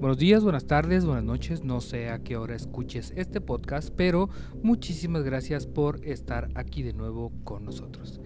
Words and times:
Buenos 0.00 0.16
días, 0.16 0.42
buenas 0.42 0.66
tardes, 0.66 1.04
buenas 1.04 1.24
noches, 1.24 1.62
no 1.62 1.82
sé 1.82 2.08
a 2.08 2.20
qué 2.20 2.38
hora 2.38 2.56
escuches 2.56 3.12
este 3.16 3.42
podcast, 3.42 3.90
pero 3.94 4.30
muchísimas 4.62 5.24
gracias 5.24 5.66
por 5.66 6.02
estar 6.06 6.48
aquí 6.54 6.82
de 6.82 6.94
nuevo 6.94 7.32
con 7.44 7.66
nosotros. 7.66 8.18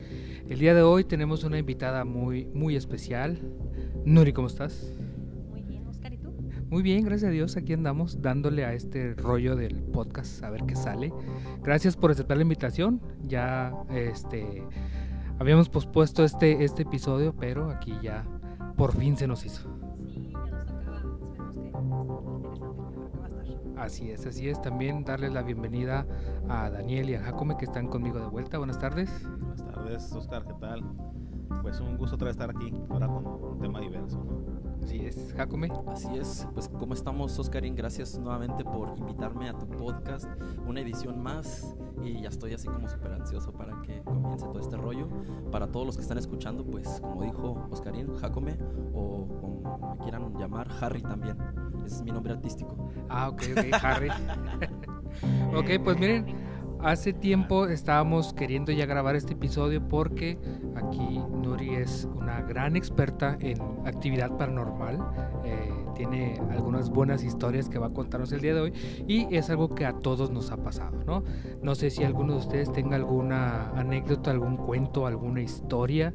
El 0.49 0.61
día 0.61 0.73
de 0.73 0.83
hoy 0.83 1.03
tenemos 1.03 1.43
una 1.43 1.59
invitada 1.59 2.05
muy, 2.05 2.47
muy 2.55 2.77
especial. 2.77 3.41
Nuri, 4.05 4.33
¿cómo 4.33 4.47
estás? 4.47 4.95
Muy 5.51 5.65
bien, 5.65 5.85
Oscar, 5.89 6.13
¿y 6.13 6.19
tú? 6.19 6.33
Muy 6.71 6.85
bien, 6.85 7.05
gracias 7.05 7.31
a 7.31 7.33
Dios, 7.33 7.57
aquí 7.57 7.73
andamos 7.73 8.23
dándole 8.23 8.65
a 8.65 8.73
este 8.73 9.15
rollo 9.15 9.57
del 9.57 9.83
podcast 9.83 10.45
a 10.45 10.51
ver 10.51 10.63
qué 10.69 10.77
sale. 10.77 11.13
Gracias 11.65 11.97
por 11.97 12.13
aceptar 12.13 12.37
la 12.37 12.45
invitación. 12.45 13.01
Ya 13.25 13.73
este 13.93 14.63
habíamos 15.41 15.69
pospuesto 15.69 16.23
este, 16.23 16.63
este 16.63 16.83
episodio, 16.83 17.35
pero 17.35 17.69
aquí 17.69 17.95
ya 18.01 18.25
por 18.77 18.97
fin 18.97 19.17
se 19.17 19.27
nos 19.27 19.45
hizo. 19.45 19.74
Así 23.85 24.11
es, 24.11 24.25
así 24.25 24.49
es. 24.49 24.63
También 24.63 25.05
darles 25.05 25.35
la 25.35 25.43
bienvenida 25.43 26.07
a 26.49 26.71
Daniel 26.71 27.11
y 27.11 27.17
a 27.17 27.21
Jacome 27.21 27.59
que 27.59 27.67
están 27.67 27.87
conmigo 27.87 28.19
de 28.19 28.27
vuelta. 28.27 28.57
Buenas 28.57 28.79
tardes. 28.79 29.11
Buenas 29.39 29.63
tardes, 29.63 30.13
Oscar, 30.15 30.47
¿qué 30.47 30.55
tal? 30.55 30.83
Pues 31.61 31.81
un 31.81 31.99
gusto 31.99 32.17
otra 32.17 32.29
vez 32.29 32.35
estar 32.35 32.49
aquí, 32.49 32.73
ahora 32.89 33.09
con 33.09 33.27
un 33.27 33.59
tema 33.61 33.81
diverso. 33.81 34.27
Así 34.83 35.05
es, 35.05 35.35
Jacome. 35.37 35.71
Así 35.89 36.09
es, 36.17 36.49
pues 36.55 36.71
¿cómo 36.71 36.95
estamos, 36.95 37.39
Oscarín? 37.39 37.75
Gracias 37.75 38.19
nuevamente 38.19 38.65
por 38.65 38.97
invitarme 38.97 39.51
a 39.51 39.59
tu 39.59 39.67
podcast, 39.67 40.31
una 40.67 40.81
edición 40.81 41.23
más 41.23 41.77
y 42.03 42.23
ya 42.23 42.31
estoy 42.31 42.55
así 42.55 42.69
como 42.69 42.89
súper 42.89 43.13
ansioso 43.13 43.53
para 43.53 43.83
que 43.83 44.03
comience 44.03 44.47
todo 44.47 44.61
este 44.61 44.79
rollo. 44.79 45.09
Para 45.53 45.67
todos 45.67 45.85
los 45.85 45.97
que 45.97 46.03
están 46.03 46.17
escuchando, 46.17 46.65
pues 46.65 46.89
como 47.03 47.23
dijo 47.23 47.69
Oscarín, 47.71 48.15
Jacome 48.17 48.57
o 48.95 49.29
como 49.29 49.95
me 49.99 50.03
quieran 50.05 50.33
llamar, 50.39 50.69
Harry 50.81 51.03
también. 51.03 51.37
Ese 51.85 51.97
es 51.97 52.03
mi 52.03 52.11
nombre 52.11 52.33
artístico. 52.33 52.91
Ah, 53.09 53.29
ok, 53.29 53.43
ok, 53.53 53.65
Harry. 53.83 54.09
ok, 55.55 55.83
pues 55.83 55.99
miren, 55.99 56.27
hace 56.85 57.13
tiempo 57.13 57.67
estábamos 57.67 58.35
queriendo 58.35 58.71
ya 58.71 58.87
grabar 58.87 59.17
este 59.17 59.33
episodio 59.33 59.87
porque 59.89 60.39
aquí 60.77 61.19
Nuri 61.19 61.77
es 61.77 62.07
una 62.15 62.43
gran 62.43 62.77
experta 62.77 63.37
en 63.41 63.59
actividad 63.87 64.37
paranormal. 64.37 64.99
Eh, 65.45 65.73
tiene 65.95 66.41
algunas 66.51 66.91
buenas 66.91 67.25
historias 67.25 67.69
que 67.69 67.79
va 67.79 67.87
a 67.87 67.91
contarnos 67.91 68.33
el 68.33 68.41
día 68.41 68.55
de 68.55 68.61
hoy 68.61 68.73
y 69.07 69.35
es 69.35 69.49
algo 69.49 69.75
que 69.75 69.87
a 69.87 69.93
todos 69.93 70.31
nos 70.31 70.51
ha 70.51 70.57
pasado, 70.57 71.03
¿no? 71.07 71.23
No 71.63 71.75
sé 71.75 71.91
si 71.91 72.05
alguno 72.05 72.35
de 72.35 72.41
ustedes 72.41 72.73
tenga 72.73 72.97
alguna 72.97 73.71
anécdota, 73.71 74.31
algún 74.31 74.57
cuento, 74.57 75.07
alguna 75.07 75.41
historia 75.41 76.13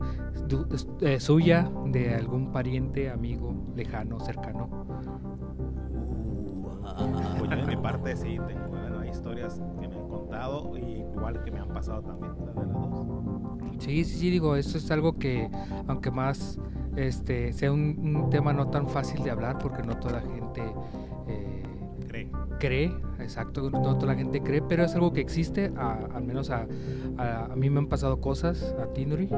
eh, 1.02 1.20
suya 1.20 1.72
de 1.86 2.14
algún 2.16 2.52
pariente, 2.52 3.10
amigo, 3.10 3.54
lejano, 3.76 4.20
cercano. 4.20 4.79
Pues 7.38 7.50
yo 7.50 7.56
de 7.58 7.66
mi 7.66 7.76
parte 7.82 8.16
sí 8.16 8.38
tengo 8.48 8.68
bueno, 8.70 9.00
hay 9.00 9.10
historias 9.10 9.62
que 9.80 9.88
me 9.88 9.96
han 9.96 10.08
contado 10.10 10.78
y 10.78 11.02
igual 11.16 11.44
que 11.44 11.52
me 11.52 11.60
han 11.60 11.70
pasado 11.70 12.02
también 12.02 12.34
de 12.38 12.46
las 12.46 12.56
dos. 12.74 13.06
Sí, 13.80 14.04
sí, 14.04 14.18
sí, 14.20 14.30
digo, 14.30 14.56
eso 14.56 14.78
es 14.78 14.90
algo 14.92 15.14
que 15.14 15.50
aunque 15.88 16.12
más 16.12 16.60
este 16.96 17.54
sea 17.54 17.72
un, 17.72 17.96
un 18.16 18.30
tema 18.30 18.52
no 18.52 18.68
tan 18.68 18.88
fácil 18.90 19.24
de 19.24 19.32
hablar 19.32 19.58
porque 19.60 19.84
no 19.84 19.96
toda 19.98 20.16
la 20.16 20.22
gente 20.22 20.62
eh, 21.28 21.64
Cree. 22.08 22.30
cree, 22.60 22.86
exacto, 23.20 23.70
no 23.70 23.96
toda 23.98 24.08
la 24.14 24.16
gente 24.16 24.42
cree, 24.42 24.62
pero 24.62 24.84
es 24.84 24.94
algo 24.96 25.14
que 25.14 25.22
existe, 25.22 25.72
a- 25.78 26.00
al 26.14 26.24
menos 26.24 26.50
a, 26.50 26.68
a, 27.18 27.46
a 27.46 27.56
mí 27.56 27.70
me 27.70 27.80
han 27.80 27.88
pasado 27.88 28.20
cosas, 28.20 28.76
a 28.82 28.88
ti 28.94 29.06
Nuri. 29.06 29.30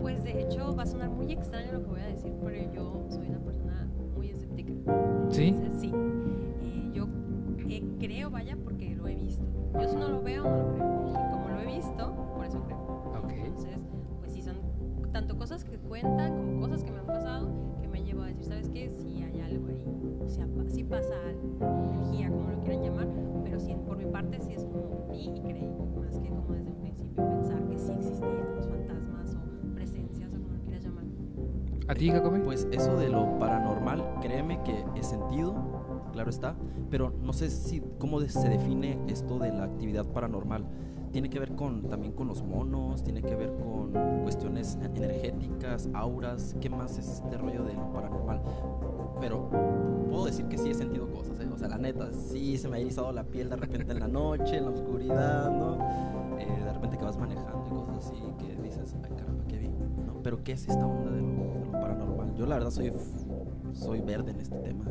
Pues 0.00 0.22
de 0.24 0.40
hecho 0.42 0.74
va 0.74 0.84
a 0.84 0.86
sonar 0.86 1.10
muy 1.10 1.30
extraño 1.32 1.72
lo 1.72 1.82
que 1.82 1.88
voy 1.90 2.00
a 2.00 2.06
decir, 2.06 2.32
pero 2.42 2.72
yo 2.72 3.06
soy 3.10 3.28
una 3.28 3.40
persona 3.40 3.88
muy 4.16 4.30
escéptica. 4.30 4.72
¿Sí? 5.30 5.48
Entonces, 5.48 5.80
sí. 5.80 5.92
Creo, 7.98 8.30
vaya, 8.30 8.56
porque 8.62 8.94
lo 8.94 9.08
he 9.08 9.14
visto. 9.14 9.44
Yo 9.74 9.88
si 9.88 9.96
no 9.96 10.08
lo 10.08 10.22
veo, 10.22 10.44
no 10.44 10.56
lo 10.56 10.74
creo. 10.74 11.06
Y 11.08 11.30
como 11.32 11.48
lo 11.48 11.60
he 11.60 11.66
visto, 11.66 12.14
por 12.34 12.44
eso 12.44 12.62
creo. 12.64 12.78
Ok. 13.22 13.30
Entonces, 13.30 13.78
pues 14.20 14.32
sí, 14.32 14.42
son 14.42 14.56
tanto 15.12 15.36
cosas 15.38 15.64
que 15.64 15.78
cuentan 15.78 16.36
como 16.36 16.60
cosas 16.60 16.84
que 16.84 16.90
me 16.90 16.98
han 16.98 17.06
pasado 17.06 17.76
que 17.80 17.88
me 17.88 18.02
llevo 18.02 18.22
a 18.22 18.26
decir, 18.26 18.44
¿sabes 18.44 18.68
qué? 18.68 18.90
Sí 18.90 19.22
hay 19.22 19.40
algo 19.40 19.68
ahí. 19.68 19.84
O 20.24 20.28
sea, 20.28 20.46
sí 20.68 20.84
pasa 20.84 21.14
algo, 21.26 21.94
energía, 21.94 22.28
como 22.30 22.50
lo 22.50 22.60
quieran 22.60 22.82
llamar, 22.82 23.08
pero 23.44 23.60
sí, 23.60 23.74
por 23.86 23.96
mi 23.96 24.06
parte 24.06 24.40
sí 24.40 24.52
es 24.52 24.64
como 24.64 25.08
vi 25.10 25.30
y 25.34 25.40
creí, 25.40 25.70
más 25.98 26.18
que 26.18 26.28
como 26.28 26.52
desde 26.52 26.70
un 26.70 26.80
principio 26.80 27.28
pensar 27.28 27.64
que 27.66 27.78
sí 27.78 27.92
existían 27.92 28.56
los 28.56 28.66
fantasmas 28.66 29.36
o 29.36 29.74
presencias 29.74 30.34
o 30.34 30.38
como 30.38 30.52
lo 30.54 30.62
quieras 30.64 30.84
llamar. 30.84 31.04
¿A 31.88 31.94
ti, 31.94 32.10
Jacome? 32.10 32.40
Pues 32.40 32.68
eso 32.72 32.96
de 32.96 33.08
lo 33.08 33.38
paranormal, 33.38 34.04
créeme 34.20 34.62
que 34.64 34.84
he 34.96 35.02
sentido, 35.02 35.54
claro 36.16 36.30
está, 36.30 36.54
pero 36.90 37.12
no 37.22 37.34
sé 37.34 37.50
si 37.50 37.82
cómo 37.98 38.18
se 38.20 38.48
define 38.48 38.98
esto 39.06 39.38
de 39.38 39.52
la 39.52 39.64
actividad 39.64 40.06
paranormal. 40.06 40.64
Tiene 41.12 41.28
que 41.28 41.38
ver 41.38 41.54
con 41.54 41.82
también 41.90 42.14
con 42.14 42.26
los 42.26 42.42
monos, 42.42 43.04
tiene 43.04 43.20
que 43.20 43.34
ver 43.34 43.52
con 43.54 43.92
cuestiones 44.22 44.78
energéticas, 44.82 45.90
auras, 45.92 46.56
¿qué 46.58 46.70
más 46.70 46.98
es 46.98 47.20
este 47.20 47.36
rollo 47.36 47.64
de 47.64 47.74
lo 47.74 47.92
paranormal? 47.92 48.40
Pero 49.20 49.50
puedo 50.08 50.24
decir 50.24 50.46
que 50.46 50.56
sí 50.56 50.70
he 50.70 50.74
sentido 50.74 51.06
cosas, 51.10 51.38
¿eh? 51.38 51.48
o 51.52 51.58
sea, 51.58 51.68
la 51.68 51.76
neta, 51.76 52.10
sí 52.14 52.56
se 52.56 52.66
me 52.68 52.78
ha 52.78 52.80
erizado 52.80 53.12
la 53.12 53.24
piel 53.24 53.50
de 53.50 53.56
repente 53.56 53.92
en 53.92 54.00
la 54.00 54.08
noche, 54.08 54.56
en 54.56 54.64
la 54.64 54.70
oscuridad, 54.70 55.50
¿no? 55.50 55.74
Eh, 56.38 56.64
de 56.64 56.72
repente 56.72 56.96
que 56.96 57.04
vas 57.04 57.18
manejando 57.18 57.66
y 57.68 57.74
cosas 57.74 58.06
así 58.06 58.16
que 58.38 58.62
dices, 58.62 58.96
ay 59.04 59.10
caramba, 59.16 59.44
¿qué 59.48 59.58
vi? 59.58 59.68
¿No? 59.68 60.22
Pero 60.22 60.42
¿qué 60.42 60.52
es 60.52 60.66
esta 60.66 60.86
onda 60.86 61.10
de 61.10 61.20
lo, 61.20 61.60
de 61.60 61.66
lo 61.66 61.72
paranormal? 61.72 62.34
Yo 62.34 62.46
la 62.46 62.54
verdad 62.54 62.70
soy, 62.70 62.90
soy 63.74 64.00
verde 64.00 64.30
en 64.30 64.40
este 64.40 64.56
tema. 64.56 64.84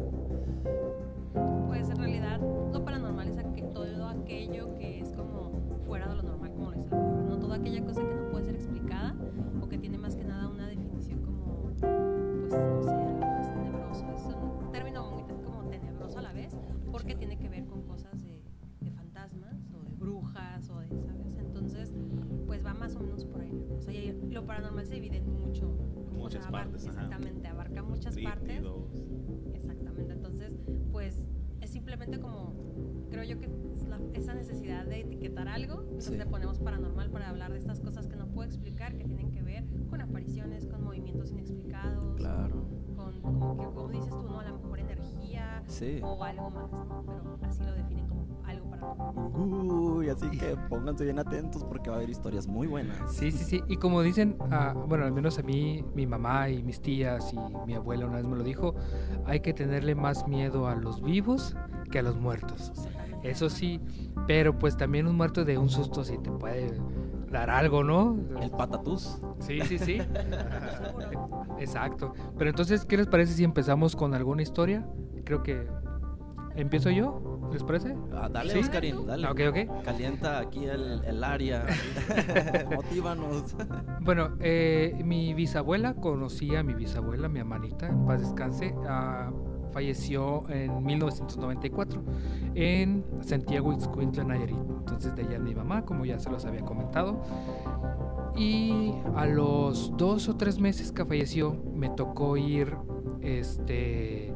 Pues 1.76 1.90
en 1.90 1.98
realidad 1.98 2.40
lo 2.72 2.84
paranormal 2.86 3.28
es 3.28 3.38
aqu- 3.38 3.72
todo 3.74 4.08
aquello 4.08 4.74
que 4.76 5.02
es 5.02 5.12
como 5.12 5.52
fuera 5.86 6.08
de 6.08 6.16
lo 6.16 6.24
normal, 6.24 6.52
como 6.54 6.72
lo 6.72 6.78
dice 6.78 6.90
la 6.90 6.98
palabra, 7.02 7.24
no 7.30 7.38
toda 7.40 7.56
aquella 7.58 7.84
cosa 7.86 8.02
que 8.08 8.16
no 8.16 8.30
puede 8.32 8.46
ser 8.46 8.56
explicada 8.56 9.14
o 9.62 9.68
que 9.68 9.78
tiene 9.78 9.98
más 9.98 10.16
que 10.16 10.24
nada 10.24 10.48
una 10.48 10.68
definición 10.68 11.22
como, 11.22 11.62
pues 11.64 11.82
no 11.82 12.50
sé, 12.50 12.92
algo 12.92 13.20
más 13.20 13.54
tenebroso. 13.54 14.06
Es 14.16 14.36
un 14.66 14.72
término 14.72 15.12
muy 15.12 15.24
como 15.44 15.64
tenebroso 15.70 16.20
a 16.20 16.22
la 16.22 16.32
vez 16.34 16.56
porque 16.92 17.16
tiene 17.16 17.38
que 17.38 17.50
ver 17.50 17.66
con 17.66 17.82
cosas 17.84 18.24
de, 18.26 18.42
de 18.82 18.92
fantasmas 18.92 19.70
o 19.74 19.84
de 19.84 19.96
brujas 19.96 20.70
o 20.70 20.80
de, 20.80 20.88
¿sabes? 20.88 21.28
Entonces, 21.40 21.94
pues 22.48 22.66
va 22.66 22.74
más 22.74 22.96
o 22.96 23.00
menos 23.02 23.26
por 23.26 23.42
ahí 23.42 23.52
cosa. 23.70 23.92
Y 23.92 24.14
lo 24.32 24.46
paranormal 24.46 24.86
se 24.86 24.96
divide 24.96 25.18
en 25.18 25.30
mucho. 25.30 25.68
o 25.68 26.14
Muchas 26.18 26.42
sea, 26.44 26.50
abarca- 26.50 26.72
partes. 26.72 26.86
Exactamente, 26.88 27.48
abarca 27.50 27.84
muchas 27.84 28.16
partes. 28.18 28.64
Exactamente, 29.54 30.14
entonces 30.14 30.58
pues 30.92 31.24
es 31.62 31.70
simplemente 31.72 32.20
como, 32.20 32.54
creo 33.10 33.24
yo 33.24 33.40
que 33.40 33.46
es 33.46 33.88
la- 33.88 34.00
esa 34.14 34.34
necesidad 34.34 34.86
de 34.86 35.02
etiquetar 35.02 35.48
algo, 35.48 35.82
entonces 35.84 36.12
Sí. 36.14 36.18
le 36.18 36.26
ponemos 36.26 36.60
paranormal 36.60 37.10
para 37.12 37.30
hablar 37.30 37.52
de 37.52 37.58
estas 37.60 37.80
cosas 37.80 38.08
que 38.08 38.16
no 38.16 38.28
puedo 38.28 38.48
explicar, 38.48 38.98
que 38.98 39.06
tienen 39.06 39.32
que 39.32 39.42
ver 39.42 39.66
con 39.90 40.02
apariciones, 40.02 40.66
con 40.68 40.84
movimientos 40.84 41.32
inexplicados, 41.32 42.16
Claro. 42.18 42.66
con, 42.96 43.22
como, 43.22 43.58
que, 43.58 43.66
como 43.66 43.88
dices 43.90 44.10
tú, 44.10 44.25
Sí. 45.68 46.00
o 46.04 46.24
algo 46.24 46.50
más, 46.52 46.72
así 47.50 47.64
lo 47.64 47.74
definen 47.74 48.08
como 48.08 48.26
algo 48.46 48.70
paranormal. 48.70 49.42
Uy, 49.98 50.10
así 50.10 50.30
que 50.30 50.56
pónganse 50.70 51.04
bien 51.04 51.20
atentos 51.20 51.64
porque 51.64 51.90
va 51.90 51.96
a 51.96 52.00
haber 52.00 52.10
historias 52.10 52.48
muy 52.48 52.68
buenas. 52.68 53.14
Sí, 53.14 53.32
sí, 53.32 53.44
sí. 53.44 53.64
Y 53.68 53.78
como 53.78 54.02
dicen, 54.02 54.38
ah, 54.52 54.74
bueno, 54.88 55.06
al 55.06 55.12
menos 55.12 55.40
a 55.40 55.44
mí, 55.44 55.84
mi 55.96 56.06
mamá 56.06 56.50
y 56.50 56.64
mis 56.64 56.82
tías 56.82 57.34
y 57.34 57.38
mi 57.66 57.74
abuela 57.74 58.06
una 58.06 58.18
vez 58.18 58.26
me 58.26 58.36
lo 58.36 58.44
dijo, 58.44 58.76
hay 59.26 59.40
que 59.40 59.54
tenerle 59.54 59.96
más 59.96 60.28
miedo 60.28 60.68
a 60.68 60.76
los 60.76 61.02
vivos 61.02 61.56
que 61.92 62.00
a 62.00 62.02
los 62.02 62.18
muertos. 62.18 62.72
Eso 63.24 63.50
sí, 63.50 63.82
pero 64.28 64.58
pues 64.60 64.78
también 64.78 65.08
un 65.08 65.16
muerto 65.16 65.46
de 65.46 65.58
un 65.58 65.70
susto 65.70 66.04
sí 66.04 66.18
te 66.20 66.30
puede 66.30 66.80
dar 67.40 67.50
algo, 67.50 67.84
¿no? 67.84 68.18
El 68.42 68.52
patatús. 68.52 69.20
Sí, 69.40 69.60
sí, 69.62 69.78
sí. 69.78 70.02
Exacto. 71.60 72.14
Pero 72.38 72.50
entonces, 72.50 72.86
¿qué 72.86 72.98
les 72.98 73.08
parece 73.08 73.34
si 73.34 73.44
empezamos 73.44 73.96
con 73.96 74.14
alguna 74.14 74.42
historia? 74.42 74.86
Creo 75.24 75.44
que 75.44 75.68
empiezo 76.56 76.90
yo, 76.90 77.50
¿les 77.52 77.64
parece? 77.64 77.96
Ah, 78.14 78.30
dale, 78.32 78.54
¿Sí? 78.54 78.60
Oscarín, 78.60 79.06
dale. 79.06 79.28
Ah, 79.28 79.32
Ok, 79.32 79.42
ok. 79.50 79.84
Calienta 79.84 80.40
aquí 80.40 80.66
el, 80.66 81.04
el 81.04 81.24
área. 81.24 81.66
Motívanos. 82.76 83.56
Bueno, 84.02 84.30
eh, 84.40 85.02
mi 85.04 85.34
bisabuela, 85.34 85.96
conocí 85.96 86.56
a 86.56 86.64
mi 86.64 86.74
bisabuela, 86.74 87.28
mi 87.28 87.40
hermanita, 87.40 87.88
en 87.88 88.06
paz 88.06 88.22
descanse, 88.22 88.74
ah, 88.88 89.32
falleció 89.76 90.50
en 90.50 90.86
1994 90.86 92.02
en 92.56 93.04
Santiago 93.20 93.74
Ixcuintla, 93.74 94.24
Nayarit. 94.24 94.56
Entonces 94.56 95.14
de 95.18 95.24
es 95.24 95.42
mi 95.42 95.54
mamá, 95.54 95.84
como 95.84 96.06
ya 96.06 96.18
se 96.18 96.30
los 96.30 96.46
había 96.46 96.62
comentado. 96.62 97.22
Y 98.38 98.94
a 99.18 99.26
los 99.26 99.92
dos 99.98 100.30
o 100.30 100.38
tres 100.38 100.62
meses 100.62 100.94
que 100.94 101.04
falleció, 101.04 101.58
me 101.74 101.90
tocó 101.90 102.38
ir 102.38 102.78
este, 103.20 104.34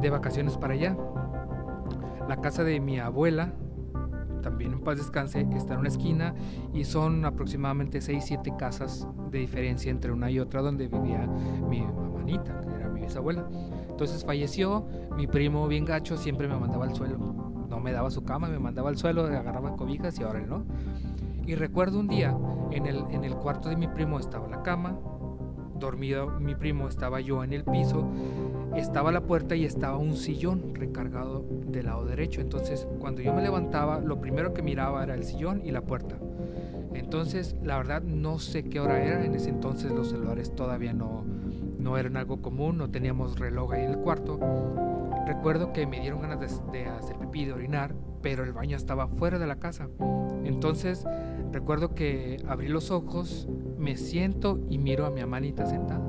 de 0.00 0.10
vacaciones 0.10 0.56
para 0.56 0.72
allá. 0.72 0.96
La 2.26 2.40
casa 2.40 2.64
de 2.64 2.80
mi 2.80 2.98
abuela, 2.98 3.52
también 4.42 4.72
en 4.72 4.80
paz 4.80 4.96
descanse, 4.96 5.46
está 5.54 5.74
en 5.74 5.80
una 5.80 5.88
esquina 5.88 6.34
y 6.72 6.84
son 6.84 7.26
aproximadamente 7.26 8.00
6, 8.00 8.24
7 8.26 8.54
casas 8.58 9.06
de 9.30 9.40
diferencia 9.40 9.90
entre 9.90 10.12
una 10.12 10.30
y 10.30 10.40
otra 10.40 10.62
donde 10.62 10.88
vivía 10.88 11.26
mi 11.68 11.82
mamanita, 11.82 12.58
bisabuela. 13.08 13.44
Entonces 13.90 14.24
falleció, 14.24 14.86
mi 15.16 15.26
primo 15.26 15.66
bien 15.66 15.84
gacho 15.84 16.16
siempre 16.16 16.46
me 16.48 16.56
mandaba 16.56 16.84
al 16.84 16.94
suelo. 16.94 17.18
No 17.68 17.80
me 17.80 17.92
daba 17.92 18.10
su 18.10 18.24
cama, 18.24 18.48
me 18.48 18.58
mandaba 18.58 18.88
al 18.88 18.96
suelo, 18.96 19.24
agarraba 19.24 19.76
cobijas 19.76 20.18
y 20.18 20.22
ahora 20.22 20.40
no. 20.40 20.64
Y 21.46 21.54
recuerdo 21.54 21.98
un 21.98 22.08
día, 22.08 22.36
en 22.70 22.86
el, 22.86 23.04
en 23.10 23.24
el 23.24 23.34
cuarto 23.34 23.68
de 23.68 23.76
mi 23.76 23.88
primo 23.88 24.18
estaba 24.18 24.48
la 24.48 24.62
cama, 24.62 24.98
dormido 25.78 26.28
mi 26.40 26.54
primo, 26.54 26.88
estaba 26.88 27.20
yo 27.20 27.42
en 27.42 27.52
el 27.52 27.64
piso, 27.64 28.06
estaba 28.76 29.12
la 29.12 29.22
puerta 29.22 29.56
y 29.56 29.64
estaba 29.64 29.96
un 29.96 30.16
sillón 30.16 30.74
recargado 30.74 31.44
del 31.66 31.86
lado 31.86 32.04
derecho. 32.04 32.40
Entonces, 32.40 32.86
cuando 33.00 33.22
yo 33.22 33.32
me 33.32 33.42
levantaba, 33.42 33.98
lo 34.00 34.20
primero 34.20 34.52
que 34.52 34.62
miraba 34.62 35.02
era 35.02 35.14
el 35.14 35.24
sillón 35.24 35.62
y 35.64 35.70
la 35.70 35.82
puerta. 35.82 36.16
Entonces, 36.94 37.56
la 37.62 37.76
verdad, 37.76 38.02
no 38.02 38.38
sé 38.38 38.64
qué 38.64 38.80
hora 38.80 39.02
era. 39.02 39.24
En 39.24 39.34
ese 39.34 39.50
entonces 39.50 39.92
los 39.92 40.08
celulares 40.08 40.54
todavía 40.54 40.92
no, 40.92 41.24
no 41.88 41.96
eran 41.96 42.18
algo 42.18 42.42
común, 42.42 42.76
no 42.76 42.90
teníamos 42.90 43.38
reloj 43.38 43.72
ahí 43.72 43.84
en 43.84 43.92
el 43.92 43.98
cuarto. 43.98 44.38
Recuerdo 45.26 45.72
que 45.72 45.86
me 45.86 46.00
dieron 46.00 46.20
ganas 46.20 46.38
de, 46.38 46.78
de 46.78 46.86
hacer 46.86 47.16
pipí, 47.16 47.46
de 47.46 47.54
orinar, 47.54 47.94
pero 48.20 48.44
el 48.44 48.52
baño 48.52 48.76
estaba 48.76 49.08
fuera 49.08 49.38
de 49.38 49.46
la 49.46 49.56
casa. 49.56 49.88
Entonces, 50.44 51.06
recuerdo 51.50 51.94
que 51.94 52.42
abrí 52.46 52.68
los 52.68 52.90
ojos, 52.90 53.48
me 53.78 53.96
siento 53.96 54.60
y 54.68 54.76
miro 54.76 55.06
a 55.06 55.10
mi 55.10 55.22
amanita 55.22 55.64
sentada. 55.64 56.04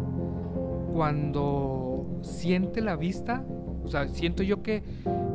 Cuando 0.92 2.20
siente 2.24 2.82
la 2.82 2.98
vista, 2.98 3.46
o 3.82 3.88
sea, 3.88 4.10
siento 4.10 4.44
yo 4.44 4.62
que, 4.62 4.84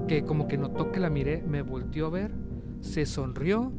que 0.08 0.24
como 0.24 0.46
que 0.46 0.58
notó 0.58 0.92
que 0.92 1.00
la 1.00 1.08
miré, 1.08 1.42
me 1.42 1.62
volteó 1.62 2.08
a 2.08 2.10
ver, 2.10 2.32
se 2.82 3.06
sonrió 3.06 3.72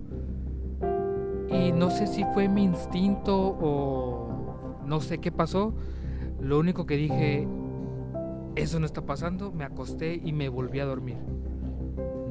y 1.48 1.72
no 1.72 1.92
sé 1.92 2.08
si 2.08 2.24
fue 2.34 2.50
mi 2.50 2.64
instinto 2.64 3.38
o 3.38 4.80
no 4.88 5.00
sé 5.00 5.20
qué 5.20 5.32
pasó. 5.32 5.76
Lo 6.40 6.60
único 6.60 6.86
que 6.86 6.98
dije, 6.98 7.48
eso 8.56 8.80
no 8.80 8.86
está 8.86 9.02
pasando, 9.02 9.52
me 9.52 9.64
acosté 9.64 10.20
y 10.24 10.32
me 10.32 10.50
volví 10.50 10.80
a 10.80 10.86
dormir. 10.86 11.18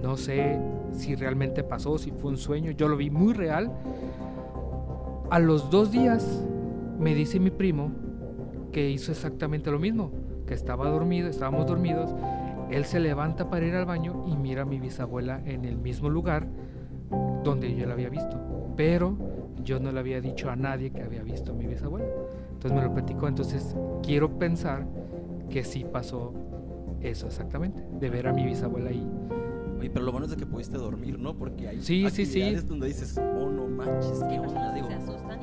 No 0.02 0.16
sé 0.16 0.58
si 0.92 1.14
realmente 1.14 1.64
pasó, 1.64 1.98
si 1.98 2.10
fue 2.10 2.30
un 2.30 2.36
sueño, 2.36 2.70
yo 2.70 2.88
lo 2.88 2.96
vi 2.96 3.10
muy 3.10 3.32
real. 3.32 3.72
A 5.30 5.38
los 5.38 5.70
dos 5.70 5.90
días 5.90 6.44
me 6.98 7.14
dice 7.14 7.40
mi 7.40 7.50
primo 7.50 7.90
que 8.72 8.90
hizo 8.90 9.12
exactamente 9.12 9.70
lo 9.70 9.78
mismo, 9.78 10.10
que 10.46 10.54
estaba 10.54 10.90
dormido, 10.90 11.28
estábamos 11.28 11.66
dormidos, 11.66 12.14
él 12.70 12.84
se 12.84 13.00
levanta 13.00 13.50
para 13.50 13.66
ir 13.66 13.74
al 13.74 13.86
baño 13.86 14.24
y 14.26 14.36
mira 14.36 14.62
a 14.62 14.64
mi 14.64 14.80
bisabuela 14.80 15.40
en 15.44 15.64
el 15.64 15.78
mismo 15.78 16.08
lugar 16.08 16.46
donde 17.42 17.74
yo 17.74 17.86
la 17.86 17.94
había 17.94 18.08
visto, 18.08 18.38
pero 18.76 19.16
yo 19.62 19.78
no 19.78 19.92
le 19.92 20.00
había 20.00 20.20
dicho 20.20 20.50
a 20.50 20.56
nadie 20.56 20.90
que 20.90 21.02
había 21.02 21.22
visto 21.22 21.52
a 21.52 21.54
mi 21.54 21.66
bisabuela. 21.66 22.06
Entonces 22.52 22.72
me 22.72 22.82
lo 22.82 22.92
platicó, 22.94 23.28
entonces 23.28 23.74
quiero 24.02 24.38
pensar 24.38 24.86
que 25.50 25.62
sí 25.64 25.84
pasó 25.90 26.32
eso 27.00 27.26
exactamente, 27.26 27.82
de 28.00 28.10
ver 28.10 28.26
a 28.28 28.32
mi 28.32 28.44
bisabuela 28.44 28.90
ahí. 28.90 29.06
Oye, 29.78 29.90
pero 29.90 30.04
lo 30.04 30.12
bueno 30.12 30.24
es 30.26 30.30
de 30.30 30.36
que 30.38 30.46
pudiste 30.46 30.78
dormir, 30.78 31.18
¿no? 31.18 31.36
Porque 31.36 31.68
hay 31.68 31.80
Sí, 31.80 32.08
sí, 32.10 32.24
sí. 32.24 32.40
actividades 32.40 32.66
donde 32.66 32.86
dices, 32.86 33.18
oh, 33.18 33.50
no 33.50 33.66
manches, 33.68 34.22
qué 34.28 34.38
onda, 34.38 34.70
que 34.70 34.74
digo. 34.76 34.88
se 34.88 34.94
asustan 34.94 35.33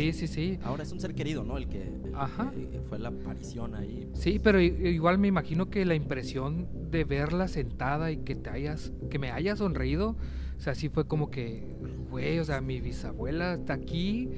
Sí, 0.00 0.12
sí, 0.12 0.26
sí. 0.26 0.58
Ahora 0.64 0.82
es 0.82 0.92
un 0.92 1.00
ser 1.00 1.14
querido, 1.14 1.44
¿no? 1.44 1.56
El 1.56 1.68
que, 1.68 1.82
el 1.82 2.14
Ajá. 2.14 2.50
que 2.50 2.80
fue 2.80 2.98
la 2.98 3.08
aparición 3.10 3.74
ahí. 3.74 4.08
Sí, 4.14 4.40
pero 4.42 4.60
igual 4.60 5.18
me 5.18 5.28
imagino 5.28 5.70
que 5.70 5.84
la 5.84 5.94
impresión 5.94 6.66
de 6.90 7.04
verla 7.04 7.48
sentada 7.48 8.10
y 8.10 8.18
que 8.18 8.34
te 8.34 8.50
hayas, 8.50 8.92
que 9.10 9.18
me 9.18 9.30
haya 9.30 9.56
sonreído, 9.56 10.16
o 10.56 10.60
sea, 10.60 10.74
sí 10.74 10.88
fue 10.88 11.06
como 11.06 11.30
que, 11.30 11.76
güey, 12.10 12.38
o 12.38 12.44
sea, 12.44 12.60
mi 12.60 12.80
bisabuela 12.80 13.54
está 13.54 13.74
aquí, 13.74 14.28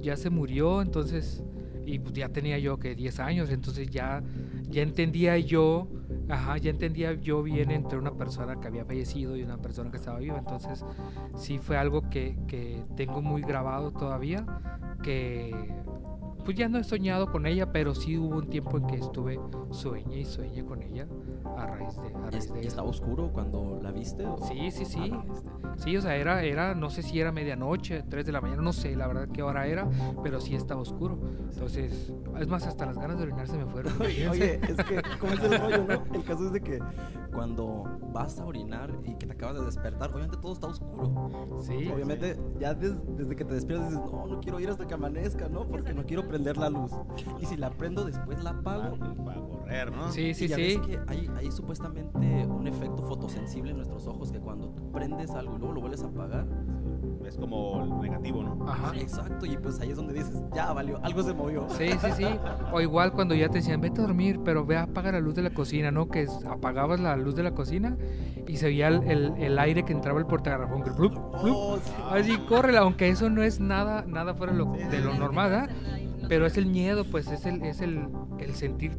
ya 0.00 0.16
se 0.16 0.30
murió, 0.30 0.82
entonces, 0.82 1.42
y 1.84 1.98
pues 1.98 2.14
ya 2.14 2.28
tenía 2.28 2.58
yo 2.58 2.78
que 2.78 2.94
10 2.94 3.20
años, 3.20 3.50
entonces 3.50 3.88
ya, 3.90 4.22
ya 4.76 4.82
entendía 4.82 5.38
yo, 5.38 5.88
ajá, 6.28 6.58
ya 6.58 6.68
entendía 6.68 7.14
yo 7.14 7.42
bien 7.42 7.70
entre 7.70 7.98
una 7.98 8.12
persona 8.12 8.60
que 8.60 8.68
había 8.68 8.84
fallecido 8.84 9.34
y 9.34 9.42
una 9.42 9.56
persona 9.56 9.90
que 9.90 9.96
estaba 9.96 10.18
viva, 10.18 10.36
entonces 10.36 10.84
sí 11.34 11.58
fue 11.58 11.78
algo 11.78 12.10
que, 12.10 12.36
que 12.46 12.84
tengo 12.94 13.22
muy 13.22 13.40
grabado 13.40 13.92
todavía, 13.92 14.44
que 15.02 15.72
pues 16.44 16.58
ya 16.58 16.68
no 16.68 16.76
he 16.76 16.84
soñado 16.84 17.32
con 17.32 17.46
ella, 17.46 17.72
pero 17.72 17.94
sí 17.94 18.18
hubo 18.18 18.36
un 18.36 18.50
tiempo 18.50 18.76
en 18.76 18.86
que 18.86 18.96
estuve 18.96 19.40
sueñe 19.70 20.18
y 20.18 20.24
sueñe 20.26 20.62
con 20.62 20.82
ella 20.82 21.06
a 21.56 21.66
raíz 21.66 21.96
de, 21.96 22.06
a 22.08 22.10
¿Y 22.10 22.30
raíz 22.30 22.34
es- 22.44 22.52
de 22.52 22.58
y 22.58 22.60
eso. 22.60 22.68
¿Estaba 22.68 22.88
oscuro 22.88 23.30
cuando 23.32 23.80
la 23.82 23.90
viste? 23.90 24.24
o- 24.26 24.38
Sí, 24.38 24.70
sí, 24.70 24.84
sí. 24.84 25.10
Ah, 25.12 25.24
este, 25.32 25.50
Sí, 25.76 25.94
o 25.96 26.00
sea, 26.00 26.16
era, 26.16 26.42
era, 26.42 26.74
no 26.74 26.88
sé 26.88 27.02
si 27.02 27.20
era 27.20 27.32
medianoche, 27.32 28.02
3 28.08 28.24
de 28.24 28.32
la 28.32 28.40
mañana, 28.40 28.62
no 28.62 28.72
sé 28.72 28.96
la 28.96 29.06
verdad 29.06 29.28
qué 29.30 29.42
hora 29.42 29.66
era, 29.66 29.86
pero 30.22 30.40
sí 30.40 30.54
estaba 30.54 30.80
oscuro. 30.80 31.18
Entonces, 31.52 32.12
es 32.38 32.48
más, 32.48 32.66
hasta 32.66 32.86
las 32.86 32.96
ganas 32.98 33.18
de 33.18 33.24
orinar 33.24 33.46
se 33.46 33.58
me 33.58 33.66
fueron. 33.66 33.92
Oye, 34.00 34.28
oye, 34.28 34.60
es 34.66 34.76
que, 34.84 35.02
¿cómo 35.20 35.32
es 35.34 35.40
el 35.42 35.58
rollo, 35.60 35.84
no? 35.86 36.14
El 36.14 36.24
caso 36.24 36.46
es 36.46 36.52
de 36.52 36.60
que 36.62 36.78
cuando 37.34 37.84
vas 38.12 38.40
a 38.40 38.46
orinar 38.46 38.90
y 39.04 39.14
que 39.16 39.26
te 39.26 39.32
acabas 39.34 39.56
de 39.58 39.64
despertar, 39.66 40.10
obviamente 40.10 40.38
todo 40.38 40.54
está 40.54 40.68
oscuro. 40.68 41.60
Sí, 41.60 41.90
Obviamente, 41.94 42.38
ya 42.58 42.72
des- 42.72 42.98
desde 43.16 43.36
que 43.36 43.44
te 43.44 43.54
despiertas 43.54 43.90
dices, 43.90 44.04
no, 44.10 44.26
no 44.26 44.40
quiero 44.40 44.58
ir 44.60 44.70
hasta 44.70 44.86
que 44.86 44.94
amanezca, 44.94 45.48
¿no? 45.48 45.66
Porque 45.66 45.92
no 45.92 46.04
quiero 46.06 46.26
prender 46.26 46.56
la 46.56 46.70
luz. 46.70 46.92
Y 47.38 47.44
si 47.44 47.56
la 47.58 47.68
prendo 47.70 48.04
después 48.06 48.42
la 48.42 48.50
apago. 48.50 48.96
Correr, 49.66 49.92
¿no? 49.92 50.10
sí, 50.12 50.32
sí, 50.34 50.44
y 50.44 50.48
ya 50.48 50.56
sí. 50.56 50.62
ves 50.62 50.78
que 50.86 50.98
hay, 51.08 51.28
hay 51.36 51.50
supuestamente 51.50 52.16
un 52.46 52.66
efecto 52.68 53.02
fotosensible 53.02 53.72
en 53.72 53.78
nuestros 53.78 54.06
ojos 54.06 54.30
que 54.30 54.38
cuando 54.38 54.68
tú 54.68 54.90
prendes 54.92 55.30
algo 55.32 55.56
y 55.56 55.58
luego 55.58 55.74
lo 55.74 55.80
vuelves 55.80 56.02
a 56.02 56.06
apagar. 56.06 56.46
Es 57.26 57.36
como 57.36 57.82
el 57.82 58.00
negativo, 58.08 58.44
¿no? 58.44 58.68
Ajá. 58.70 58.92
Exacto, 58.96 59.44
y 59.46 59.56
pues 59.56 59.80
ahí 59.80 59.90
es 59.90 59.96
donde 59.96 60.14
dices, 60.14 60.40
ya 60.54 60.72
valió, 60.72 61.00
algo 61.02 61.22
se 61.24 61.34
movió. 61.34 61.66
Sí, 61.70 61.88
sí, 62.00 62.08
sí. 62.16 62.24
O 62.72 62.80
igual 62.80 63.10
cuando 63.12 63.34
ya 63.34 63.48
te 63.48 63.58
decían, 63.58 63.80
vete 63.80 64.00
a 64.00 64.04
dormir, 64.04 64.38
pero 64.44 64.64
ve 64.64 64.76
a 64.76 64.82
apagar 64.84 65.14
la 65.14 65.20
luz 65.20 65.34
de 65.34 65.42
la 65.42 65.50
cocina, 65.50 65.90
¿no? 65.90 66.08
Que 66.08 66.22
es- 66.22 66.44
apagabas 66.44 67.00
la 67.00 67.16
luz 67.16 67.34
de 67.34 67.42
la 67.42 67.50
cocina 67.52 67.96
y 68.46 68.56
se 68.58 68.66
veía 68.66 68.86
el, 68.88 69.02
el- 69.02 69.32
el 69.38 69.58
aire 69.58 69.84
que 69.84 69.92
entraba 69.92 70.20
el 70.20 70.26
portagarrafón. 70.26 70.84
que 70.84 70.90
blup, 70.90 71.14
blup. 71.42 71.56
Oh, 71.56 71.76
sí. 71.82 71.92
Así, 72.10 72.38
córrela, 72.48 72.80
aunque 72.80 73.08
eso 73.08 73.28
no 73.28 73.42
es 73.42 73.58
nada, 73.58 74.04
nada 74.06 74.34
fuera 74.34 74.52
de 74.52 74.58
lo, 74.58 74.72
Sí, 74.76 74.84
de 74.84 74.98
sí, 74.98 75.02
lo 75.04 75.12
sí. 75.12 75.18
normal, 75.18 75.50
¿verdad? 75.50 75.70
Los- 76.20 76.28
Pero 76.28 76.46
es 76.46 76.56
el 76.56 76.66
miedo, 76.66 77.04
pues 77.10 77.28
es 77.30 77.44
el, 77.44 77.62
es 77.64 77.80
el, 77.80 78.06
el 78.38 78.54
sentir 78.54 78.96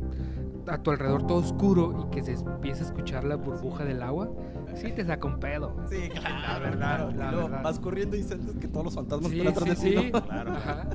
a 0.69 0.77
tu 0.83 0.91
alrededor 0.91 1.25
todo 1.25 1.37
oscuro 1.39 2.05
y 2.07 2.09
que 2.15 2.23
se 2.23 2.33
empieza 2.33 2.83
a 2.83 2.87
escuchar 2.87 3.23
la 3.23 3.35
burbuja 3.35 3.85
del 3.85 4.01
agua. 4.01 4.29
Sí, 4.75 4.91
te 4.91 5.03
saca 5.05 5.27
un 5.27 5.39
pedo. 5.39 5.75
Sí, 5.89 6.09
claro, 6.09 6.35
La 6.41 6.59
verdad, 6.59 6.77
claro. 6.77 7.11
la 7.11 7.27
y 7.27 7.31
luego 7.31 7.47
verdad. 7.49 7.63
vas 7.63 7.79
corriendo 7.79 8.15
y 8.15 8.23
sientes 8.23 8.55
que 8.57 8.67
todos 8.67 8.85
los 8.85 8.95
fantasmas 8.95 9.31
Sí, 9.31 9.39
están 9.39 9.53
atrás 9.63 9.77
sí, 9.79 9.89
de 9.89 9.95
ti. 9.95 10.03
sí. 10.05 10.11
¿no? 10.11 10.21
Claro. 10.23 10.51
Ajá. 10.51 10.89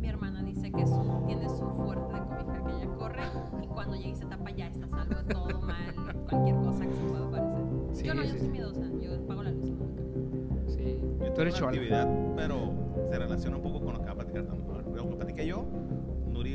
Mi 0.00 0.08
hermana 0.08 0.42
dice 0.42 0.70
que 0.72 0.86
su, 0.86 1.22
tiene 1.26 1.48
su 1.48 1.68
fuerte 1.84 2.14
de 2.14 2.20
cobija, 2.20 2.64
que 2.64 2.72
ella 2.82 2.94
corre 2.96 3.22
y 3.62 3.66
cuando 3.66 3.96
llega 3.96 4.08
y 4.08 4.16
se 4.16 4.24
tapa 4.26 4.50
ya 4.50 4.66
está 4.68 4.86
salvo 4.88 5.14
de 5.16 5.34
todo 5.34 5.60
mal, 5.62 5.94
cualquier 6.28 6.56
cosa 6.56 6.86
que 6.86 6.94
se 6.94 7.02
pueda 7.02 7.26
aparecer. 7.26 7.64
Sí, 7.92 8.04
yo 8.06 8.14
no, 8.14 8.22
yo 8.24 8.38
soy 8.38 8.48
miedosa, 8.48 8.80
yo 9.00 9.14
apago 9.16 9.42
la 9.42 9.50
luz. 9.50 9.70
voy. 9.70 9.88
Sí. 10.68 11.00
Yo 11.20 11.32
tengo 11.32 11.56
una 11.58 11.66
actividad, 11.68 12.08
pero 12.36 12.56
se 13.10 13.18
relaciona 13.18 13.56
un 13.56 13.62
poco 13.62 13.80
con 13.84 13.94
lo 13.94 14.00
que 14.00 14.06
va 14.06 14.12
a 14.12 14.16
platicar 14.16 14.44
también. 14.44 14.68
Lo 14.94 15.08
que 15.10 15.16
platiqué 15.16 15.46
yo, 15.46 15.64
Nuri, 16.28 16.54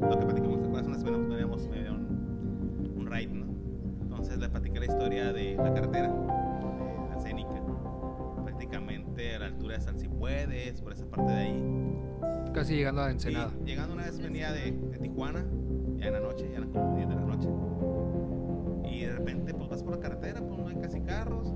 lo 0.00 0.18
que 0.18 0.26
platicamos, 0.26 0.60
¿te 0.60 0.66
acuerdas? 0.66 0.86
Una 0.86 0.96
vez 0.96 1.04
ride, 3.10 3.32
¿no? 3.32 3.46
Entonces 4.02 4.38
le 4.38 4.48
platiqué 4.48 4.80
la 4.80 4.86
historia 4.86 5.32
de 5.32 5.56
la 5.56 5.72
carretera, 5.74 6.08
de 6.08 7.08
la 7.14 7.18
Cénica. 7.20 7.62
Prácticamente 8.44 9.34
a 9.34 9.38
la 9.40 9.46
altura 9.46 9.76
de 9.76 9.80
San 9.80 9.98
Si 9.98 10.08
Puedes, 10.08 10.80
por 10.82 10.92
esa 10.92 11.06
parte 11.06 11.32
de 11.32 11.38
ahí. 11.38 12.52
Casi 12.52 12.76
llegando 12.76 13.02
a 13.02 13.10
Ensenada. 13.10 13.52
llegando 13.64 13.94
una 13.94 14.04
vez 14.04 14.18
venía 14.18 14.52
de, 14.52 14.72
de 14.72 14.98
Tijuana, 14.98 15.46
ya 15.96 16.06
en 16.06 16.12
la 16.14 16.20
noche, 16.20 16.48
ya 16.50 16.58
eran 16.58 16.70
como 16.70 16.96
10 16.96 17.08
de 17.08 17.14
la 17.14 17.20
noche. 17.22 17.48
Y 18.90 19.02
de 19.02 19.12
repente, 19.12 19.54
pues 19.54 19.68
vas 19.68 19.82
por 19.82 19.94
la 19.94 20.00
carretera, 20.00 20.40
pues 20.40 20.58
no 20.58 20.68
hay 20.68 20.76
casi 20.76 21.00
carros. 21.00 21.54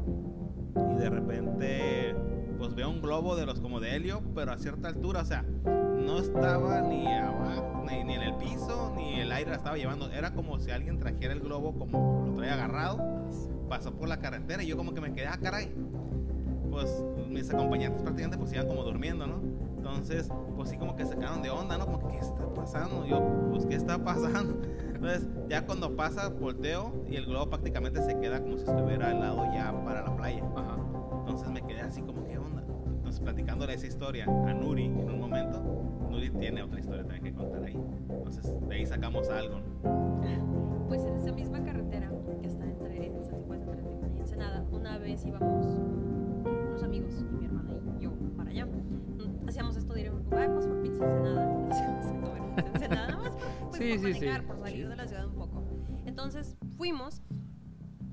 Y 0.77 1.01
de 1.01 1.11
repente, 1.11 2.15
pues 2.59 2.75
veo 2.75 2.91
un 2.91 3.01
globo 3.01 3.37
de 3.37 3.47
los 3.47 3.61
como 3.61 3.81
de 3.81 3.97
helio, 3.97 4.23
pero 4.35 4.53
a 4.53 4.59
cierta 4.59 4.89
altura, 4.89 5.23
o 5.23 5.25
sea, 5.25 5.45
no 6.05 6.19
estaba 6.19 6.81
ni 6.83 7.07
abajo, 7.07 7.85
ni, 7.89 8.05
ni 8.05 8.15
en 8.15 8.23
el 8.23 8.35
piso, 8.35 8.93
ni 8.97 9.21
el 9.21 9.33
aire 9.33 9.51
la 9.51 9.57
estaba 9.57 9.77
llevando. 9.77 10.11
Era 10.11 10.33
como 10.35 10.59
si 10.59 10.71
alguien 10.71 10.99
trajera 10.99 11.33
el 11.33 11.41
globo 11.41 11.75
como 11.79 12.25
lo 12.27 12.35
traía 12.35 12.55
agarrado, 12.55 12.99
pasó 13.69 13.93
por 13.95 14.09
la 14.09 14.19
carretera 14.19 14.63
y 14.63 14.67
yo 14.67 14.77
como 14.77 14.95
que 14.95 15.01
me 15.01 15.13
quedé, 15.13 15.27
ah, 15.27 15.39
caray. 15.41 15.73
Pues 16.71 17.05
mis 17.29 17.49
acompañantes 17.51 18.03
prácticamente 18.03 18.37
pues 18.37 18.53
iban 18.53 18.67
como 18.67 18.83
durmiendo, 18.83 19.27
¿no? 19.27 19.41
Entonces, 19.77 20.29
pues 20.57 20.71
sí 20.71 20.79
como 20.79 20.97
que 20.97 21.05
se 21.05 21.15
quedaron 21.15 21.43
de 21.43 21.51
onda, 21.51 21.77
¿no? 21.77 21.87
Como 21.87 22.09
¿qué 22.09 22.19
está 22.19 22.53
pasando? 22.55 23.07
Yo, 23.07 23.23
pues, 23.51 23.67
¿qué 23.67 23.75
está 23.75 24.03
pasando? 24.03 24.61
Entonces, 24.95 25.29
ya 25.49 25.67
cuando 25.67 25.95
pasa, 25.95 26.29
volteo 26.29 27.05
y 27.09 27.17
el 27.17 27.27
globo 27.27 27.51
prácticamente 27.51 28.03
se 28.03 28.19
queda 28.19 28.41
como 28.41 28.57
si 28.57 28.65
estuviera 28.65 29.11
al 29.11 29.21
lado 29.21 29.45
ya 29.53 29.73
para 29.85 30.03
la 30.03 30.17
playa. 30.17 30.43
Ajá. 30.57 30.79
Entonces 31.21 31.49
me 31.51 31.63
quedé 31.63 31.83
así 31.83 32.01
como. 32.01 32.24
Platicándole 33.21 33.75
esa 33.75 33.87
historia 33.87 34.25
a 34.25 34.53
Nuri 34.53 34.85
en 34.85 35.11
un 35.11 35.21
momento, 35.21 35.63
Nuri 36.11 36.31
tiene 36.31 36.63
otra 36.63 36.81
historia 36.81 37.03
también 37.03 37.25
que 37.25 37.33
contar 37.35 37.65
ahí. 37.65 37.77
Entonces, 38.09 38.55
de 38.69 38.75
ahí 38.75 38.87
sacamos 38.87 39.29
algo. 39.29 39.61
¿no? 39.61 40.87
Pues 40.89 41.05
en 41.05 41.17
esa 41.17 41.33
misma 41.33 41.63
carretera 41.65 42.11
que 42.41 42.49
está 42.49 42.65
entre 42.65 43.13
Santiago 43.25 43.73
de 43.73 44.17
y 44.17 44.21
Ensenada, 44.21 44.65
una 44.71 44.99
vez 44.99 45.25
íbamos 45.25 45.67
unos 46.45 46.83
amigos 46.83 47.15
y 47.21 47.37
mi 47.37 47.47
hermana 47.47 47.71
y 47.99 48.03
yo 48.05 48.13
para 48.37 48.51
allá. 48.51 48.67
Mm, 48.67 49.49
hacíamos 49.49 49.77
esto 49.77 49.95
de 49.95 50.01
ir 50.03 50.13
vamos 50.31 50.67
por 50.67 50.83
pizza 50.83 51.05
Ensenada, 51.05 51.69
hacíamos 51.71 52.07
esto 52.07 52.33
de 52.33 52.69
Ensenada, 52.75 53.07
nada 53.09 53.23
más 53.23 53.33
pues, 53.71 53.83
sí, 53.83 53.91
por 53.91 53.99
sí, 53.99 54.13
manejar, 54.13 54.41
sí. 54.41 54.47
por 54.47 54.59
salir 54.59 54.89
de 54.89 54.97
la 54.97 55.07
ciudad 55.07 55.27
un 55.27 55.35
poco. 55.35 55.65
Entonces 56.07 56.57
fuimos 56.77 57.23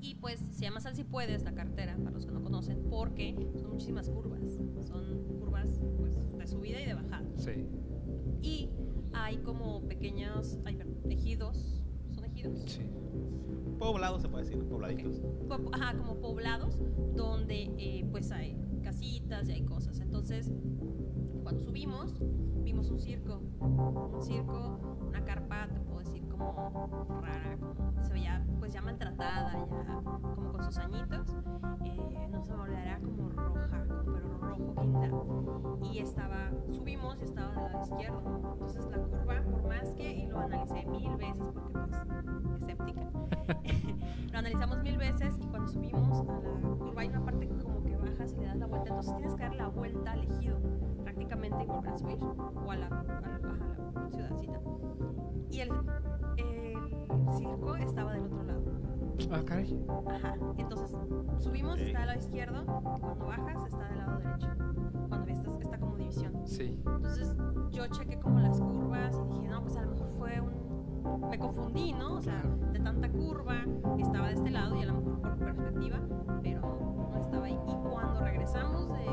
y 0.02 0.16
pues 0.16 0.40
se 0.40 0.62
llama 0.64 0.80
Sal 0.80 0.94
si 0.96 1.04
puedes 1.04 1.44
la 1.44 1.54
carretera, 1.54 1.96
para 1.96 2.10
los 2.10 2.26
que 2.26 2.32
no 2.32 2.42
conocen, 2.42 2.82
porque 2.90 3.34
son 3.56 3.70
muchísimas 3.70 4.10
curvas. 4.10 4.60
Son 4.86 5.22
curvas 5.38 5.80
pues 5.98 6.16
de 6.38 6.46
subida 6.46 6.80
y 6.80 6.86
de 6.86 6.94
bajada. 6.94 7.24
Sí. 7.36 7.66
Y 8.42 8.70
hay 9.14 9.38
como 9.38 9.82
pequeños, 9.86 10.58
ay, 10.64 10.74
perdón, 10.76 10.96
ejidos, 11.10 11.84
¿son 12.10 12.24
ejidos? 12.24 12.62
Sí. 12.66 12.82
Poblado 13.78 14.18
se 14.20 14.28
puede 14.28 14.44
decir, 14.44 14.62
pobladitos. 14.64 15.20
po- 15.48 15.70
ajá, 15.72 15.96
como 15.96 16.20
poblados 16.20 16.78
donde 17.14 17.72
eh, 17.78 18.04
pues 18.10 18.30
hay 18.32 18.56
casitas 18.82 19.48
y 19.48 19.52
hay 19.52 19.64
cosas. 19.64 20.00
Entonces, 20.00 20.52
cuando 21.42 21.60
subimos, 21.60 22.20
vimos 22.64 22.90
un 22.90 22.98
circo, 22.98 23.40
un 23.60 24.22
circo, 24.22 24.78
una 25.08 25.24
carpa, 25.24 25.68
te 25.72 25.80
puedo 25.80 26.00
decir, 26.00 26.26
como 26.28 26.52
rara, 27.22 27.56
como 27.58 28.02
se 28.02 28.12
veía 28.12 28.44
pues 28.72 28.80
ya 28.80 28.90
maltratada, 28.90 29.52
ya 29.52 30.02
como 30.02 30.52
con 30.52 30.64
sus 30.64 30.78
añitos. 30.78 31.28
Eh, 31.84 32.28
no 32.30 32.42
se 32.42 32.52
me 32.52 33.00
como 33.02 33.28
roja, 33.28 33.84
pero 33.86 34.38
rojo 34.38 34.56
guinda. 34.56 35.92
Y 35.92 35.98
estaba, 35.98 36.50
subimos 36.70 37.20
y 37.20 37.24
estaba 37.24 37.52
del 37.52 37.72
lado 37.72 37.84
izquierdo. 37.84 38.52
Entonces 38.52 38.86
la 38.86 38.98
curva, 38.98 39.42
por 39.42 39.68
más 39.68 39.94
que, 39.94 40.12
y 40.12 40.26
lo 40.26 40.38
analicé 40.38 40.86
mil 40.86 41.16
veces 41.16 41.52
porque 41.52 41.78
pues 42.48 42.62
escéptica, 42.62 43.02
lo 44.32 44.38
analizamos 44.38 44.82
mil 44.82 44.96
veces 44.96 45.34
y 45.38 45.46
cuando 45.48 45.68
subimos 45.68 46.20
a 46.20 46.24
la 46.24 46.76
curva 46.78 47.02
hay 47.02 47.08
una 47.08 47.24
parte 47.24 47.48
como 47.62 47.84
que 47.84 47.96
bajas 47.96 48.32
y 48.32 48.40
le 48.40 48.46
das 48.46 48.56
la 48.56 48.66
vuelta, 48.66 48.88
entonces 48.88 49.16
tienes 49.16 49.34
que 49.34 49.42
dar 49.42 49.54
la 49.54 49.68
vuelta 49.68 50.12
al 50.12 50.24
ejido 50.24 50.58
prácticamente 51.02 51.62
y 51.62 51.66
volver 51.66 51.92
a 51.92 51.98
subir 51.98 52.18
o 52.22 52.70
a 52.70 52.76
la, 52.76 52.86
a 52.86 53.02
la, 53.02 53.36
a 53.96 54.00
la 54.00 54.10
ciudadcita. 54.10 54.60
Y 55.50 55.60
el 55.60 55.70
circo 57.32 57.76
estaba 57.76 58.12
del 58.12 58.24
otro 58.24 58.42
lado. 58.44 58.62
Ah, 59.30 59.40
caray. 59.44 59.84
Ajá. 60.10 60.34
Entonces 60.58 60.96
subimos, 61.38 61.74
Ok. 61.74 61.80
está 61.80 61.98
del 62.00 62.08
lado 62.08 62.18
izquierdo, 62.18 62.62
y 62.62 63.00
cuando 63.00 63.26
bajas 63.26 63.64
está 63.66 63.88
del 63.88 63.98
lado 63.98 64.18
derecho. 64.18 64.48
Cuando 65.08 65.26
ves 65.26 65.38
esta, 65.38 65.50
esta 65.60 65.78
como 65.78 65.96
división. 65.96 66.32
Sí. 66.44 66.80
Entonces 66.86 67.36
yo 67.70 67.86
chequé 67.88 68.18
como 68.18 68.40
las 68.40 68.60
curvas 68.60 69.20
y 69.30 69.34
dije, 69.34 69.48
no, 69.48 69.62
pues 69.62 69.76
a 69.76 69.82
lo 69.82 69.90
mejor 69.92 70.08
fue 70.18 70.40
un... 70.40 71.30
Me 71.30 71.38
confundí, 71.38 71.92
¿no? 71.92 72.14
O 72.14 72.20
sea, 72.20 72.42
de 72.72 72.78
tanta 72.78 73.10
curva, 73.10 73.64
estaba 73.98 74.28
de 74.28 74.34
este 74.34 74.50
lado 74.50 74.76
y 74.76 74.82
a 74.82 74.86
lo 74.86 74.94
mejor 74.94 75.20
por 75.20 75.36
perspectiva, 75.38 75.98
pero 76.42 76.60
no, 76.60 77.08
no 77.12 77.18
estaba 77.20 77.46
ahí. 77.46 77.58
Y 77.66 77.74
cuando 77.88 78.20
regresamos 78.20 78.88
de, 78.88 79.04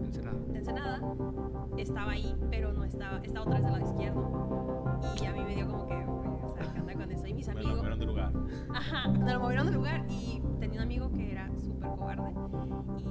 de, 0.00 0.04
Ensenada. 0.06 0.38
de 0.52 0.58
Ensenada, 0.58 1.00
estaba 1.76 2.12
ahí, 2.12 2.36
pero 2.50 2.72
no 2.72 2.84
estaba, 2.84 3.18
estaba 3.18 3.46
otra 3.46 3.60
vez 3.60 3.64
del 3.64 3.72
lado 3.80 3.92
izquierdo. 3.92 4.87
Y 5.20 5.26
a 5.26 5.32
mí 5.32 5.40
me 5.44 5.54
dio 5.54 5.66
como 5.68 5.86
que, 5.86 5.94
"Uy, 5.94 6.28
o 6.28 6.54
sea, 6.54 6.72
¿qué 6.72 6.80
onda 6.80 6.94
con 6.94 7.10
eso? 7.10 7.26
Y 7.26 7.34
mis 7.34 7.48
Me 7.48 7.54
lo 7.54 7.60
amigos... 7.60 7.76
movieron 7.78 7.98
de 7.98 8.06
lugar. 8.06 8.32
Ajá, 8.74 9.08
me 9.08 9.32
lo 9.32 9.40
movieron 9.40 9.66
de 9.66 9.72
lugar 9.72 10.06
y 10.08 10.42
tenía 10.60 10.78
un 10.78 10.84
amigo 10.84 11.10
que 11.12 11.32
era 11.32 11.50
súper 11.56 11.88
cobarde 11.90 12.30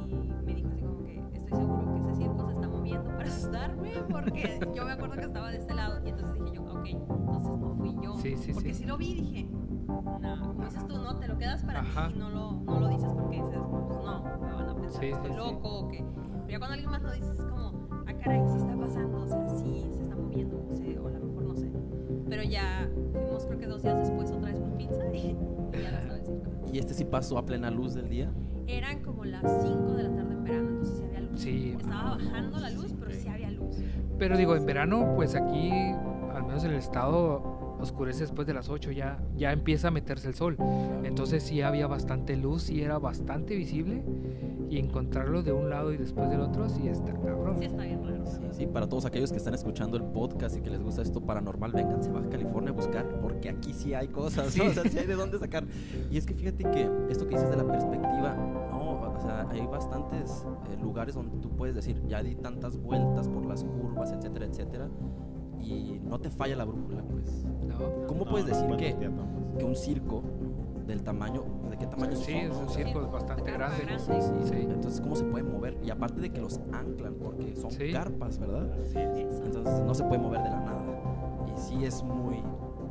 y 0.07 0.31
me 0.45 0.53
dijo 0.55 0.69
así 0.69 0.81
como 0.81 1.03
que 1.03 1.21
estoy 1.33 1.57
seguro 1.59 1.93
que 1.93 1.99
ese 1.99 2.15
circo 2.15 2.45
se 2.47 2.53
está 2.53 2.67
moviendo 2.69 3.09
para 3.11 3.23
asustarme 3.29 3.91
porque 4.09 4.59
yo 4.75 4.85
me 4.85 4.91
acuerdo 4.91 5.15
que 5.15 5.21
estaba 5.25 5.49
de 5.49 5.57
este 5.57 5.73
lado 5.73 5.99
y 6.05 6.09
entonces 6.09 6.33
dije 6.43 6.55
yo, 6.55 6.63
ok, 6.63 6.85
entonces 6.85 7.57
no 7.59 7.75
fui 7.75 7.95
yo. 8.01 8.15
Sí, 8.15 8.37
sí, 8.37 8.53
porque 8.53 8.73
sí. 8.73 8.79
si 8.81 8.85
lo 8.85 8.97
vi 8.97 9.13
dije, 9.15 9.49
no, 9.87 10.39
como 10.39 10.63
dices 10.63 10.87
tú, 10.87 10.97
no, 10.97 11.17
te 11.17 11.27
lo 11.27 11.37
quedas 11.37 11.63
para 11.65 11.79
Ajá. 11.81 12.07
ti 12.07 12.13
y 12.15 12.19
no 12.19 12.29
lo, 12.29 12.51
no 12.51 12.79
lo 12.79 12.87
dices 12.89 13.13
porque 13.13 13.35
dices, 13.37 13.59
pues 13.69 13.97
no, 14.05 14.23
me 14.39 14.53
van 14.53 14.69
a 14.69 14.75
pensar 14.75 15.01
Sí, 15.01 15.07
que 15.07 15.11
estoy 15.11 15.31
sí, 15.31 15.33
sí. 15.33 15.37
loco 15.37 15.69
o 15.79 15.87
que... 15.89 16.05
Pero 16.05 16.49
ya 16.49 16.57
cuando 16.59 16.73
alguien 16.73 16.91
más 16.91 17.01
lo 17.01 17.11
dice 17.11 17.33
es 17.33 17.41
como, 17.43 17.87
ah 18.07 18.13
caray, 18.23 18.41
sí 18.47 18.57
está 18.57 18.77
pasando, 18.77 19.21
o 19.23 19.27
sea, 19.27 19.46
Y 26.77 26.79
este 26.79 26.93
sí 26.93 27.05
pasó 27.05 27.39
a 27.39 27.43
plena 27.43 27.71
luz 27.71 27.95
del 27.95 28.07
día. 28.07 28.31
Eran 28.67 29.01
como 29.01 29.25
las 29.25 29.41
5 29.63 29.93
de 29.93 30.03
la 30.03 30.15
tarde 30.15 30.31
en 30.31 30.43
verano, 30.43 30.69
entonces 30.69 30.97
sí 30.99 31.03
había 31.05 31.21
luz. 31.21 31.41
Sí. 31.41 31.75
Estaba 31.75 32.17
bajando 32.17 32.59
la 32.59 32.69
luz, 32.69 32.93
pero 32.99 33.11
sí 33.19 33.27
había 33.27 33.49
luz. 33.49 33.77
Pero 34.19 34.37
digo, 34.37 34.55
en 34.55 34.63
verano, 34.63 35.13
pues 35.15 35.33
aquí, 35.33 35.71
al 35.71 36.43
menos 36.43 36.63
en 36.65 36.73
el 36.73 36.77
estado, 36.77 37.56
oscurece 37.79 38.21
después 38.21 38.47
de 38.47 38.53
las 38.53 38.69
8, 38.69 38.91
ya, 38.91 39.19
ya 39.35 39.51
empieza 39.51 39.89
a 39.89 39.91
meterse 39.91 40.27
el 40.27 40.35
sol. 40.35 40.57
Entonces 41.03 41.43
sí 41.43 41.61
había 41.61 41.87
bastante 41.87 42.35
luz 42.35 42.69
y 42.69 42.81
era 42.81 42.97
bastante 42.99 43.55
visible. 43.55 44.03
Y 44.69 44.79
encontrarlo 44.79 45.43
de 45.43 45.53
un 45.53 45.69
lado 45.69 45.93
y 45.93 45.97
después 45.97 46.29
del 46.29 46.41
otro, 46.41 46.67
sí 46.67 46.89
está 46.89 47.13
cabrón. 47.13 47.57
Sí 47.57 47.65
está 47.65 47.83
bien 47.83 48.03
raro. 48.05 48.25
Sí, 48.25 48.41
sí, 48.51 48.67
para 48.67 48.87
todos 48.87 49.05
aquellos 49.05 49.31
que 49.31 49.37
están 49.37 49.53
escuchando 49.53 49.95
el 49.95 50.03
podcast 50.03 50.57
y 50.57 50.61
que 50.61 50.69
les 50.69 50.81
gusta 50.83 51.01
esto 51.01 51.21
paranormal, 51.21 51.71
vénganse 51.71 52.09
a 52.09 52.13
Baja 52.13 52.29
California 52.29 52.71
a 52.71 52.73
buscar, 52.73 53.07
porque 53.21 53.49
aquí 53.49 53.73
sí 53.73 53.93
hay 53.93 54.09
cosas, 54.09 54.47
Sí. 54.51 54.59
¿no? 54.59 54.65
o 54.69 54.73
sea, 54.73 54.83
sí 54.83 54.97
hay 54.99 55.05
de 55.07 55.15
dónde 55.15 55.39
sacar. 55.39 55.63
Y 56.11 56.17
es 56.17 56.25
que 56.25 56.33
fíjate 56.33 56.65
que 56.65 56.89
esto 57.09 57.25
que 57.27 57.35
dices 57.35 57.49
de 57.49 57.55
la 57.55 57.65
perspectiva, 57.65 58.35
no, 58.71 59.13
o 59.13 59.19
sea, 59.21 59.47
hay 59.49 59.65
bastantes 59.65 60.45
eh, 60.69 60.77
lugares 60.81 61.15
donde 61.15 61.37
tú 61.37 61.49
puedes 61.55 61.73
decir, 61.73 62.01
ya 62.05 62.21
di 62.21 62.35
tantas 62.35 62.75
vueltas 62.77 63.29
por 63.29 63.45
las 63.45 63.63
curvas, 63.63 64.11
etcétera, 64.11 64.45
etcétera, 64.47 64.89
y 65.61 65.99
no 66.03 66.19
te 66.19 66.29
falla 66.29 66.57
la 66.57 66.65
brújula, 66.65 67.03
pues. 67.03 67.45
¿No? 67.79 68.07
¿Cómo 68.07 68.25
No, 68.25 68.31
puedes 68.31 68.47
decir 68.47 68.67
que, 68.77 68.93
tampoco. 68.93 69.57
que 69.57 69.65
un 69.65 69.75
circo 69.75 70.21
del 70.85 71.03
tamaño, 71.03 71.43
¿de 71.69 71.77
qué 71.77 71.85
tamaño 71.87 72.15
Sí, 72.15 72.31
son, 72.33 72.51
es 72.51 72.57
un 72.57 72.69
circo 72.69 73.07
bastante 73.11 73.43
carpa 73.43 73.57
grande. 73.57 73.85
grande. 73.85 74.21
Sí, 74.21 74.31
sí. 74.49 74.55
Entonces, 74.69 75.01
¿cómo 75.01 75.15
se 75.15 75.25
pueden 75.25 75.51
mover? 75.51 75.77
Y 75.83 75.89
aparte 75.89 76.21
de 76.21 76.29
que 76.29 76.39
los 76.41 76.59
anclan, 76.71 77.15
porque 77.15 77.55
son 77.55 77.71
Sí. 77.71 77.91
carpas, 77.91 78.39
¿verdad? 78.39 78.69
Eso. 78.81 78.99
Entonces 78.99 79.81
no 79.85 79.93
se 79.93 80.03
puede 80.05 80.21
mover 80.21 80.43
de 80.43 80.49
la 80.49 80.59
nada. 80.61 80.81
Y 81.53 81.59
sí 81.59 81.83
es 81.85 82.01
muy 82.03 82.41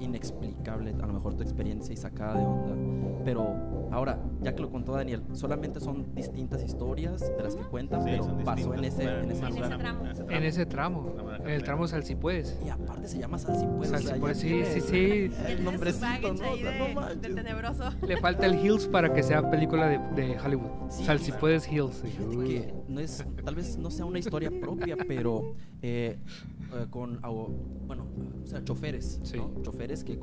inexplicable 0.00 0.55
a 0.74 1.06
lo 1.06 1.12
mejor 1.12 1.34
tu 1.34 1.42
experiencia 1.42 1.92
y 1.92 1.96
sacada 1.96 2.38
de 2.38 2.44
onda. 2.44 3.22
Pero 3.24 3.88
ahora, 3.90 4.20
ya 4.42 4.54
que 4.54 4.62
lo 4.62 4.70
contó 4.70 4.92
Daniel, 4.92 5.22
solamente 5.32 5.80
son 5.80 6.14
distintas 6.14 6.62
historias 6.62 7.20
de 7.36 7.42
las 7.42 7.56
que 7.56 7.62
cuentan, 7.64 8.02
Sí, 8.04 8.10
pero 8.10 8.38
pasó 8.44 8.74
en 8.74 8.84
ese, 8.84 9.02
en 9.04 9.30
ese 9.30 9.44
En 9.46 9.56
ese 9.56 9.76
tramo. 9.78 10.04
En 10.30 10.42
ese 10.44 10.66
tramo, 10.66 11.14
en 11.44 11.50
el 11.50 11.62
tramo 11.64 11.86
Sal 11.88 12.04
si 12.04 12.14
puedes. 12.14 12.58
Y 12.64 12.68
aparte 12.68 13.08
se 13.08 13.18
llama 13.18 13.38
Sal 13.38 13.56
si 13.58 13.66
puedes. 13.66 13.90
Sal 13.90 14.00
o 14.00 14.02
sea, 14.02 14.08
si 14.08 14.14
ya 14.14 14.20
puedes, 14.20 14.38
sí, 14.38 14.48
tiene 14.48 14.64
sí, 14.66 14.80
sí. 14.80 15.30
El 15.48 15.64
nombrecito, 15.64 16.34
¿no? 16.34 16.52
O 16.52 16.56
sea, 16.56 16.94
no 16.94 17.14
de 17.14 17.28
tenebroso. 17.34 17.84
Le 18.06 18.16
falta 18.18 18.46
el 18.46 18.54
Hills 18.64 18.86
para 18.86 19.12
que 19.12 19.22
sea 19.22 19.50
película 19.50 19.86
de, 19.88 19.98
de 20.22 20.38
Hollywood. 20.38 20.70
Sí, 20.90 21.04
Sal 21.04 21.18
si 21.18 21.26
claro. 21.26 21.40
puedes 21.40 21.70
Hills. 21.72 22.02
Que 22.46 22.74
no 22.88 23.00
es, 23.00 23.24
tal 23.44 23.54
vez 23.54 23.76
no 23.76 23.90
sea 23.90 24.04
una 24.04 24.18
historia 24.20 24.50
propia, 24.60 24.96
pero 25.08 25.54
eh, 25.82 26.18
eh, 26.72 26.86
con, 26.90 27.20
au- 27.22 27.50
bueno, 27.86 28.06
o 28.42 28.46
sea, 28.46 28.62
choferes, 28.64 29.20
Sí. 29.24 29.36
¿no? 29.36 29.50
choferes 29.62 30.04
que 30.04 30.14
he 30.14 30.18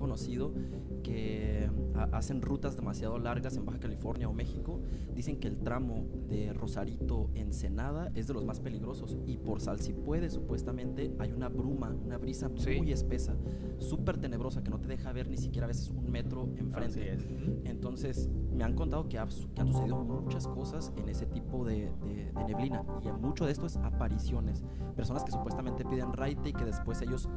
que 1.03 1.69
ha- 1.95 2.09
hacen 2.17 2.41
rutas 2.41 2.75
demasiado 2.75 3.17
largas 3.19 3.55
en 3.57 3.65
Baja 3.65 3.79
California 3.79 4.27
o 4.29 4.33
México, 4.33 4.81
dicen 5.13 5.39
que 5.39 5.47
el 5.47 5.57
tramo 5.59 6.05
de 6.29 6.53
Rosarito 6.53 7.29
Ensenada 7.35 8.11
es 8.15 8.27
de 8.27 8.33
los 8.33 8.45
más 8.45 8.59
peligrosos 8.59 9.17
y 9.25 9.37
por 9.37 9.61
Sal 9.61 9.79
si 9.79 9.93
puede 9.93 10.29
supuestamente 10.29 11.13
hay 11.19 11.31
una 11.31 11.49
bruma, 11.49 11.95
una 12.05 12.17
brisa 12.17 12.49
Sí. 12.55 12.77
muy 12.77 12.91
espesa, 12.91 13.35
súper 13.79 14.17
tenebrosa 14.17 14.63
que 14.63 14.69
no 14.69 14.79
te 14.79 14.87
deja 14.87 15.11
ver 15.11 15.29
ni 15.29 15.37
siquiera 15.37 15.65
a 15.65 15.67
veces 15.67 15.89
un 15.89 16.09
metro 16.09 16.49
enfrente. 16.57 17.13
es. 17.13 17.27
Entonces, 17.65 18.29
me 18.53 18.63
han 18.63 18.75
contado 18.75 19.07
que, 19.09 19.17
ha 19.17 19.27
que 19.55 19.61
han 19.61 19.67
sucedido 19.67 20.03
muchas 20.03 20.47
cosas 20.47 20.93
en 20.97 21.09
ese 21.09 21.25
tipo 21.25 21.65
de, 21.65 21.91
de- 22.05 22.31
de 22.33 22.43
neblina. 22.45 22.83
Y 23.03 23.11
mucho 23.21 23.45
de 23.45 23.51
esto 23.51 23.65
es 23.65 23.77
apariciones. 23.77 24.63
Personas 24.95 25.23
que 25.23 25.31
supuestamente 25.31 25.83
piden 25.85 26.13
raite 26.13 26.49
y 26.49 26.53
que 26.53 26.65
después 26.65 27.01
ellos 27.01 27.27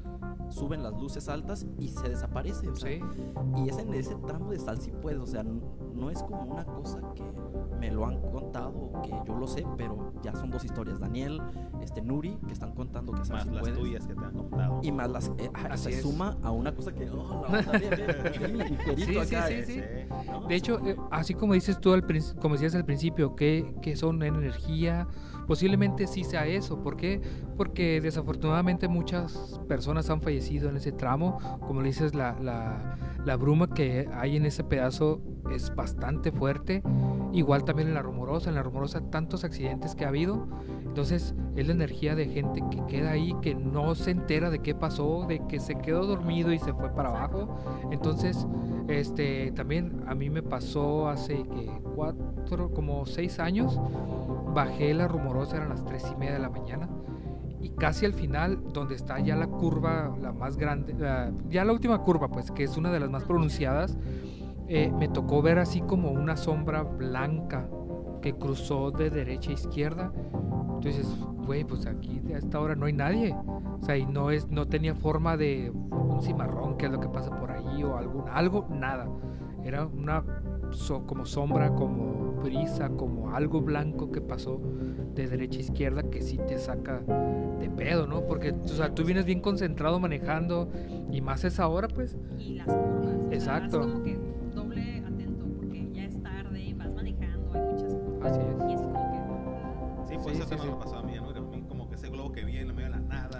suben 0.48 0.82
las 0.82 0.92
luces 0.94 1.28
altas 1.28 1.66
y 1.78 1.88
se 1.88 2.08
desaparece. 2.08 2.68
o 2.68 2.76
sea, 2.76 2.90
Sí. 2.90 3.00
Y 3.56 3.68
es 3.68 3.78
en 3.78 3.92
ese 3.94 4.14
tramo 4.26 4.50
de 4.50 4.58
sal 4.58 4.80
si 4.80 4.90
puedes. 4.92 5.18
O 5.20 5.26
sea, 5.26 5.40
n- 5.40 5.60
no 5.94 6.10
es 6.10 6.22
como 6.22 6.42
una 6.42 6.64
cosa 6.64 7.00
que 7.14 7.24
me 7.80 7.90
lo 7.90 8.06
han 8.06 8.20
contado 8.30 8.92
que 9.02 9.10
yo 9.26 9.36
lo 9.36 9.46
sé, 9.46 9.66
pero 9.76 10.12
ya 10.22 10.34
son 10.34 10.50
dos 10.50 10.64
historias. 10.64 11.00
Daniel, 11.00 11.40
este 11.80 12.00
Nuri, 12.02 12.38
que 12.46 12.52
están 12.52 12.72
contando 12.72 13.12
que 13.12 13.24
sal 13.24 13.36
Más 13.36 13.44
si 13.44 13.50
las 13.50 13.60
puedes. 13.60 13.78
tuyas 13.78 14.06
que 14.06 14.14
te 14.14 14.24
han 14.24 14.32
contado. 14.34 14.80
Y 14.82 14.92
más 14.92 15.10
las. 15.10 15.28
eh, 15.38 15.50
ah, 15.54 15.68
Así 15.72 15.84
se 15.84 15.90
es. 15.98 16.02
suma 16.02 16.36
a 16.42 16.50
una 16.50 16.74
cosa 16.74 16.92
que. 16.92 17.08
Oh, 17.10 17.44
la 17.48 17.58
onda, 17.58 17.72
bien, 17.78 17.90
bien, 17.96 18.06
bien, 18.56 18.58
ligerito 18.70 18.96
Sí, 19.22 19.26
sí, 19.28 19.34
acá, 19.34 19.46
sí, 19.48 19.54
eh. 19.54 19.64
sí. 19.66 20.30
¿no? 20.30 20.46
De 20.46 20.54
hecho, 20.54 20.78
eh, 20.86 20.96
así 21.10 21.34
como 21.34 21.54
dices 21.54 21.80
tú, 21.80 21.92
al 21.92 22.04
como 22.40 22.54
decías 22.54 22.74
al 22.74 22.84
principio, 22.84 23.34
que, 23.36 23.74
que 23.82 23.96
son 23.96 24.22
energía, 24.22 25.06
posiblemente 25.46 26.06
sí 26.06 26.24
sea 26.24 26.46
eso. 26.46 26.80
¿Por 26.80 26.96
qué? 26.96 27.20
Porque 27.56 28.00
desafortunadamente 28.00 28.88
muchas 28.88 29.60
personas 29.68 30.10
han 30.10 30.20
fallecido 30.20 30.68
en 30.68 30.76
ese 30.76 30.92
tramo. 30.92 31.38
Como 31.66 31.80
le 31.80 31.88
dices, 31.88 32.14
la, 32.14 32.36
la, 32.40 32.96
la 33.24 33.36
bruma 33.36 33.68
que 33.68 34.08
hay 34.12 34.36
en 34.36 34.46
ese 34.46 34.64
pedazo 34.64 35.20
es 35.50 35.74
bastante 35.74 36.32
fuerte. 36.32 36.82
Igual 37.32 37.64
también 37.64 37.88
en 37.88 37.94
la 37.94 38.02
rumorosa, 38.02 38.48
en 38.48 38.56
la 38.56 38.62
rumorosa 38.62 39.10
tantos 39.10 39.44
accidentes 39.44 39.94
que 39.94 40.04
ha 40.04 40.08
habido. 40.08 40.46
Entonces 40.96 41.34
es 41.56 41.66
la 41.66 41.74
energía 41.74 42.14
de 42.14 42.26
gente 42.26 42.62
que 42.70 42.82
queda 42.86 43.10
ahí, 43.10 43.34
que 43.42 43.54
no 43.54 43.94
se 43.94 44.10
entera 44.10 44.48
de 44.48 44.60
qué 44.60 44.74
pasó, 44.74 45.26
de 45.28 45.46
que 45.46 45.60
se 45.60 45.74
quedó 45.74 46.06
dormido 46.06 46.52
y 46.52 46.58
se 46.58 46.72
fue 46.72 46.90
para 46.94 47.10
abajo. 47.10 47.54
Entonces, 47.90 48.46
este, 48.88 49.52
también 49.52 50.04
a 50.06 50.14
mí 50.14 50.30
me 50.30 50.42
pasó 50.42 51.08
hace 51.08 51.42
que 51.42 51.70
cuatro, 51.94 52.70
como 52.72 53.04
seis 53.04 53.38
años, 53.38 53.78
bajé 54.56 54.94
la 54.94 55.06
rumorosa, 55.06 55.56
eran 55.58 55.68
las 55.68 55.84
tres 55.84 56.04
y 56.10 56.16
media 56.16 56.32
de 56.32 56.38
la 56.40 56.48
mañana 56.50 56.88
y 57.60 57.68
casi 57.70 58.06
al 58.06 58.14
final, 58.14 58.62
donde 58.72 58.94
está 58.94 59.20
ya 59.20 59.36
la 59.36 59.46
curva, 59.48 60.16
la 60.20 60.32
más 60.32 60.56
grande, 60.56 60.94
la- 60.94 61.30
ya 61.50 61.64
la 61.64 61.72
última 61.72 61.98
curva, 62.02 62.28
pues, 62.28 62.50
que 62.50 62.64
es 62.64 62.76
una 62.76 62.90
de 62.90 63.00
las 63.00 63.10
más 63.10 63.24
pronunciadas, 63.24 63.96
eh, 64.68 64.90
me 64.98 65.08
tocó 65.08 65.42
ver 65.42 65.58
así 65.58 65.80
como 65.82 66.10
una 66.10 66.36
sombra 66.36 66.82
blanca 66.82 67.68
que 68.22 68.34
cruzó 68.34 68.90
de 68.90 69.10
derecha 69.10 69.50
a 69.50 69.54
izquierda. 69.54 70.12
Entonces, 70.74 71.06
güey, 71.46 71.64
pues 71.64 71.86
aquí 71.86 72.20
a 72.34 72.38
esta 72.38 72.58
hora 72.60 72.74
no 72.74 72.86
hay 72.86 72.92
nadie. 72.92 73.34
O 73.80 73.84
sea, 73.84 73.96
y 73.96 74.06
no 74.06 74.30
es, 74.30 74.48
no 74.50 74.66
tenía 74.66 74.94
forma 74.94 75.36
de 75.36 75.70
un 75.70 76.20
cimarrón, 76.22 76.76
que 76.76 76.86
es 76.86 76.92
lo 76.92 76.98
que 76.98 77.08
pasa 77.08 77.30
por 77.38 77.50
ahí, 77.52 77.84
o 77.84 77.96
algún, 77.96 78.24
algo, 78.28 78.66
nada. 78.70 79.06
Era 79.64 79.86
una 79.86 80.24
so- 80.70 81.06
como 81.06 81.24
sombra, 81.24 81.74
como 81.74 82.25
brisa, 82.42 82.88
como 82.90 83.30
algo 83.34 83.60
blanco 83.60 84.10
que 84.10 84.20
pasó 84.20 84.60
de 85.14 85.26
derecha 85.28 85.58
a 85.58 85.62
izquierda 85.62 86.02
que 86.04 86.22
sí 86.22 86.38
te 86.46 86.58
saca 86.58 87.00
de 87.60 87.70
pedo, 87.70 88.06
¿no? 88.06 88.22
Porque, 88.26 88.52
o 88.52 88.68
sea, 88.68 88.94
tú 88.94 89.04
vienes 89.04 89.24
bien 89.24 89.40
concentrado 89.40 89.98
manejando 89.98 90.68
y 91.10 91.20
más 91.20 91.44
esa 91.44 91.66
hora, 91.68 91.88
pues. 91.88 92.16
Y 92.38 92.54
las 92.54 92.66
curvas. 92.66 93.14
o 93.14 93.28
sea, 93.28 93.34
Exacto. 93.34 93.80
es 93.80 93.86
como 93.86 94.02
que 94.04 94.18
doble 94.54 94.98
atento 95.06 95.44
porque 95.56 95.88
ya 95.92 96.04
es 96.04 96.22
tarde, 96.22 96.74
vas 96.76 96.92
manejando, 96.94 97.52
hay 97.54 97.60
muchas 97.72 97.94
curvas. 97.94 98.30
Así 98.32 98.40
es. 98.40 98.70
Y 98.70 98.74
es 98.74 98.80
como 98.80 98.94
que. 98.94 99.16
Sí, 100.08 100.14
pues 100.22 100.36
Sí, 100.36 100.42
eso 100.42 100.48
sí, 100.54 100.58
sí. 100.60 100.68
me 100.68 100.76
pasó 100.76 100.96
a 100.98 101.02
mí, 101.02 101.14
¿no? 101.16 101.30
A 101.30 101.40
mí 101.56 101.62
como 101.68 101.88
que 101.88 101.94
ese 101.96 102.08
globo 102.10 102.32
que 102.32 102.44
vi 102.44 102.56
en 102.58 102.68
la 102.68 102.74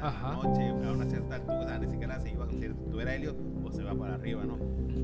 Ajá. 0.06 0.34
noche, 0.34 0.68
a 0.68 0.92
una 0.92 1.04
cierta 1.06 1.34
altura, 1.34 1.78
ni 1.78 1.88
siquiera 1.88 2.20
se 2.20 2.30
iba, 2.30 2.48
si 2.48 2.68
tuviera 2.90 3.14
helio, 3.14 3.34
pues 3.62 3.76
se 3.76 3.82
va 3.82 3.94
para 3.94 4.14
arriba, 4.14 4.44
¿no? 4.44 4.54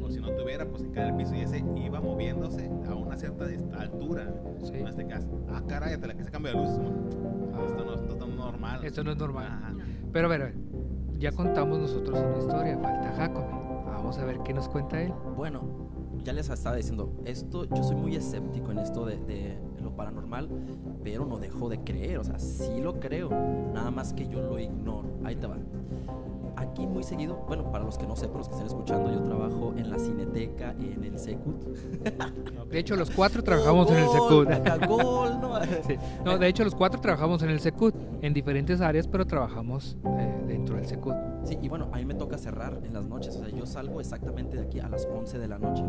O 0.04 0.10
si 0.10 0.20
no 0.20 0.30
tuviera, 0.30 0.64
pues 0.66 0.82
se 0.82 0.90
cae 0.90 1.10
al 1.10 1.16
piso 1.16 1.34
y 1.34 1.40
ese 1.40 1.64
iba 1.76 2.00
moviéndose 2.00 2.70
a 2.88 2.94
una 2.94 3.16
cierta 3.16 3.46
altura. 3.78 4.32
Sí. 4.62 4.74
En 4.74 4.88
este 4.88 5.06
caso, 5.06 5.26
ah, 5.50 5.62
caray, 5.66 5.94
hasta 5.94 6.06
la 6.06 6.14
que 6.14 6.24
se 6.24 6.30
cambia 6.30 6.52
de 6.52 6.58
luz. 6.58 6.78
¿no? 6.78 7.66
Esto 7.66 7.84
no, 7.84 7.94
esto 7.94 8.16
no 8.16 8.26
es 8.26 8.34
normal. 8.36 8.84
Esto 8.84 9.04
no 9.04 9.12
es 9.12 9.18
normal. 9.18 9.46
Ajá. 9.46 9.74
Pero 10.12 10.26
a 10.26 10.30
ver, 10.30 10.42
a 10.42 10.44
ver, 10.46 10.54
ya 11.18 11.32
contamos 11.32 11.78
nosotros 11.78 12.18
una 12.18 12.38
historia, 12.38 12.78
falta 12.78 13.12
Jacome. 13.12 13.62
Vamos 13.86 14.18
a 14.18 14.24
ver 14.24 14.38
qué 14.44 14.52
nos 14.52 14.68
cuenta 14.68 15.00
él. 15.00 15.12
Bueno, 15.36 15.62
ya 16.24 16.32
les 16.32 16.48
estaba 16.48 16.76
diciendo, 16.76 17.12
esto, 17.24 17.64
yo 17.64 17.82
soy 17.82 17.96
muy 17.96 18.16
escéptico 18.16 18.70
en 18.70 18.78
esto 18.78 19.04
de, 19.06 19.16
de 19.24 19.58
lo 19.82 19.94
paranormal, 19.94 20.48
pero 21.02 21.24
no 21.26 21.38
dejo 21.38 21.68
de 21.68 21.78
creer, 21.80 22.18
o 22.18 22.24
sea, 22.24 22.38
sí 22.38 22.80
lo 22.80 23.00
creo, 23.00 23.30
nada 23.72 23.90
más 23.90 24.12
que 24.12 24.28
yo 24.28 24.40
lo 24.40 24.58
ignoro. 24.58 25.08
Ahí 25.24 25.36
te 25.36 25.46
va. 25.46 25.56
Aquí 26.56 26.86
muy 26.86 27.02
seguido, 27.02 27.44
bueno, 27.48 27.72
para 27.72 27.82
los 27.84 27.96
que 27.96 28.06
no 28.06 28.14
sepan, 28.14 28.38
los 28.38 28.48
que 28.48 28.54
estén 28.54 28.66
escuchando, 28.66 29.10
yo 29.10 29.22
trabajo 29.22 29.72
en 29.76 29.90
la 29.90 29.98
Cineteca, 29.98 30.72
en 30.78 31.02
el 31.02 31.18
Secut. 31.18 31.64
De 32.70 32.78
hecho, 32.78 32.94
los 32.94 33.10
cuatro 33.10 33.42
trabajamos 33.42 33.90
en 33.90 33.96
el 33.96 34.08
Secut. 34.08 34.48
No, 36.24 36.38
de 36.38 36.48
hecho, 36.48 36.64
los 36.64 36.74
cuatro 36.74 37.00
trabajamos 37.00 37.42
en 37.42 37.50
el 37.50 37.60
Secut, 37.60 37.94
en 38.20 38.32
diferentes 38.34 38.80
áreas, 38.80 39.08
pero 39.08 39.26
trabajamos 39.26 39.96
eh, 40.18 40.41
dentro 40.62 40.76
del. 40.76 40.86
Sí, 41.44 41.58
y 41.60 41.68
bueno, 41.68 41.88
a 41.92 41.96
mí 41.96 42.04
me 42.04 42.14
toca 42.14 42.38
cerrar 42.38 42.80
en 42.84 42.94
las 42.94 43.04
noches, 43.04 43.36
o 43.36 43.40
sea, 43.40 43.48
yo 43.48 43.66
salgo 43.66 44.00
exactamente 44.00 44.56
de 44.56 44.62
aquí 44.64 44.80
a 44.80 44.88
las 44.88 45.06
11 45.06 45.38
de 45.38 45.48
la 45.48 45.58
noche. 45.58 45.82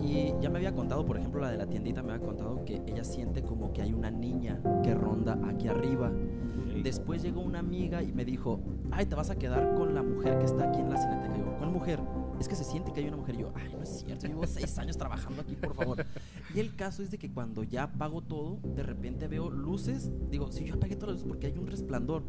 Y 0.00 0.32
ya 0.40 0.48
me 0.48 0.58
había 0.58 0.72
contado, 0.74 1.04
por 1.04 1.18
ejemplo, 1.18 1.40
la 1.40 1.50
de 1.50 1.58
la 1.58 1.66
tiendita 1.66 2.02
me 2.02 2.12
había 2.12 2.24
contado 2.24 2.64
que 2.64 2.82
ella 2.86 3.04
siente 3.04 3.42
como 3.42 3.72
que 3.72 3.82
hay 3.82 3.92
una 3.92 4.10
niña 4.10 4.60
que 4.82 4.94
ronda 4.94 5.38
aquí 5.48 5.68
arriba. 5.68 6.10
Después 6.82 7.22
llegó 7.22 7.40
una 7.40 7.58
amiga 7.58 8.02
y 8.02 8.12
me 8.12 8.24
dijo, 8.24 8.60
ay, 8.92 9.06
te 9.06 9.14
vas 9.14 9.30
a 9.30 9.36
quedar 9.36 9.74
con 9.74 9.94
la 9.94 10.02
mujer 10.02 10.38
que 10.38 10.44
está 10.44 10.68
aquí 10.68 10.78
en 10.80 10.90
la 10.90 10.96
cineteca. 10.96 11.36
Y 11.36 11.40
yo, 11.40 11.56
¿cuál 11.58 11.70
mujer? 11.70 12.00
Es 12.38 12.48
que 12.48 12.54
se 12.54 12.64
siente 12.64 12.92
que 12.92 13.00
hay 13.00 13.08
una 13.08 13.16
mujer. 13.16 13.34
Y 13.34 13.38
yo, 13.38 13.52
ay, 13.54 13.72
no 13.74 13.82
es 13.82 13.88
cierto, 13.88 14.26
llevo 14.26 14.46
seis 14.46 14.78
años 14.78 14.96
trabajando 14.96 15.42
aquí, 15.42 15.56
por 15.56 15.74
favor. 15.74 15.98
Y 16.58 16.60
el 16.60 16.74
caso 16.74 17.04
es 17.04 17.12
de 17.12 17.18
que 17.18 17.30
cuando 17.30 17.62
ya 17.62 17.84
apago 17.84 18.20
todo, 18.20 18.58
de 18.74 18.82
repente 18.82 19.28
veo 19.28 19.48
luces. 19.48 20.10
Digo, 20.28 20.50
si 20.50 20.64
yo 20.64 20.74
apagué 20.74 20.96
todas 20.96 21.10
las 21.14 21.20
luces 21.20 21.28
porque 21.28 21.46
hay 21.46 21.56
un 21.56 21.68
resplandor 21.68 22.24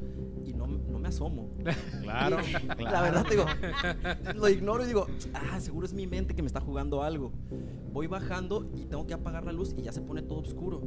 y 0.46 0.54
no, 0.54 0.68
no 0.68 1.00
me 1.00 1.08
asomo. 1.08 1.50
Claro, 2.04 2.38
La 2.68 2.76
claro. 2.76 3.02
verdad, 3.04 3.26
digo, 3.28 3.46
lo 4.36 4.48
ignoro 4.50 4.84
y 4.84 4.88
digo, 4.88 5.08
ah, 5.34 5.60
seguro 5.60 5.88
es 5.88 5.94
mi 5.94 6.06
mente 6.06 6.36
que 6.36 6.44
me 6.44 6.48
está 6.48 6.60
jugando 6.62 7.02
algo. 7.02 7.32
Voy 7.92 8.06
bajando 8.06 8.70
y 8.76 8.86
tengo 8.86 9.08
que 9.08 9.16
apagar 9.16 9.46
la 9.46 9.52
luz 9.52 9.74
y 9.76 9.82
ya 9.82 9.92
se 9.92 10.02
pone 10.02 10.22
todo 10.22 10.42
oscuro. 10.42 10.84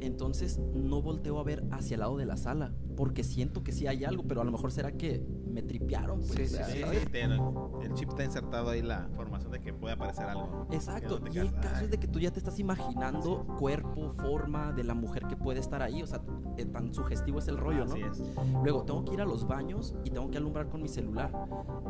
Entonces 0.00 0.58
no 0.74 1.00
volteo 1.02 1.38
a 1.38 1.44
ver 1.44 1.62
hacia 1.70 1.94
el 1.94 2.00
lado 2.00 2.16
de 2.16 2.26
la 2.26 2.36
sala 2.36 2.72
porque 2.96 3.22
siento 3.22 3.62
que 3.62 3.70
sí 3.70 3.86
hay 3.86 4.04
algo, 4.04 4.24
pero 4.24 4.40
a 4.40 4.44
lo 4.44 4.50
mejor 4.50 4.72
será 4.72 4.90
que 4.92 5.24
me 5.48 5.62
tripearon. 5.62 6.18
pues, 6.20 6.32
Sí, 6.32 6.42
o 6.42 6.46
sí, 6.48 6.54
sea, 6.54 6.66
Sí, 6.66 6.82
sí, 7.00 7.06
te- 7.12 7.22
el 7.24 7.94
chip 7.94 8.08
está 8.08 8.24
insertado 8.24 8.70
ahí 8.70 8.82
la 8.82 9.06
información 9.10 9.52
de 9.52 9.60
que 9.60 9.72
puede 9.72 9.94
aparecer 9.94 10.24
algo. 10.24 10.66
Exacto, 10.72 11.20
no 11.20 11.32
y 11.32 11.38
el 11.38 11.52
caso 11.54 11.76
"Ay". 11.78 11.84
es 11.84 11.90
de 11.90 11.98
que 11.98 12.08
tú 12.08 12.18
ya 12.18 12.30
te 12.32 12.38
estás 12.38 12.58
imaginando 12.58 12.71
cuerpo, 13.58 14.12
forma 14.20 14.72
de 14.72 14.84
la 14.84 14.94
mujer 14.94 15.26
que 15.26 15.36
puede 15.36 15.60
estar 15.60 15.82
ahí, 15.82 16.02
o 16.02 16.06
sea, 16.06 16.20
eh, 16.56 16.64
tan 16.66 16.92
sugestivo 16.92 17.38
es 17.38 17.48
el 17.48 17.56
rollo, 17.56 17.84
¿no? 17.84 17.92
Así 17.94 18.02
es. 18.02 18.22
Luego 18.62 18.84
tengo 18.84 19.04
que 19.04 19.14
ir 19.14 19.20
a 19.20 19.24
los 19.24 19.46
baños 19.46 19.94
y 20.04 20.10
tengo 20.10 20.30
que 20.30 20.38
alumbrar 20.38 20.68
con 20.68 20.82
mi 20.82 20.88
celular. 20.88 21.32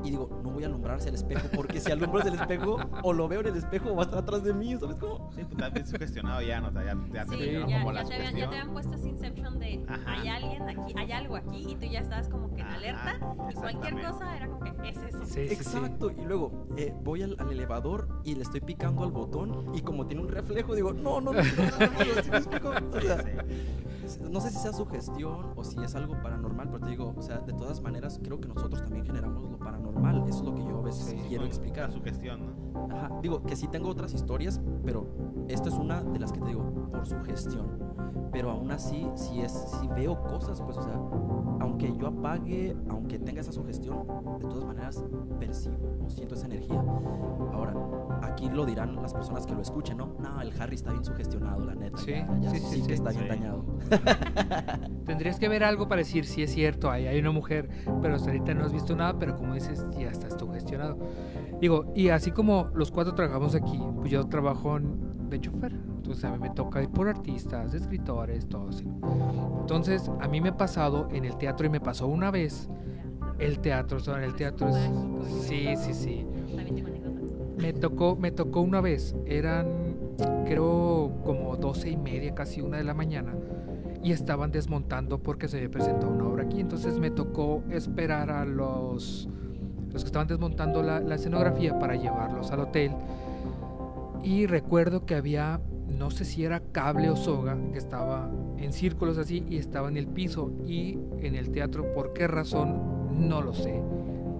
Y 0.04 0.10
digo, 0.10 0.40
no 0.42 0.50
voy 0.50 0.64
a 0.64 0.66
alumbrar 0.66 0.96
hacia 0.96 1.08
el 1.10 1.14
espejo 1.16 1.48
porque 1.54 1.80
si 1.80 1.90
alumbro 1.90 2.20
hacia 2.20 2.32
el 2.32 2.38
espejo 2.40 2.76
o 3.02 3.12
lo 3.12 3.28
veo 3.28 3.40
en 3.40 3.48
el 3.48 3.56
espejo 3.56 3.90
o 3.90 3.96
va 3.96 4.02
a 4.02 4.04
estar 4.04 4.18
atrás 4.20 4.42
de 4.44 4.52
mí, 4.54 4.76
¿sabes 4.78 4.96
cómo? 4.96 5.30
Sí, 5.32 5.42
pues 5.42 5.52
estás 5.52 5.72
bien 5.72 5.86
sugestionado 5.86 6.42
ya, 6.42 6.60
¿no? 6.60 6.68
O 6.68 6.72
sea, 6.72 6.84
ya, 6.84 6.96
ya 7.12 7.24
te 7.24 7.30
Sí, 7.30 7.36
metieron 7.36 7.68
ya, 7.68 7.78
como 7.78 7.92
ya 7.92 8.02
la 8.02 8.08
te 8.08 8.14
habían, 8.14 8.34
ya 8.34 8.50
te 8.50 8.56
habían 8.56 8.72
puesto 8.72 8.94
ese 8.94 9.08
inception 9.08 9.58
de 9.58 9.84
Ajá. 9.88 10.12
hay 10.12 10.28
alguien 10.28 10.62
aquí, 10.68 10.94
hay 10.96 11.12
algo 11.12 11.36
aquí 11.36 11.66
y 11.70 11.74
tú 11.74 11.86
ya 11.86 12.00
estabas 12.00 12.28
como 12.28 12.48
que 12.54 12.60
en 12.60 12.66
Ajá, 12.66 12.76
alerta 12.76 13.18
y 13.50 13.54
cualquier 13.54 14.06
cosa 14.06 14.36
era 14.36 14.48
como 14.48 14.60
que 14.82 14.88
es 14.88 14.96
eso. 14.98 15.18
Sí, 15.24 15.26
sí, 15.26 15.46
sí. 15.48 15.54
Exacto, 15.54 16.10
y 16.10 16.24
luego 16.24 16.66
eh, 16.76 16.94
voy 17.02 17.22
al, 17.22 17.36
al 17.38 17.50
elevador 17.50 18.08
y 18.24 18.34
le 18.34 18.42
estoy 18.42 18.60
picando 18.60 19.02
al 19.04 19.12
botón 19.12 19.74
y 19.74 19.80
como 19.82 20.06
tiene 20.06 20.22
un 20.22 20.28
reflejo 20.28 20.61
digo, 20.74 20.92
no, 20.92 21.20
no, 21.20 21.32
no, 21.32 21.42
no, 21.42 21.42
no, 24.20 24.30
no, 24.30 24.40
sé 24.40 24.50
si 24.50 24.58
sea 24.58 24.72
sugestión 24.72 25.52
o 25.56 25.64
si 25.64 25.82
es 25.82 25.94
algo 25.94 26.20
paranormal, 26.22 26.68
pero 26.68 26.80
te 26.80 26.90
digo, 26.90 27.14
o 27.16 27.22
sea, 27.22 27.38
de 27.38 27.52
todas 27.52 27.80
maneras 27.80 28.20
creo 28.22 28.40
que 28.40 28.48
nosotros 28.48 28.82
también 28.82 29.04
generamos 29.04 29.50
lo 29.50 29.58
paranormal, 29.58 30.28
eso 30.28 30.38
es 30.38 30.44
lo 30.44 30.54
que 30.54 30.62
yo 30.62 30.78
a 30.78 30.82
veces 30.82 31.04
Sí, 31.04 31.16
quiero 31.28 31.44
explicar. 31.44 31.88
La 31.88 31.94
sugestión, 31.94 32.40
¿no? 32.74 32.88
Ajá, 32.94 33.10
digo 33.22 33.42
que 33.42 33.56
sí 33.56 33.68
tengo 33.68 33.88
otras 33.88 34.14
historias, 34.14 34.60
pero 34.84 35.06
esta 35.48 35.68
es 35.68 35.74
una 35.76 36.02
de 36.02 36.18
las 36.18 36.32
que 36.32 36.40
te 36.40 36.48
digo 36.48 36.62
por 36.90 37.06
su 37.06 37.20
gestión. 37.22 37.66
Pero 38.32 38.50
aún 38.50 38.70
así, 38.70 39.06
si 39.14 39.40
es, 39.42 39.52
si 39.52 39.86
veo 39.88 40.22
cosas, 40.22 40.62
pues, 40.62 40.78
o 40.78 40.82
sea, 40.82 40.94
aunque 41.60 41.94
yo 41.98 42.06
apague, 42.06 42.74
aunque 42.88 43.18
tenga 43.18 43.42
esa 43.42 43.52
sugestión, 43.52 44.06
de 44.40 44.46
todas 44.48 44.64
maneras 44.64 45.04
percibo 45.38 45.76
o 46.06 46.08
siento 46.08 46.34
esa 46.34 46.46
energía. 46.46 46.82
Ahora, 47.52 47.74
aquí 48.22 48.48
lo 48.48 48.64
dirán 48.64 48.96
las 48.96 49.12
personas 49.12 49.44
que 49.46 49.54
lo 49.54 49.60
escuchen, 49.60 49.98
¿no? 49.98 50.14
No, 50.18 50.40
el 50.40 50.50
Harry 50.58 50.76
está 50.76 50.92
bien 50.92 51.04
sugestionado, 51.04 51.60
la 51.66 51.74
neta. 51.74 51.98
Sí, 51.98 52.12
ya, 52.12 52.38
ya 52.40 52.50
sí, 52.50 52.58
sí, 52.58 52.66
sí, 52.68 52.80
sí. 52.80 52.86
que 52.86 52.94
está 52.94 53.10
bien 53.10 53.22
Sí. 53.24 53.28
dañado. 53.28 53.64
Tendrías 55.04 55.38
que 55.38 55.48
ver 55.48 55.62
algo 55.64 55.88
para 55.88 55.98
decir 55.98 56.24
si 56.24 56.42
es 56.42 56.50
cierto, 56.52 56.90
ahí 56.90 57.06
hay 57.06 57.18
una 57.20 57.32
mujer, 57.32 57.68
pero 58.00 58.14
hasta 58.14 58.30
ahorita 58.30 58.54
no 58.54 58.64
has 58.64 58.72
visto 58.72 58.96
nada, 58.96 59.18
pero 59.18 59.36
como 59.36 59.52
dices, 59.54 59.86
ya 59.98 60.08
estás 60.10 60.36
tú 60.38 60.48
gestionado. 60.50 60.96
Digo, 61.60 61.92
y 61.94 62.08
así 62.08 62.30
como 62.30 62.68
los 62.74 62.90
cuatro 62.90 63.14
trabajamos 63.14 63.54
aquí, 63.54 63.78
pues 63.98 64.10
yo 64.10 64.26
trabajo 64.26 64.78
en- 64.78 65.11
de 65.32 65.40
chofer, 65.40 65.72
entonces 65.72 66.24
a 66.24 66.30
mí 66.32 66.38
me 66.38 66.50
toca 66.50 66.82
ir 66.82 66.88
por 66.88 67.08
artistas, 67.08 67.74
escritores, 67.74 68.46
todo 68.48 68.68
así. 68.68 68.86
Entonces, 69.60 70.10
a 70.20 70.28
mí 70.28 70.40
me 70.40 70.50
ha 70.50 70.56
pasado 70.56 71.08
en 71.10 71.24
el 71.24 71.36
teatro 71.36 71.66
y 71.66 71.70
me 71.70 71.80
pasó 71.80 72.06
una 72.06 72.30
vez 72.30 72.68
el 73.38 73.58
teatro, 73.58 73.98
o 73.98 74.00
sea, 74.00 74.22
el 74.24 74.34
teatro 74.34 74.68
es... 74.68 74.90
Sí, 75.46 75.68
sí, 75.76 75.94
sí. 75.94 76.26
Me 77.58 77.72
tocó, 77.72 78.16
me 78.16 78.30
tocó 78.30 78.60
una 78.60 78.80
vez, 78.80 79.14
eran 79.26 79.66
creo 80.46 81.12
como 81.24 81.56
doce 81.56 81.90
y 81.90 81.96
media, 81.96 82.34
casi 82.34 82.60
una 82.60 82.76
de 82.78 82.84
la 82.84 82.94
mañana, 82.94 83.34
y 84.02 84.12
estaban 84.12 84.50
desmontando 84.50 85.22
porque 85.22 85.48
se 85.48 85.58
había 85.58 85.70
presentado 85.70 86.12
una 86.12 86.26
obra 86.26 86.44
aquí. 86.44 86.60
Entonces 86.60 86.98
me 86.98 87.10
tocó 87.10 87.62
esperar 87.70 88.30
a 88.30 88.44
los, 88.44 89.28
los 89.92 90.02
que 90.02 90.06
estaban 90.06 90.28
desmontando 90.28 90.82
la, 90.82 91.00
la 91.00 91.14
escenografía 91.14 91.78
para 91.78 91.94
llevarlos 91.94 92.50
al 92.50 92.60
hotel. 92.60 92.92
Y 94.22 94.46
recuerdo 94.46 95.04
que 95.04 95.14
había, 95.14 95.60
no 95.88 96.10
sé 96.10 96.24
si 96.24 96.44
era 96.44 96.60
cable 96.60 97.10
o 97.10 97.16
soga, 97.16 97.56
que 97.72 97.78
estaba 97.78 98.30
en 98.58 98.72
círculos 98.72 99.18
así 99.18 99.44
y 99.48 99.56
estaba 99.58 99.88
en 99.88 99.96
el 99.96 100.06
piso. 100.06 100.52
Y 100.66 100.98
en 101.20 101.34
el 101.34 101.50
teatro, 101.50 101.92
¿por 101.94 102.12
qué 102.12 102.26
razón? 102.28 103.28
No 103.28 103.42
lo 103.42 103.52
sé. 103.54 103.82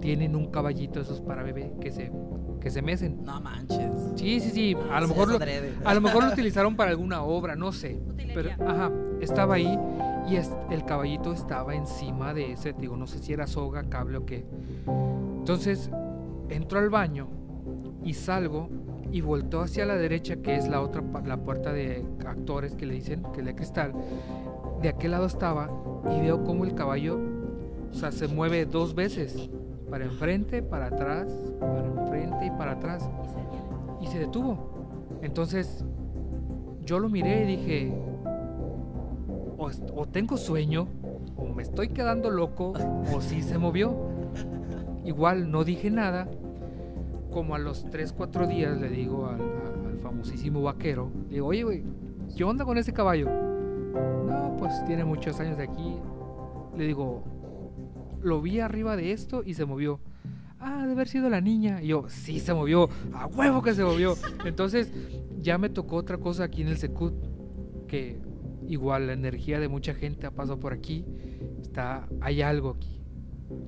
Tienen 0.01 0.35
un 0.35 0.47
caballito 0.47 0.99
esos 1.01 1.21
para 1.21 1.43
bebé 1.43 1.73
que 1.81 1.91
se, 1.91 2.11
que 2.61 2.69
se 2.69 2.81
mecen. 2.81 3.23
No 3.23 3.39
manches. 3.41 3.91
Sí, 4.15 4.39
sí, 4.39 4.49
sí. 4.51 4.77
A 4.91 4.99
lo 5.01 5.07
Sí, 5.07 5.13
mejor 5.13 5.29
lo, 5.31 5.39
a 5.89 5.93
lo 5.93 6.01
mejor 6.01 6.23
lo 6.25 6.29
utilizaron 6.33 6.75
para 6.75 6.91
alguna 6.91 7.23
obra, 7.23 7.55
no 7.55 7.71
sé. 7.71 7.99
Pero, 8.33 8.49
ajá, 8.65 8.91
estaba 9.21 9.55
ahí 9.55 9.77
y 10.29 10.37
es- 10.37 10.51
el 10.71 10.85
caballito 10.85 11.33
estaba 11.33 11.75
encima 11.75 12.33
de 12.33 12.53
ese, 12.53 12.73
digo, 12.73 12.95
no 12.97 13.05
sé 13.07 13.19
si 13.19 13.33
era 13.33 13.47
soga, 13.47 13.83
cable 13.83 14.17
o 14.17 14.25
qué. 14.25 14.45
Entonces, 15.39 15.89
entro 16.49 16.79
al 16.79 16.89
baño 16.89 17.27
y 18.03 18.13
salgo 18.13 18.69
y 19.13 19.21
volteo 19.21 19.61
hacia 19.61 19.85
la 19.85 19.95
derecha, 19.95 20.37
que 20.37 20.55
es 20.55 20.67
la 20.67 20.81
otra, 20.81 21.03
la 21.23 21.37
puerta 21.37 21.71
de 21.71 22.03
actores 22.25 22.73
que 22.73 22.87
le 22.87 22.95
dicen, 22.95 23.21
que 23.31 23.41
es 23.41 23.45
de 23.45 23.53
cristal. 23.53 23.93
De 24.81 24.89
aquel 24.89 25.11
lado 25.11 25.27
estaba 25.27 25.69
y 26.17 26.19
veo 26.19 26.43
como 26.43 26.65
el 26.65 26.73
caballo, 26.73 27.19
o 27.91 27.93
sea, 27.93 28.11
se 28.11 28.27
mueve 28.27 28.65
dos 28.65 28.95
veces, 28.95 29.51
para 29.87 30.05
enfrente, 30.05 30.63
para 30.63 30.87
atrás, 30.87 31.27
para 31.59 31.85
enfrente 31.85 32.47
y 32.47 32.49
para 32.49 32.71
atrás 32.71 33.07
Y 34.01 34.07
se 34.07 34.17
detuvo. 34.17 35.19
Entonces 35.21 35.85
yo 36.81 36.97
lo 36.97 37.07
miré 37.07 37.43
y 37.43 37.55
dije, 37.55 37.93
o, 39.59 39.69
o 39.95 40.07
tengo 40.07 40.37
sueño, 40.37 40.87
o 41.37 41.53
me 41.53 41.61
estoy 41.61 41.89
quedando 41.89 42.31
loco 42.31 42.73
o 43.13 43.21
sí 43.21 43.43
se 43.43 43.59
movió. 43.59 43.95
Igual 45.05 45.51
no 45.51 45.63
dije 45.63 45.91
nada. 45.91 46.27
Como 47.33 47.55
a 47.55 47.59
los 47.59 47.89
3, 47.89 48.13
4 48.13 48.47
días 48.47 48.79
le 48.79 48.89
digo 48.89 49.27
al, 49.27 49.97
famosísimo 50.01 50.61
vaquero, 50.61 51.09
le 51.29 51.35
digo, 51.35 51.47
oye, 51.47 51.63
güey, 51.63 51.83
¿qué 52.37 52.43
onda 52.43 52.63
con 52.63 52.77
ese 52.77 52.93
caballo? 52.93 53.27
No, 53.27 54.55
pues 54.59 54.85
tiene 54.85 55.03
muchos 55.03 55.39
años 55.39 55.57
de 55.57 55.63
aquí. 55.63 55.95
Le 56.77 56.85
digo, 56.85 57.23
lo 58.21 58.41
vi 58.41 58.59
arriba 58.59 58.95
de 58.95 59.11
esto 59.11 59.43
y 59.43 59.53
se 59.55 59.65
movió. 59.65 59.99
Ah, 60.59 60.85
de 60.85 60.93
haber 60.93 61.07
sido 61.07 61.29
la 61.29 61.41
niña. 61.41 61.81
Y 61.81 61.87
yo, 61.87 62.05
sí, 62.07 62.39
se 62.39 62.53
movió. 62.53 62.89
A 63.13 63.25
huevo 63.25 63.61
que 63.61 63.73
se 63.73 63.83
movió. 63.83 64.15
Entonces, 64.45 64.91
ya 65.39 65.57
me 65.57 65.69
tocó 65.69 65.97
otra 65.97 66.17
cosa 66.17 66.45
aquí 66.45 66.61
en 66.61 66.69
el 66.69 66.77
Secut. 66.77 67.13
Que 67.87 68.19
igual 68.67 69.07
la 69.07 69.13
energía 69.13 69.59
de 69.59 69.67
mucha 69.67 69.93
gente 69.93 70.27
ha 70.27 70.31
pasado 70.31 70.59
por 70.59 70.73
aquí. 70.73 71.05
Está, 71.61 72.07
hay 72.21 72.41
algo 72.41 72.71
aquí. 72.71 73.01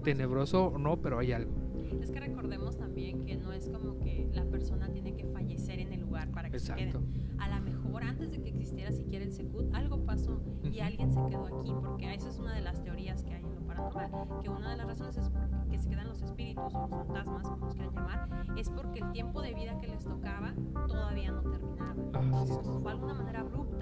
Tenebroso 0.03 0.67
o 0.67 0.77
no, 0.77 1.01
pero 1.01 1.19
hay 1.19 1.31
algo. 1.33 1.64
Es 2.01 2.11
que 2.11 2.19
recordemos 2.19 2.77
también 2.77 3.25
que 3.25 3.35
no 3.35 3.51
es 3.51 3.69
como 3.69 3.99
que 3.99 4.29
la 4.33 4.45
persona 4.45 4.89
tiene 4.91 5.15
que 5.15 5.25
fallecer 5.25 5.79
en 5.79 5.93
el 5.93 6.01
lugar 6.01 6.29
para 6.31 6.49
que 6.49 6.59
se 6.59 6.71
Exacto. 6.73 7.01
queden. 7.01 7.39
A 7.39 7.49
lo 7.49 7.61
mejor 7.65 8.03
antes 8.03 8.31
de 8.31 8.41
que 8.41 8.49
existiera 8.49 8.91
siquiera 8.91 9.25
el 9.25 9.31
Secut, 9.31 9.73
algo 9.73 10.05
pasó 10.05 10.41
y 10.63 10.79
alguien 10.79 11.11
se 11.11 11.19
quedó 11.27 11.45
aquí, 11.45 11.73
porque 11.83 12.13
esa 12.13 12.29
es 12.29 12.39
una 12.39 12.53
de 12.53 12.61
las 12.61 12.81
teorías 12.83 13.23
que 13.23 13.33
hay 13.33 13.43
en 13.43 13.55
lo 13.55 13.61
paranormal, 13.61 14.11
que 14.41 14.49
una 14.49 14.71
de 14.71 14.77
las 14.77 14.87
razones 14.87 15.17
es 15.17 15.29
que 15.69 15.79
se 15.79 15.89
quedan 15.89 16.07
los 16.07 16.21
espíritus 16.21 16.73
o 16.73 16.81
los 16.81 16.89
fantasmas, 16.89 17.43
como 17.43 17.65
los 17.65 17.75
quieran 17.75 17.93
llamar, 17.93 18.45
es 18.57 18.69
porque 18.69 18.99
el 18.99 19.11
tiempo 19.11 19.41
de 19.41 19.53
vida 19.53 19.77
que 19.79 19.87
les 19.87 20.03
tocaba 20.03 20.53
todavía 20.87 21.31
no 21.31 21.41
terminaba. 21.41 21.95
Entonces, 22.21 22.57
fue 22.81 22.91
alguna 22.91 23.13
manera 23.13 23.41
abrupta 23.41 23.74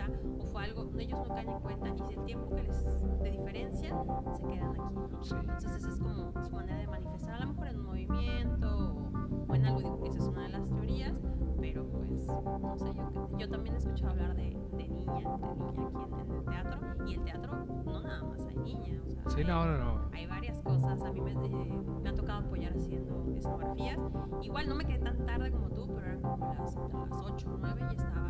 o 0.54 0.60
algo, 0.60 0.90
ellos 1.00 1.20
no 1.28 1.34
caen 1.36 1.50
en 1.50 1.60
cuenta 1.60 1.90
y 1.90 1.98
si 1.98 2.14
el 2.14 2.26
tiempo 2.26 2.56
que 2.56 2.64
les 2.64 2.84
de 3.24 3.32
diferencia 3.32 3.96
se 4.36 4.44
quedan 4.48 4.70
aquí. 4.70 4.96
Sí. 5.22 5.36
Entonces 5.40 5.76
esa 5.76 5.90
es 5.90 6.00
como 6.00 6.32
su 6.44 6.52
manera 6.56 6.78
de 6.80 6.88
manifestar, 6.88 7.36
a 7.36 7.46
lo 7.46 7.54
mejor 7.54 7.68
en 7.68 7.80
un 7.80 7.86
movimiento 7.86 8.68
o, 8.78 9.52
o 9.52 9.56
en 9.56 9.66
algo, 9.66 9.80
digo, 9.80 10.06
esa 10.06 10.18
es 10.20 10.28
una 10.28 10.42
de 10.44 10.50
las 10.50 10.70
teorías, 10.70 11.14
pero 11.60 11.86
pues 11.90 12.28
no 12.28 12.78
sé, 12.78 12.94
yo, 12.94 13.38
yo 13.38 13.50
también 13.50 13.76
he 13.76 13.78
escuchado 13.78 14.12
hablar 14.12 14.36
de, 14.36 14.44
de 14.44 14.88
niña, 14.90 15.14
de 15.14 15.72
niña 15.72 15.88
aquí 15.88 16.04
en, 16.04 16.20
en 16.20 16.32
el 16.36 16.46
teatro, 16.46 16.80
y 17.08 17.14
el 17.16 17.24
teatro 17.24 17.66
no 17.86 18.02
nada 18.02 18.24
más 18.24 18.46
hay 18.48 18.58
niña, 18.58 19.02
o 19.06 19.10
sea, 19.10 19.24
Sí, 19.32 19.42
hay- 19.42 19.46
no, 19.46 19.66
no, 19.66 19.78
no. 19.78 20.10
hay 20.14 20.26
varias 20.28 20.62
cosas, 20.62 21.02
a 21.02 21.12
mí 21.12 21.22
me, 21.22 21.32
eh, 21.32 21.82
me 22.04 22.10
ha 22.10 22.14
tocado 22.14 22.46
apoyar 22.46 22.74
haciendo 22.74 23.24
escenografías, 23.36 24.00
igual 24.42 24.68
no 24.70 24.76
me 24.76 24.86
quedé 24.86 25.00
tan 25.00 25.26
tarde 25.26 25.52
como 25.52 25.70
tú, 25.70 25.88
pero 25.88 26.02
eran 26.06 26.22
como 26.22 26.54
las, 26.54 26.76
las 26.76 27.22
8 27.24 27.50
o 27.54 27.58
9 27.58 27.82
y 27.92 27.96
estaba 27.96 28.23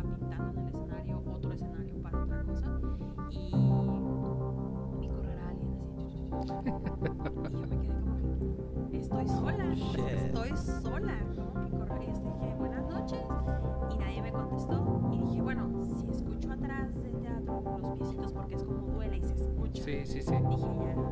y 6.44 6.48
yo 6.48 6.62
me 6.62 6.72
quedé 6.72 6.90
como 6.92 7.42
que, 8.90 8.98
estoy 8.98 9.28
sola, 9.28 9.74
Shit. 9.74 9.98
estoy 10.08 10.50
sola, 10.82 11.14
y 12.00 12.04
este, 12.10 12.30
dije, 12.38 12.54
buenas 12.58 12.86
noches, 12.88 13.20
y 13.92 13.98
nadie 13.98 14.22
me 14.22 14.32
contestó, 14.32 15.00
y 15.12 15.18
dije, 15.18 15.42
bueno, 15.42 15.70
si 15.84 16.06
escucho 16.10 16.52
atrás 16.52 16.94
del 17.02 17.12
teatro 17.20 17.62
los 17.80 17.98
piecitos, 17.98 18.32
porque 18.32 18.54
es 18.56 18.64
como 18.64 18.92
duele 18.92 19.16
y 19.18 19.22
se 19.22 19.34
escucha, 19.34 19.82
Sí, 19.82 20.06
sí, 20.06 20.22
sí. 20.22 20.32
dije 20.32 20.76
ya, 20.80 20.94
ya 20.94 21.03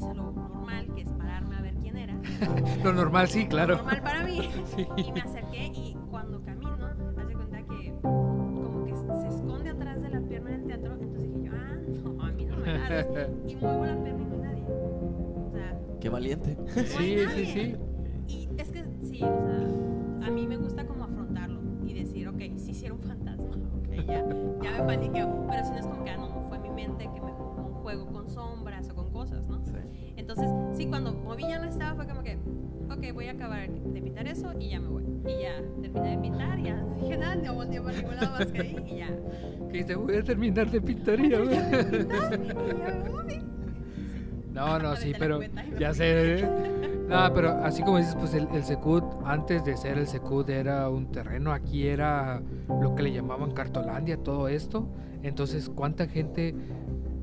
hice 0.00 0.14
lo 0.14 0.30
normal, 0.32 0.86
que 0.94 1.02
es 1.02 1.10
pararme 1.12 1.56
a 1.56 1.60
ver 1.62 1.74
quién 1.74 1.96
era. 1.96 2.14
Lo 2.84 2.92
normal, 2.92 3.28
sí, 3.28 3.46
claro. 3.46 3.76
Normal 3.76 4.02
para 4.02 4.24
mí. 4.24 4.50
Sí. 4.76 4.86
Y 4.96 5.12
me 5.12 5.20
acerqué 5.20 5.66
y 5.74 5.96
cuando 6.10 6.40
camino, 6.42 6.70
hace 6.86 7.34
cuenta 7.34 7.62
que 7.62 7.92
como 8.02 8.84
que 8.84 8.94
se 8.94 9.28
esconde 9.28 9.70
atrás 9.70 10.00
de 10.02 10.08
la 10.10 10.20
pierna 10.20 10.50
del 10.50 10.64
teatro. 10.64 10.92
Entonces 11.00 11.32
dije 11.34 11.42
yo, 11.44 11.52
ah, 11.54 11.76
no, 12.04 12.22
a 12.22 12.30
mí 12.32 12.44
no 12.46 12.56
me 12.56 12.70
hagas. 12.86 13.06
Y 13.46 13.56
muevo 13.56 13.84
la 13.86 14.02
pierna 14.02 14.22
y 14.22 14.26
no 14.26 14.34
hay 14.34 14.40
nadie. 14.40 14.64
O 14.66 15.50
sea, 15.52 15.78
Qué 16.00 16.08
valiente. 16.08 16.56
no 16.56 16.64
hay 16.76 16.84
Sí, 16.86 17.18
sí, 17.18 17.24
nadie. 17.26 17.46
sí. 17.46 17.76
Y 18.28 18.48
es 18.60 18.70
que 18.70 18.84
sí, 19.02 19.22
o 19.22 19.42
sea, 19.42 20.26
a 20.26 20.30
mí 20.30 20.46
me 20.46 20.56
gusta 20.56 20.86
como 20.86 21.04
afrontarlo 21.04 21.60
y 21.86 21.92
decir, 21.94 22.28
ok, 22.28 22.38
sí, 22.56 22.72
sí 22.74 22.84
era 22.86 22.94
un 22.94 23.00
fantasma, 23.02 23.44
ok, 23.78 24.06
ya, 24.06 24.24
ya 24.62 24.78
me 24.78 24.82
paniqueo. 24.86 25.46
Pero 25.50 25.64
si 25.64 25.70
no 25.72 25.78
es 25.78 25.86
como 25.86 26.04
que, 26.04 26.10
ah, 26.10 26.16
no, 26.16 26.28
no 26.28 26.48
fue 26.48 26.58
mi 26.60 26.70
mente 26.70 27.08
que 27.12 27.20
me 27.20 27.29
juego 27.90 28.12
con 28.12 28.28
sombras 28.28 28.88
o 28.90 28.94
con 28.94 29.10
cosas, 29.10 29.48
¿no? 29.48 29.60
Entonces, 30.16 30.48
sí, 30.76 30.86
cuando 30.86 31.12
moví 31.12 31.42
ya 31.42 31.58
no 31.58 31.68
estaba, 31.68 31.96
fue 31.96 32.06
como 32.06 32.22
que, 32.22 32.36
ok, 32.90 33.12
voy 33.14 33.26
a 33.26 33.32
acabar 33.32 33.68
de 33.68 34.02
pintar 34.02 34.28
eso 34.28 34.52
y 34.58 34.70
ya 34.70 34.80
me 34.80 34.88
voy. 34.88 35.04
Y 35.26 35.42
ya 35.42 35.60
terminé 35.80 36.10
de 36.10 36.18
pintar, 36.18 36.62
ya 36.62 36.76
no 36.76 36.94
dije 36.94 37.16
nada, 37.16 37.34
no 37.36 37.54
volteé 37.54 37.80
para 37.80 37.96
ningún 37.96 38.16
lado 38.16 38.38
más 38.38 38.52
que 38.52 38.60
ahí 38.60 38.76
y 38.86 38.96
ya. 38.98 39.08
Que 39.72 39.84
te 39.84 39.94
voy 39.96 40.16
a 40.16 40.22
terminar 40.22 40.70
de 40.70 40.80
pintar 40.80 41.18
y 41.20 41.30
ya, 41.30 41.38
me 41.38 41.46
voy. 43.10 43.42
No, 44.52 44.78
no, 44.78 44.96
sí, 44.96 45.12
pero 45.18 45.40
ya 45.78 45.94
sé. 45.94 46.40
¿eh? 46.40 46.48
No, 47.08 47.32
pero 47.34 47.50
así 47.64 47.82
como 47.82 47.98
dices, 47.98 48.14
pues 48.14 48.34
el, 48.34 48.46
el 48.54 48.62
Secut, 48.62 49.04
antes 49.24 49.64
de 49.64 49.76
ser 49.76 49.98
el 49.98 50.06
Secut, 50.06 50.48
era 50.48 50.88
un 50.88 51.10
terreno. 51.10 51.52
Aquí 51.52 51.88
era 51.88 52.40
lo 52.68 52.94
que 52.94 53.02
le 53.02 53.12
llamaban 53.12 53.52
Cartolandia, 53.52 54.16
todo 54.16 54.48
esto. 54.48 54.88
Entonces, 55.22 55.68
¿cuánta 55.68 56.06
gente? 56.06 56.54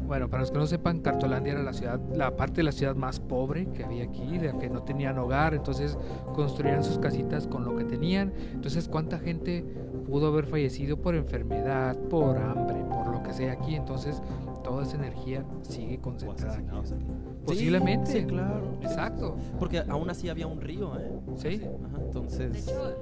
Bueno, 0.08 0.30
para 0.30 0.42
los 0.42 0.52
que 0.52 0.58
no 0.58 0.66
sepan, 0.66 1.02
Cartolandia 1.02 1.52
era 1.54 1.64
la 1.64 1.74
ciudad, 1.74 2.00
la 2.14 2.36
parte 2.38 2.56
de 2.58 2.64
la 2.64 2.72
ciudad 2.72 2.96
más 2.96 3.20
pobre 3.20 3.68
que 3.74 3.84
había 3.84 4.06
aquí, 4.06 4.38
de 4.38 4.58
que 4.58 4.70
no 4.70 4.84
tenían 4.84 5.18
hogar, 5.18 5.54
entonces 5.54 5.98
construían 6.34 6.84
sus 6.84 6.98
casitas 6.98 7.46
con 7.46 7.66
lo 7.66 7.76
que 7.76 7.84
tenían. 7.84 8.34
Entonces, 8.54 8.88
¿cuánta 8.88 9.20
gente 9.20 9.66
pudo 10.08 10.28
haber 10.28 10.46
fallecido 10.46 10.98
por 11.02 11.16
enfermedad, 11.16 11.98
por 12.10 12.38
hambre, 12.38 12.78
por 12.90 13.08
lo 13.08 13.22
que 13.22 13.34
sea 13.34 13.52
aquí? 13.52 13.76
Entonces, 13.76 14.22
toda 14.64 14.84
esa 14.84 14.96
energía 14.96 15.44
sigue 15.62 16.00
concentrada 16.00 16.58
aquí. 16.58 16.68
aquí. 16.94 17.06
Posiblemente. 17.46 18.12
Sí, 18.12 18.26
claro. 18.26 18.78
Exacto. 18.82 19.36
Porque 19.60 19.80
aún 19.90 20.10
así 20.10 20.30
había 20.30 20.48
un 20.48 20.62
río, 20.62 20.98
¿eh? 20.98 21.12
Sí. 21.36 21.62
Ajá, 21.86 21.98
De 21.98 22.06
entonces. 22.06 22.68
hecho, 22.68 22.96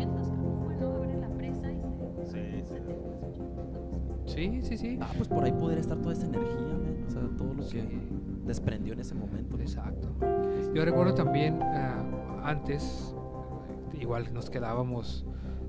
en 0.00 0.14
los 0.14 0.28
80 0.28 0.63
Sí, 4.34 4.60
sí, 4.62 4.76
sí. 4.76 4.98
Ah, 5.00 5.10
pues 5.16 5.28
por 5.28 5.44
ahí 5.44 5.52
podría 5.52 5.80
estar 5.80 5.98
toda 5.98 6.12
esa 6.12 6.26
energía, 6.26 6.54
man. 6.60 7.04
O 7.06 7.10
sea, 7.10 7.22
todo 7.36 7.54
lo 7.54 7.62
Sí. 7.62 7.78
que 7.78 7.88
desprendió 8.46 8.92
en 8.92 9.00
ese 9.00 9.14
momento. 9.14 9.58
Exacto. 9.60 10.08
Yo 10.74 10.84
recuerdo 10.84 11.14
también 11.14 11.60
ah, 11.62 12.04
antes, 12.44 13.14
eh, 13.92 13.98
igual 14.00 14.32
nos 14.34 14.50
quedábamos 14.50 15.24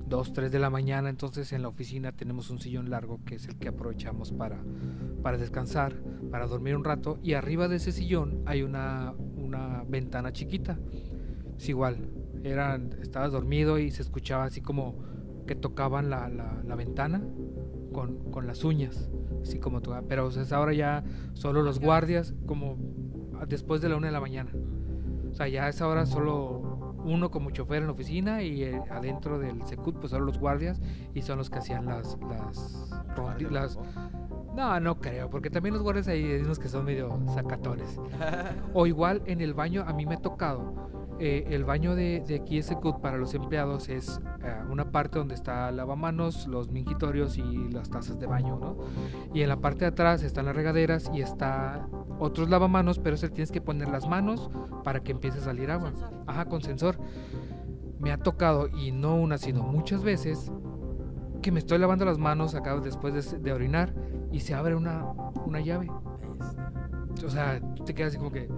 2, 0.07 0.33
3 0.33 0.51
de 0.51 0.59
la 0.59 0.69
mañana, 0.69 1.09
entonces 1.09 1.51
en 1.53 1.61
la 1.61 1.67
oficina 1.67 2.11
tenemos 2.11 2.49
un 2.49 2.59
sillón 2.59 2.89
largo 2.89 3.19
que 3.25 3.35
es 3.35 3.47
el 3.47 3.55
que 3.55 3.69
aprovechamos 3.69 4.31
para, 4.31 4.57
para 5.23 5.37
descansar, 5.37 5.93
para 6.31 6.45
dormir 6.47 6.75
un 6.75 6.83
rato, 6.83 7.17
y 7.23 7.33
arriba 7.33 7.67
de 7.67 7.77
ese 7.77 7.91
sillón 7.91 8.41
hay 8.45 8.61
una, 8.63 9.13
una 9.37 9.83
ventana 9.87 10.31
chiquita. 10.33 10.77
Es 11.57 11.69
igual, 11.69 11.97
eran, 12.43 12.93
estabas 13.01 13.31
dormido 13.31 13.79
y 13.79 13.89
se 13.91 14.01
escuchaba 14.01 14.43
así 14.45 14.61
como 14.61 14.95
que 15.47 15.55
tocaban 15.55 16.09
la, 16.09 16.27
la- 16.29 16.61
la 16.65 16.75
ventana 16.75 17.21
con, 17.95 18.29
con 18.31 18.45
las 18.45 18.65
uñas, 18.65 19.09
así 19.41 19.57
como 19.57 19.79
tú, 19.81 19.93
pero 20.09 20.25
o 20.27 20.31
sea, 20.31 20.43
es 20.43 20.51
ahora 20.51 20.73
ya 20.73 21.03
solo 21.33 21.61
los 21.61 21.79
guardias 21.79 22.33
como 22.45 22.75
después 23.47 23.81
de 23.81 23.87
la 23.87 23.95
una 23.95 24.07
de 24.07 24.13
la 24.13 24.19
mañana. 24.19 24.51
O 25.31 25.33
sea, 25.33 25.47
ya 25.47 25.65
a 25.65 25.69
esa 25.69 25.87
hora 25.87 26.05
solo 26.05 26.95
uno 27.05 27.31
como 27.31 27.51
chofer 27.51 27.77
en 27.79 27.85
la 27.85 27.91
oficina 27.93 28.41
y 28.43 28.63
eh, 28.63 28.81
adentro 28.89 29.39
del 29.39 29.63
Secut 29.65 29.95
pues 29.99 30.11
solo 30.11 30.25
los 30.25 30.39
guardias 30.39 30.81
y 31.13 31.21
son 31.21 31.37
los 31.37 31.49
que 31.49 31.59
hacían 31.59 31.85
las 31.85 32.17
las, 32.29 32.89
rondi- 33.15 33.47
favor. 33.75 34.55
no, 34.55 34.79
no 34.79 34.99
creo, 34.99 35.29
porque 35.29 35.49
también 35.49 35.73
los 35.73 35.83
guardias 35.83 36.07
ahí 36.09 36.23
hay 36.23 36.41
unos 36.41 36.59
que 36.59 36.67
son 36.67 36.83
medio 36.85 37.17
sacatones. 37.33 37.99
O 38.73 38.87
igual 38.87 39.21
en 39.25 39.39
el 39.41 39.53
baño, 39.53 39.83
a 39.87 39.93
mí 39.93 40.05
me 40.05 40.15
ha 40.15 40.21
tocado. 40.21 40.73
Eh, 41.19 41.45
el 41.49 41.63
baño 41.63 41.95
de, 41.95 42.23
de 42.27 42.35
aquí 42.35 42.57
ese 42.57 42.75
CUT 42.75 42.99
para 42.99 43.17
los 43.17 43.33
empleados 43.33 43.89
es 43.89 44.19
eh, 44.43 44.53
una 44.69 44.91
parte 44.91 45.17
donde 45.17 45.35
está 45.35 45.71
lavamanos, 45.71 46.47
los 46.47 46.69
mingitorios 46.69 47.37
y 47.37 47.69
las 47.71 47.89
tazas 47.89 48.19
de 48.19 48.27
baño, 48.27 48.57
¿no? 48.59 48.77
Y 49.33 49.41
en 49.41 49.49
la 49.49 49.57
parte 49.57 49.79
de 49.81 49.87
atrás 49.87 50.23
están 50.23 50.45
las 50.45 50.55
regaderas 50.55 51.09
y 51.13 51.21
está 51.21 51.87
otros 52.19 52.49
lavamanos, 52.49 52.99
pero 52.99 53.15
ese 53.15 53.29
tienes 53.29 53.51
que 53.51 53.61
poner 53.61 53.87
las 53.87 54.07
manos 54.07 54.49
para 54.83 55.01
que 55.01 55.11
empiece 55.11 55.39
a 55.39 55.41
salir 55.41 55.71
agua. 55.71 55.93
Ajá, 56.27 56.45
con 56.45 56.61
sensor. 56.61 56.97
Me 57.99 58.11
ha 58.11 58.17
tocado, 58.17 58.67
y 58.67 58.91
no 58.91 59.15
una, 59.15 59.37
sino 59.37 59.63
muchas 59.63 60.03
veces, 60.03 60.51
que 61.41 61.51
me 61.51 61.59
estoy 61.59 61.77
lavando 61.77 62.05
las 62.05 62.17
manos 62.17 62.55
acá 62.55 62.77
después 62.79 63.13
de, 63.13 63.39
de 63.39 63.53
orinar 63.53 63.93
y 64.31 64.41
se 64.41 64.53
abre 64.53 64.75
una, 64.75 65.05
una 65.45 65.61
llave. 65.61 65.89
O 67.25 67.29
sea, 67.29 67.61
te 67.85 67.93
quedas 67.93 68.09
así 68.09 68.17
como 68.17 68.31
que, 68.31 68.49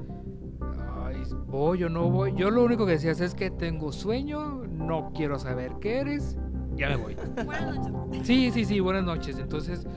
ay, 1.34 1.44
voy 1.48 1.84
o 1.84 1.90
no 1.90 2.10
voy. 2.10 2.34
Yo 2.36 2.50
lo 2.52 2.64
único 2.64 2.86
que 2.86 2.94
decías 2.94 3.20
es 3.22 3.34
que 3.36 3.50
tengo 3.50 3.92
sueño, 3.92 4.64
no 4.68 5.12
quiero 5.14 5.40
saber 5.40 5.74
qué 5.82 6.00
eres, 6.00 6.38
ya 6.76 6.90
me 6.90 6.96
voy. 6.98 7.16
Buenas 7.46 7.90
noches. 7.90 8.28
Sí, 8.28 8.52
sí, 8.52 8.66
sí, 8.66 8.80
buenas 8.80 9.04
noches. 9.04 9.40
Entonces, 9.40 9.88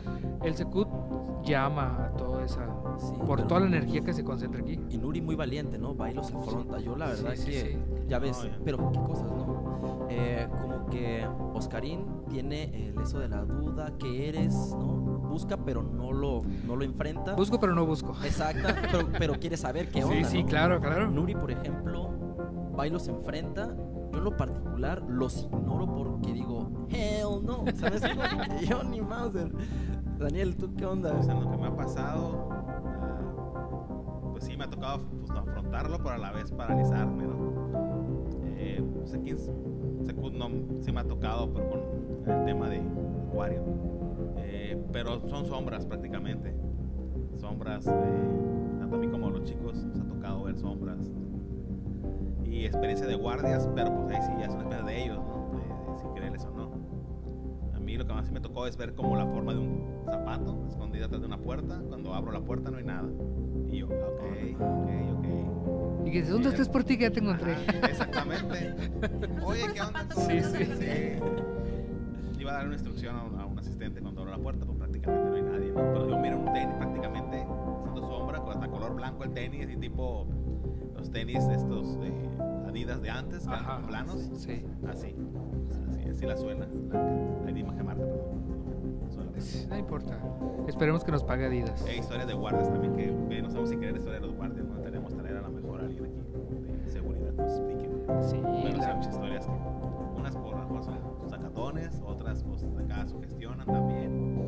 El 0.42 0.54
Secut 0.54 0.88
llama 1.44 2.06
a 2.06 2.16
toda 2.16 2.44
esa. 2.44 2.66
Sí, 2.98 3.14
por 3.26 3.42
toda 3.46 3.60
la 3.60 3.66
energía 3.66 4.02
que 4.02 4.12
se 4.12 4.22
concentra 4.24 4.60
aquí. 4.60 4.78
Y 4.90 4.98
Nuri 4.98 5.20
muy 5.22 5.34
valiente, 5.34 5.78
¿no? 5.78 5.96
Va 5.96 6.10
y 6.10 6.14
los 6.14 6.32
afronta. 6.34 6.78
Yo 6.80 6.96
la 6.96 7.06
verdad 7.06 7.32
Sí, 7.34 7.42
sí, 7.42 7.50
que 7.52 7.60
sí. 7.60 7.78
ya 8.08 8.18
ves, 8.18 8.42
No, 8.44 8.50
pero 8.64 8.90
qué 8.92 8.98
cosas, 8.98 9.30
¿no? 9.30 10.06
Eh, 10.10 10.46
como 10.50 10.86
que 10.86 11.26
Oscarín 11.54 12.04
tiene 12.28 12.88
el 12.88 13.00
eso 13.00 13.18
de 13.20 13.28
la 13.28 13.44
duda, 13.44 13.92
que 13.98 14.28
eres, 14.28 14.54
¿no? 14.78 15.09
Busca 15.30 15.56
pero 15.56 15.82
no 15.82 16.12
lo, 16.12 16.42
no 16.66 16.74
lo 16.74 16.84
enfrenta. 16.84 17.34
Busco, 17.36 17.60
pero 17.60 17.74
no 17.74 17.86
busco. 17.86 18.16
Exacto, 18.24 18.68
pero, 18.82 19.08
pero 19.16 19.34
quiere 19.34 19.56
saber 19.56 19.88
qué 19.88 20.02
onda. 20.02 20.28
Sí, 20.28 20.38
sí, 20.38 20.42
¿no? 20.42 20.48
claro, 20.48 20.80
claro. 20.80 21.08
Nuri, 21.08 21.34
por 21.34 21.50
ejemplo, 21.50 22.10
va 22.78 22.86
y 22.86 22.90
los 22.90 23.06
enfrenta. 23.06 23.74
Yo 24.12 24.18
en 24.18 24.24
lo 24.24 24.36
particular 24.36 25.02
los 25.08 25.44
ignoro 25.44 25.86
porque 25.86 26.32
digo, 26.32 26.86
hell 26.90 27.44
no. 27.44 27.64
¿Sabes? 27.76 28.02
Yo 28.68 28.82
ni 28.82 29.00
Mauser. 29.00 29.52
Daniel, 30.18 30.56
¿tú 30.56 30.74
qué 30.74 30.84
onda? 30.84 31.14
O 31.14 31.22
sea, 31.22 31.34
lo 31.34 31.48
que 31.50 31.56
me 31.56 31.68
ha 31.68 31.76
pasado, 31.76 32.48
ah, 32.50 34.28
pues 34.32 34.44
sí, 34.44 34.56
me 34.56 34.64
ha 34.64 34.70
tocado 34.70 34.98
pues, 34.98 35.30
afrontarlo, 35.30 35.96
pero 35.98 36.10
a 36.10 36.18
la 36.18 36.32
vez 36.32 36.50
paralizarme, 36.50 37.24
¿no? 37.24 37.50
Eh, 38.58 38.82
pues 38.96 39.14
aquí 39.14 39.30
en 39.30 40.38
no, 40.38 40.50
sí 40.82 40.92
me 40.92 41.00
ha 41.00 41.04
tocado, 41.04 41.52
pero 41.52 41.70
con 41.70 42.30
el 42.30 42.44
tema 42.44 42.68
de 42.68 42.82
Acuario. 43.28 43.89
Eh, 44.70 44.78
pero 44.92 45.26
son 45.28 45.46
sombras 45.46 45.84
prácticamente. 45.84 46.54
Sombras, 47.38 47.86
eh, 47.86 47.90
tanto 48.78 48.96
a 48.96 48.98
mí 48.98 49.08
como 49.08 49.26
a 49.28 49.30
los 49.30 49.44
chicos 49.44 49.82
nos 49.84 49.98
ha 50.00 50.04
tocado 50.04 50.44
ver 50.44 50.56
sombras. 50.58 51.10
Y 52.44 52.64
experiencia 52.66 53.06
de 53.06 53.14
guardias, 53.16 53.68
pero 53.74 53.92
pues 53.94 54.14
ahí 54.16 54.22
sí 54.22 54.32
ya 54.38 54.46
es 54.46 54.52
una 54.54 54.62
experiencia 54.64 54.84
de 54.94 55.04
ellos, 55.04 55.18
¿no? 55.18 55.50
De- 55.58 55.92
de 55.92 55.98
si 55.98 56.06
creerles 56.14 56.44
o 56.44 56.50
no. 56.50 56.70
A 57.74 57.80
mí 57.80 57.96
lo 57.96 58.06
que 58.06 58.12
más 58.12 58.30
me 58.30 58.40
tocó 58.40 58.66
es 58.66 58.76
ver 58.76 58.94
como 58.94 59.16
la 59.16 59.26
forma 59.26 59.54
de 59.54 59.58
un 59.60 60.02
zapato 60.04 60.66
escondido 60.68 61.06
atrás 61.06 61.20
de 61.20 61.26
una 61.26 61.38
puerta. 61.38 61.80
Cuando 61.88 62.14
abro 62.14 62.30
la 62.32 62.40
puerta 62.40 62.70
no 62.70 62.78
hay 62.78 62.84
nada. 62.84 63.08
Y 63.68 63.78
yo, 63.78 63.86
ok, 63.86 64.22
ok, 64.60 65.18
ok. 65.18 66.06
Y 66.06 66.10
que 66.12 66.18
dices, 66.18 66.30
¿dónde 66.30 66.48
estás 66.50 66.68
por 66.68 66.84
ti 66.84 66.96
que 66.96 67.04
ya 67.04 67.10
te 67.10 67.20
encontré? 67.20 67.52
Ajá, 67.54 67.88
exactamente. 67.88 68.74
Oye, 69.44 69.62
¿qué 69.74 69.80
onda? 69.80 70.06
Sí, 70.16 70.40
sí. 70.42 70.64
Sí. 70.76 72.40
Iba 72.40 72.52
a 72.52 72.54
dar 72.54 72.66
una 72.66 72.74
instrucción 72.74 73.16
a 73.16 73.42
a 73.42 73.46
un 73.46 73.49
asistente 73.60 74.00
cuando 74.00 74.22
abro 74.22 74.32
la 74.32 74.38
puerta, 74.42 74.64
pues 74.66 74.78
prácticamente 74.78 75.28
no 75.30 75.36
hay 75.36 75.42
nadie, 75.42 75.68
¿no? 75.70 75.74
Pero 75.76 76.08
yo 76.08 76.18
miro 76.18 76.38
un 76.38 76.52
tenis 76.52 76.74
prácticamente 76.76 77.46
haciendo 77.78 78.00
sombra, 78.08 78.40
con 78.40 78.50
hasta 78.52 78.68
color 78.68 78.94
blanco 78.94 79.24
el 79.24 79.30
tenis 79.32 79.68
y 79.70 79.76
tipo 79.76 80.26
los 80.96 81.10
tenis 81.10 81.44
estos 81.48 82.00
de 82.00 82.12
Adidas 82.68 83.02
de 83.02 83.10
antes, 83.10 83.48
Ajá. 83.48 83.82
planos. 83.86 84.30
Sí. 84.36 84.64
Así, 84.88 85.14
así, 85.88 86.08
así 86.08 86.24
la 86.26 86.36
suela. 86.36 86.66
Ahí 87.46 87.52
di 87.52 87.60
imagen 87.60 87.84
marca, 87.86 88.02
perdón. 88.04 88.40
No 89.70 89.76
importa. 89.78 90.16
Esperemos 90.68 91.02
que 91.02 91.10
nos 91.10 91.24
pague 91.24 91.46
Adidas. 91.46 91.82
Hay 91.86 91.98
historias 91.98 92.28
de 92.28 92.34
guardias 92.34 92.70
también 92.70 92.94
que 92.94 93.42
no 93.42 93.48
sabemos 93.50 93.70
si 93.70 93.76
creer 93.76 93.96
historia 93.96 94.20
de 94.20 94.26
los 94.26 94.36
guardias, 94.36 94.66
no 94.68 94.76
tenemos 94.80 95.14
traer 95.16 95.36
a 95.38 95.42
lo 95.42 95.50
mejor 95.50 95.80
a 95.80 95.84
alguien 95.84 96.04
aquí 96.04 96.84
de 96.84 96.90
seguridad 96.90 97.32
nos 97.32 97.50
explique. 97.56 97.90
Sí, 98.22 98.28
sí, 98.30 98.36
hay 98.66 98.72
la- 98.74 98.94
muchas 98.94 99.14
historias 99.14 99.46
que 99.46 99.52
unas 100.20 100.36
por, 100.36 100.54
por 100.68 100.82
otras 101.64 102.42
pues 102.42 102.64
acá 102.78 103.06
sugestionan 103.06 103.66
también. 103.66 104.40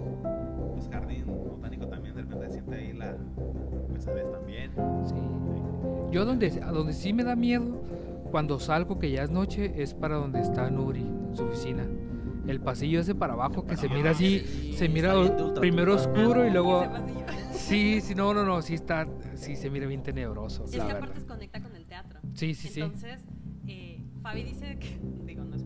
Pues 0.72 0.88
jardín 0.88 1.26
botánico 1.26 1.86
también 1.86 2.14
de 2.14 2.22
repente 2.22 2.50
siente 2.50 2.74
ahí 2.74 2.92
la 2.92 3.16
pesadez 3.92 4.30
también. 4.30 4.72
sí. 5.04 5.14
Yo 6.10 6.24
donde, 6.24 6.60
a 6.62 6.70
donde 6.72 6.92
sí 6.92 7.12
me 7.12 7.24
da 7.24 7.34
miedo 7.36 7.82
cuando 8.30 8.58
salgo 8.58 8.98
que 8.98 9.10
ya 9.10 9.22
es 9.22 9.30
noche 9.30 9.82
es 9.82 9.94
para 9.94 10.16
donde 10.16 10.40
está 10.40 10.70
Nuri, 10.70 11.00
en 11.00 11.36
su 11.36 11.44
oficina. 11.44 11.86
El 12.46 12.60
pasillo 12.60 13.00
ese 13.00 13.14
para 13.14 13.34
abajo 13.34 13.64
que 13.64 13.76
se 13.76 13.88
No, 13.88 13.94
mira 13.94 14.10
así, 14.10 14.40
sí, 14.40 14.72
se 14.74 14.88
mira 14.88 15.14
primero 15.54 15.94
oscuro 15.94 16.46
y 16.46 16.50
luego... 16.50 16.84
Sí, 17.52 18.00
sí, 18.00 18.14
no, 18.14 18.34
no, 18.34 18.44
no, 18.44 18.60
sí 18.60 18.74
está, 18.74 19.06
sí 19.34 19.54
se 19.56 19.70
mira 19.70 19.86
bien 19.86 20.02
tenebroso. 20.02 20.64
Es 20.64 20.74
la 20.76 20.86
que 20.86 20.92
verdad. 20.92 21.02
aparte 21.04 21.20
se 21.20 21.26
conecta 21.26 21.62
con 21.62 21.76
el 21.76 21.86
teatro. 21.86 22.20
Sí, 22.34 22.54
sí, 22.54 22.68
sí. 22.68 22.80
Entonces, 22.80 23.24
eh, 23.68 24.02
Fabi 24.22 24.42
dice 24.42 24.76
que, 24.78 24.98
digo, 25.24 25.44
no 25.44 25.54
es 25.56 25.61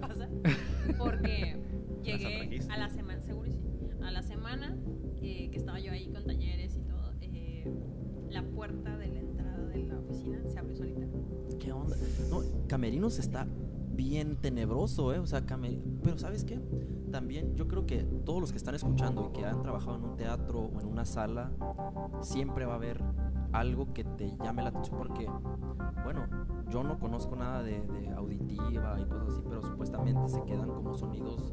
pasan. 0.00 0.30
Porque 0.98 1.60
llegué 2.02 2.60
a 2.70 2.78
la 2.78 2.88
semana, 2.90 3.20
seguro 3.20 3.50
sí, 3.52 3.60
a 4.02 4.10
la 4.10 4.22
semana 4.22 4.76
eh, 5.20 5.50
que 5.50 5.56
estaba 5.58 5.78
yo 5.80 5.92
ahí 5.92 6.10
con 6.10 6.24
talleres 6.24 6.76
y 6.76 6.80
todo, 6.82 7.12
eh, 7.20 7.70
la 8.30 8.42
puerta 8.42 8.96
de 8.96 9.08
la 9.08 9.20
entrada 9.20 9.58
de 9.66 9.82
la 9.84 9.98
oficina 9.98 10.40
se 10.48 10.58
abrió 10.58 10.76
solita. 10.76 11.06
¿Qué 11.58 11.72
onda? 11.72 11.96
No, 12.30 12.40
Camerinos 12.68 13.18
está 13.18 13.46
bien 13.90 14.36
tenebroso, 14.36 15.12
¿eh? 15.12 15.18
O 15.18 15.26
sea, 15.26 15.44
Came- 15.44 15.82
pero 16.02 16.18
¿sabes 16.18 16.44
qué? 16.44 16.60
También 17.10 17.56
yo 17.56 17.66
creo 17.66 17.86
que 17.86 18.04
todos 18.24 18.40
los 18.40 18.52
que 18.52 18.58
están 18.58 18.74
escuchando 18.74 19.30
y 19.34 19.38
que 19.38 19.44
han 19.46 19.62
trabajado 19.62 19.96
en 19.96 20.04
un 20.04 20.16
teatro 20.16 20.60
o 20.60 20.80
en 20.80 20.86
una 20.86 21.04
sala, 21.04 21.50
siempre 22.20 22.64
va 22.66 22.74
a 22.74 22.76
haber 22.76 23.02
algo 23.52 23.92
que 23.94 24.04
te 24.04 24.36
llame 24.44 24.62
la 24.62 24.68
atención 24.68 24.98
porque, 24.98 25.26
bueno, 26.04 26.26
yo 26.70 26.82
no 26.84 26.98
conozco 26.98 27.34
nada 27.34 27.62
de, 27.62 27.80
de 27.80 28.10
auditiva 28.10 29.00
y 29.00 29.04
cosas 29.06 29.28
así, 29.30 29.42
pero 29.48 29.62
supuestamente 29.62 29.87
se 30.26 30.42
quedan 30.44 30.68
como 30.68 30.94
sonidos 30.94 31.52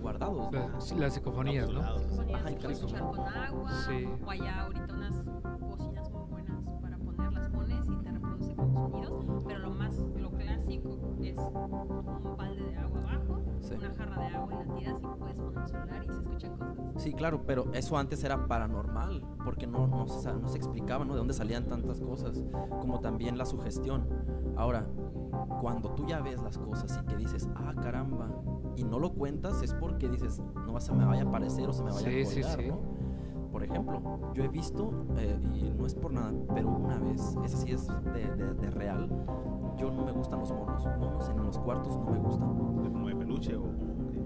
Guardado. 0.00 0.34
guardados. 0.34 0.52
¿no? 0.52 0.96
La- 0.98 1.04
las 1.04 1.14
psicofonías, 1.14 1.70
¿no? 1.70 1.80
Ajá, 1.80 1.94
puede 1.94 2.32
exacto. 2.32 2.70
escuchar 2.70 3.00
con 3.10 3.20
agua, 3.20 3.70
Sí. 3.86 4.08
o 4.24 4.30
allá 4.30 4.60
ahorita 4.62 4.94
unas 4.94 5.24
bocinas 5.60 6.10
muy 6.10 6.22
buenas 6.30 6.64
para 6.80 6.98
poner, 6.98 7.32
las 7.32 7.48
pones 7.50 7.88
y 7.88 7.96
te 7.96 8.10
reproduce 8.10 8.54
como 8.54 8.88
sonidos, 8.90 9.44
pero 9.46 9.58
lo 9.60 9.70
más, 9.70 9.98
lo 9.98 10.30
clásico 10.30 10.98
es 11.22 11.36
un 11.38 12.36
balde 12.36 12.62
de 12.64 12.76
agua 12.76 12.98
abajo, 13.00 13.31
Sí. 13.62 13.74
una 13.74 13.94
jarra 13.94 14.22
de 14.22 14.36
agua 14.36 14.52
y 14.52 14.68
la 14.68 14.74
tiras 14.74 14.96
y 15.02 15.06
puedes 15.18 15.36
poner 15.36 15.58
un 15.58 15.68
celular 15.68 16.04
y 16.04 16.08
se 16.08 16.12
escuchan 16.18 16.56
cosas. 16.56 17.02
Sí, 17.02 17.12
claro, 17.14 17.42
pero 17.46 17.72
eso 17.72 17.96
antes 17.96 18.22
era 18.24 18.46
paranormal, 18.46 19.24
porque 19.44 19.66
no, 19.66 19.86
no, 19.86 20.06
se, 20.06 20.32
no 20.34 20.48
se 20.48 20.58
explicaba, 20.58 21.04
¿no? 21.04 21.12
De 21.14 21.18
dónde 21.18 21.34
salían 21.34 21.66
tantas 21.66 22.00
cosas, 22.00 22.42
como 22.80 23.00
también 23.00 23.38
la 23.38 23.44
sugestión. 23.46 24.06
Ahora, 24.56 24.86
cuando 25.60 25.90
tú 25.94 26.06
ya 26.06 26.20
ves 26.20 26.42
las 26.42 26.58
cosas 26.58 27.00
y 27.02 27.06
que 27.06 27.16
dices, 27.16 27.48
ah, 27.56 27.72
caramba, 27.80 28.28
y 28.76 28.84
no 28.84 28.98
lo 28.98 29.12
cuentas, 29.12 29.62
es 29.62 29.74
porque 29.74 30.08
dices, 30.08 30.40
no 30.66 30.78
se 30.80 30.92
me 30.92 31.04
vaya 31.04 31.22
a 31.22 31.26
aparecer 31.28 31.68
o 31.68 31.72
se 31.72 31.82
me 31.84 31.90
vaya 31.92 32.08
Sí, 32.10 32.20
a 32.22 32.26
sí, 32.26 32.40
colgar, 32.42 32.60
sí. 32.60 32.68
¿no? 32.68 32.80
Por 33.52 33.62
ejemplo, 33.64 34.32
yo 34.34 34.44
he 34.44 34.48
visto, 34.48 34.90
eh, 35.18 35.38
y 35.54 35.70
no 35.70 35.86
es 35.86 35.94
por 35.94 36.12
nada, 36.12 36.32
pero 36.54 36.70
una 36.70 36.98
vez, 36.98 37.36
esa 37.44 37.56
sí 37.58 37.72
es 37.72 37.86
de, 37.86 38.26
de- 38.34 38.54
de 38.54 38.70
real, 38.70 39.08
yo 39.76 39.90
no 39.90 40.04
me 40.04 40.12
gustan 40.12 40.40
los 40.40 40.52
monos, 40.52 40.84
monos 40.98 41.28
en 41.28 41.44
los 41.44 41.58
cuartos 41.58 41.96
no 41.98 42.06
me 42.06 42.18
gustan. 42.18 42.48
Como 42.92 43.08
de 43.08 43.16
peluche 43.16 43.56
o 43.56 43.64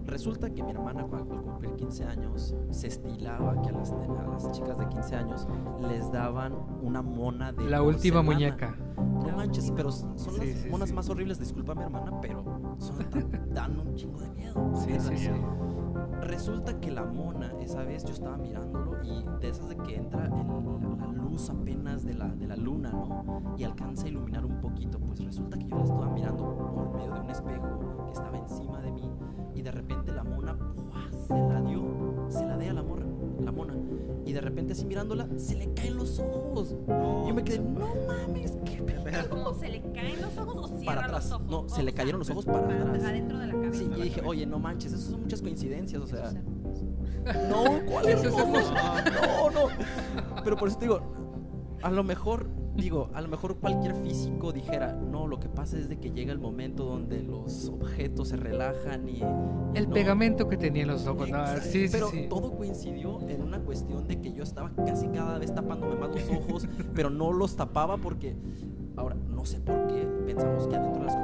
Resulta 0.06 0.48
que 0.50 0.62
mi 0.62 0.70
hermana 0.70 1.04
cuando 1.04 1.34
al 1.34 1.42
cumplir 1.42 1.74
15 1.74 2.04
años 2.04 2.54
se 2.70 2.86
estilaba 2.86 3.60
que 3.62 3.70
a 3.70 3.72
las, 3.72 3.90
a 3.92 4.22
las 4.30 4.52
chicas 4.52 4.78
de 4.78 4.86
15 4.88 5.16
años 5.16 5.48
les 5.88 6.12
daban 6.12 6.54
una 6.80 7.02
mona 7.02 7.50
de 7.52 7.64
La 7.64 7.82
última 7.82 8.22
porcelana. 8.22 8.22
muñeca. 8.22 8.76
No 8.96 9.36
manches, 9.36 9.72
pero 9.74 9.90
son 9.90 10.16
Sí, 10.18 10.30
las 10.38 10.58
sí, 10.60 10.68
monas 10.70 10.90
sí. 10.90 10.94
más 10.94 11.08
horribles, 11.10 11.40
disculpa 11.40 11.74
mi 11.74 11.82
hermana, 11.82 12.12
pero 12.20 12.44
son 12.78 12.98
tan- 13.10 13.50
dan 13.54 13.80
un 13.80 13.94
chingo 13.96 14.20
de 14.20 14.30
miedo. 14.30 14.70
Sí, 14.76 14.92
sí. 15.00 15.28
Resulta 16.20 16.78
que 16.80 16.90
la 16.92 17.04
mona, 17.04 17.52
esa 17.60 17.82
vez 17.82 18.04
yo 18.04 18.12
estaba 18.12 18.36
mirándolo 18.36 19.02
y 19.02 19.24
de 19.40 19.48
esas 19.48 19.68
de 19.68 19.76
que 19.76 19.96
entra 19.96 20.26
el- 20.26 20.30
la, 20.32 21.06
la 21.12 21.15
luz 21.36 21.50
apenas 21.50 22.02
de 22.04 22.14
la, 22.14 22.28
de 22.28 22.46
la 22.46 22.56
luna, 22.56 22.90
¿no? 22.90 23.54
Y 23.58 23.64
alcanza 23.64 24.06
a 24.06 24.08
iluminar 24.08 24.44
un 24.44 24.58
poquito. 24.60 24.98
Pues 24.98 25.22
resulta 25.22 25.58
que 25.58 25.66
yo 25.68 25.76
la 25.76 25.84
estaba 25.84 26.08
mirando 26.08 26.56
por 26.74 26.94
medio 26.96 27.12
de 27.12 27.20
un 27.20 27.30
espejo 27.30 28.04
que 28.06 28.12
estaba 28.12 28.38
encima 28.38 28.80
de 28.80 28.92
mí 28.92 29.10
y 29.54 29.62
de 29.62 29.70
repente 29.70 30.12
la 30.12 30.24
mona 30.24 30.56
¡pua! 30.56 31.10
se 31.26 31.34
la 31.34 31.60
dio, 31.60 32.26
se 32.30 32.46
la 32.46 32.56
dé 32.56 32.70
a 32.70 32.72
la, 32.72 32.82
morra, 32.82 33.04
la 33.40 33.52
mona. 33.52 33.74
Y 34.24 34.32
de 34.32 34.40
repente 34.40 34.72
así 34.72 34.86
mirándola, 34.86 35.28
se 35.36 35.56
le 35.56 35.72
caen 35.74 35.96
los 35.96 36.18
ojos. 36.18 36.74
Y 37.24 37.28
yo 37.28 37.34
me 37.34 37.44
quedé, 37.44 37.58
no 37.60 37.86
mames, 38.06 38.56
qué 38.64 38.82
pedo. 38.82 39.28
Como 39.28 39.54
se 39.54 39.68
le 39.68 39.82
caen 39.92 40.20
los 40.22 40.36
ojos 40.38 40.56
o 40.56 40.78
cierra 40.78 40.94
Para 40.94 41.06
atrás. 41.06 41.24
los 41.30 41.32
ojos. 41.32 41.50
No, 41.50 41.68
se 41.68 41.82
le 41.82 41.92
cayeron 41.92 42.18
los 42.18 42.30
ojos 42.30 42.46
para 42.46 42.60
atrás. 42.60 43.04
Adentro 43.04 43.38
de 43.38 43.46
la 43.46 43.52
cabeza. 43.52 43.78
Sí, 43.78 43.84
de 43.84 43.94
y 43.94 43.98
la 43.98 44.04
dije, 44.04 44.22
oye, 44.24 44.46
no 44.46 44.58
manches, 44.58 44.94
eso 44.94 45.10
son 45.10 45.20
muchas 45.20 45.42
coincidencias, 45.42 46.00
o 46.00 46.06
sea. 46.06 46.32
No, 47.50 47.64
¿cuál 47.90 48.08
es 48.08 48.20
Eso 48.20 48.28
es 48.28 48.38
hermoso? 48.38 48.74
No, 48.74 49.50
no. 49.50 50.42
Pero 50.44 50.56
por 50.56 50.68
eso 50.68 50.78
te 50.78 50.84
digo, 50.84 51.00
a 51.86 51.90
lo 51.92 52.02
mejor, 52.02 52.48
digo, 52.74 53.10
a 53.14 53.20
lo 53.20 53.28
mejor 53.28 53.58
cualquier 53.58 53.94
físico 53.94 54.52
dijera, 54.52 54.92
no, 54.92 55.28
lo 55.28 55.38
que 55.38 55.48
pasa 55.48 55.78
es 55.78 55.88
de 55.88 56.00
que 56.00 56.10
llega 56.10 56.32
el 56.32 56.40
momento 56.40 56.84
donde 56.84 57.22
los 57.22 57.68
objetos 57.68 58.28
se 58.28 58.36
relajan 58.36 59.08
y. 59.08 59.22
El 59.74 59.88
no. 59.88 59.94
pegamento 59.94 60.48
que 60.48 60.56
tenía 60.56 60.82
en 60.82 60.88
los 60.88 61.06
ojos. 61.06 61.30
no, 61.30 61.46
sí, 61.62 61.86
pero 61.90 62.08
sí. 62.08 62.26
todo 62.28 62.56
coincidió 62.56 63.20
en 63.28 63.40
una 63.40 63.60
cuestión 63.60 64.08
de 64.08 64.20
que 64.20 64.32
yo 64.32 64.42
estaba 64.42 64.72
casi 64.84 65.06
cada 65.08 65.38
vez 65.38 65.54
tapándome 65.54 65.94
más 65.94 66.10
los 66.10 66.28
ojos, 66.28 66.68
pero 66.92 67.08
no 67.08 67.32
los 67.32 67.54
tapaba 67.54 67.96
porque. 67.98 68.34
Ahora, 68.96 69.14
no 69.14 69.44
sé 69.44 69.60
por 69.60 69.86
qué 69.88 70.08
pensamos 70.24 70.66
que 70.66 70.74
adentro 70.74 71.00
de 71.02 71.06
las 71.06 71.15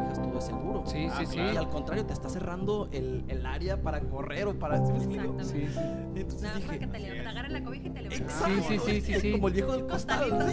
seguro. 0.43 0.83
Sí, 0.87 1.07
Ah, 1.11 1.17
sí, 1.19 1.27
sí. 1.27 1.35
claro. 1.37 1.53
Y 1.53 1.57
al 1.57 1.69
contrario, 1.69 2.07
te 2.07 2.13
está 2.13 2.29
cerrando 2.29 2.89
el, 2.93 3.25
el 3.29 3.47
área 3.47 3.81
para 3.83 4.01
correr 4.01 4.47
o 4.49 4.59
para. 4.59 4.85
¿sí? 4.85 4.93
Exactamente. 4.93 5.45
Sí, 5.45 5.67
sí. 5.73 5.81
Entonces 6.15 6.43
Nada 6.43 6.55
más 6.55 6.63
para 6.65 6.79
dije, 6.79 6.91
que 6.93 6.99
te, 6.99 7.29
agarren 7.29 7.53
la 7.53 7.65
cobija 7.65 7.87
y 7.87 7.91
te 7.91 8.03
levantes. 8.03 8.21
Exacto, 8.21 8.55
Sí, 8.69 8.79
sí, 8.79 8.79
sí, 8.79 9.01
sí, 9.01 9.21
sí. 9.21 9.33
Como 9.33 9.49
el 9.49 9.55
viejo 9.55 9.73
del 9.73 9.87
sí. 10.01 10.07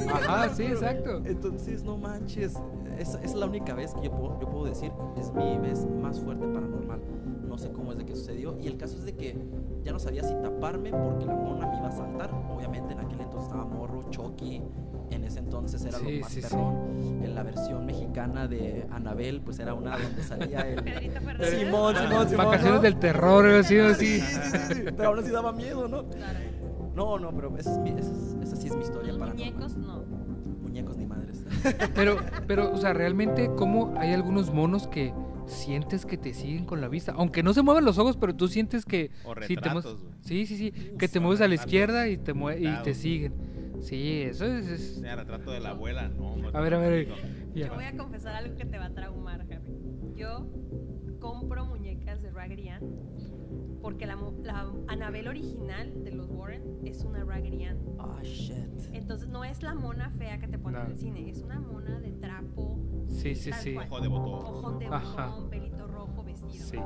Ajá, 0.10 0.50
sí, 0.56 0.64
exacto. 0.64 1.22
Entonces, 1.26 1.84
no 1.84 1.98
manches. 1.98 2.54
es, 2.98 3.16
es 3.16 3.34
la 3.36 3.46
única 3.46 3.74
vez 3.74 3.94
que 3.94 4.02
yo 4.04 4.12
puedo, 4.12 4.40
yo 4.40 4.50
puedo 4.50 4.66
decir, 4.66 4.92
es 5.18 5.32
mi 5.34 5.58
vez 5.58 5.86
más 6.02 6.20
fuerte 6.20 6.46
paranormal. 6.48 7.02
No 7.48 7.58
sé 7.58 7.72
cómo 7.72 7.92
es 7.92 7.98
de 7.98 8.06
que 8.06 8.16
sucedió. 8.16 8.58
Y 8.60 8.68
el 8.68 8.78
caso 8.78 8.96
es 8.98 9.06
de 9.06 9.16
que 9.16 9.36
ya 9.84 9.92
no 9.92 10.00
sabía 10.00 10.24
si 10.24 10.34
taparme 10.36 10.92
porque 10.92 11.26
la 11.26 11.36
mona 11.36 11.68
me 11.68 11.78
iba 11.78 11.88
a 11.88 11.92
saltar. 11.92 12.30
Obviamente 12.56 12.94
en 12.94 13.00
aquel 13.00 13.22
entonces 13.22 13.48
estaba 13.50 13.66
morro, 13.66 14.06
Chucky. 14.12 14.62
En 15.12 15.24
ese 15.24 15.40
entonces 15.40 15.84
era 15.84 15.98
Sí, 15.98 16.16
lo 16.18 16.22
más 16.22 16.32
sí, 16.32 16.42
sí. 16.42 16.48
perrón. 16.50 17.22
En 17.24 17.36
la 17.36 17.44
versión 17.44 17.86
mexicana 17.86 18.48
de 18.48 18.86
Anabel, 18.92 19.42
pues 19.42 19.60
era 19.60 19.74
una 19.74 19.98
donde 19.98 20.22
salía 20.24 20.60
el. 20.62 20.84
Pedrito. 20.84 21.20
Simón, 21.46 21.96
Simón, 21.96 22.30
Simón. 22.30 22.46
Vacaciones 22.46 22.76
¿no? 22.76 22.82
del 22.82 22.96
terror, 23.00 23.46
algo 23.46 23.60
así, 23.60 23.76
Sí, 23.76 23.80
así. 23.80 24.20
sí, 24.22 24.22
sí, 24.22 24.74
sí, 24.76 24.82
Pero 24.96 25.10
aún 25.10 25.20
así 25.20 25.32
daba 25.32 25.52
miedo, 25.52 25.88
¿no? 25.88 26.08
Claro. 26.10 26.40
No, 26.96 27.18
no, 27.18 27.32
pero 27.36 27.58
esa, 27.58 27.72
es 27.72 27.78
mi- 27.80 27.90
esa 27.92 28.12
es- 28.12 28.38
esa 28.44 28.56
sí 28.56 28.68
es 28.68 28.76
mi 28.76 28.84
historia 28.84 29.12
Los 29.14 29.20
paranormal. 29.20 29.54
muñecos, 29.54 29.78
no. 29.78 30.04
Muñecos 30.62 30.98
ni 30.98 31.06
madres. 31.08 31.44
Pero, 31.96 32.18
pero, 32.48 32.72
o 32.72 32.78
sea, 32.78 32.94
realmente, 32.94 33.50
¿cómo 33.56 33.94
hay 33.98 34.14
algunos 34.14 34.54
monos 34.54 34.88
que 34.88 35.14
sientes 35.48 36.06
que 36.06 36.18
te 36.18 36.34
siguen 36.36 36.66
con 36.66 36.80
la 36.82 36.88
vista? 36.88 37.14
Aunque 37.16 37.42
no 37.42 37.54
se 37.54 37.62
muevan 37.64 37.84
los 37.86 37.98
ojos, 37.98 38.18
pero 38.18 38.36
tú 38.36 38.48
sientes 38.48 38.86
que. 38.86 39.10
O 39.26 39.34
sí, 39.48 39.56
te 39.56 39.70
mueves- 39.70 39.96
sí, 40.22 40.46
sí, 40.46 40.58
sí. 40.58 40.74
Uf, 40.94 40.98
Que 41.00 41.08
te 41.08 41.20
mueves 41.20 41.42
a 41.42 41.48
la 41.48 41.56
izquierda 41.56 42.08
y 42.08 42.18
te, 42.18 42.36
mue- 42.36 42.60
y 42.60 42.84
te 42.84 42.94
siguen. 42.94 43.34
Sí, 43.82 44.22
eso 44.24 44.46
es. 44.46 44.68
es- 44.70 44.98
Mira, 45.00 45.16
retrato 45.16 45.52
de 45.52 45.60
la 45.60 45.70
abuela, 45.72 46.10
no. 46.10 46.36
no 46.36 46.50
A 46.50 46.62
ver, 46.62 46.74
a 46.74 46.80
ver, 46.80 47.08
ya. 47.56 47.68
Yo 47.68 47.76
voy 47.76 47.86
a 47.86 47.96
confesar 47.98 48.36
algo 48.36 48.56
que 48.56 48.66
te 48.66 48.78
va 48.78 48.86
a 48.86 48.94
traumar, 48.94 49.42
Harry. 49.42 49.74
Yo 50.16 50.48
compro 51.20 51.66
muñecas 51.66 52.22
de 52.22 52.32
Raggedy 52.32 52.70
Ann 52.70 52.84
porque 53.82 54.06
la, 54.06 54.18
la 54.44 54.70
Anabel 54.88 55.28
original 55.30 56.04
de 56.04 56.12
los 56.12 56.30
Warren 56.30 56.80
es 56.86 57.04
una 57.04 57.24
Raggedy 57.24 57.64
Ann. 57.66 57.80
Ah, 58.00 58.20
shit. 58.24 58.56
Entonces 58.94 59.30
no 59.30 59.44
es 59.46 59.64
la 59.64 59.74
mona 59.76 60.10
fea 60.12 60.40
que 60.40 60.48
te 60.48 60.60
ponen 60.60 60.80
No. 60.82 60.86
en 60.88 60.92
el 60.92 60.98
cine, 60.98 61.30
es 61.30 61.42
una 61.42 61.60
mona 61.60 62.00
de 62.00 62.12
trapo, 62.12 62.78
Sí, 63.08 63.36
sí, 63.36 63.52
sí. 63.54 63.74
cual. 63.74 63.88
Ojo 63.88 64.02
de 64.02 64.08
botón. 64.10 64.34
ojón 64.56 64.80
de 64.80 64.86
Ajá. 64.88 65.28
botón, 65.28 65.50
pelito 65.50 65.88
Sí. 66.58 66.78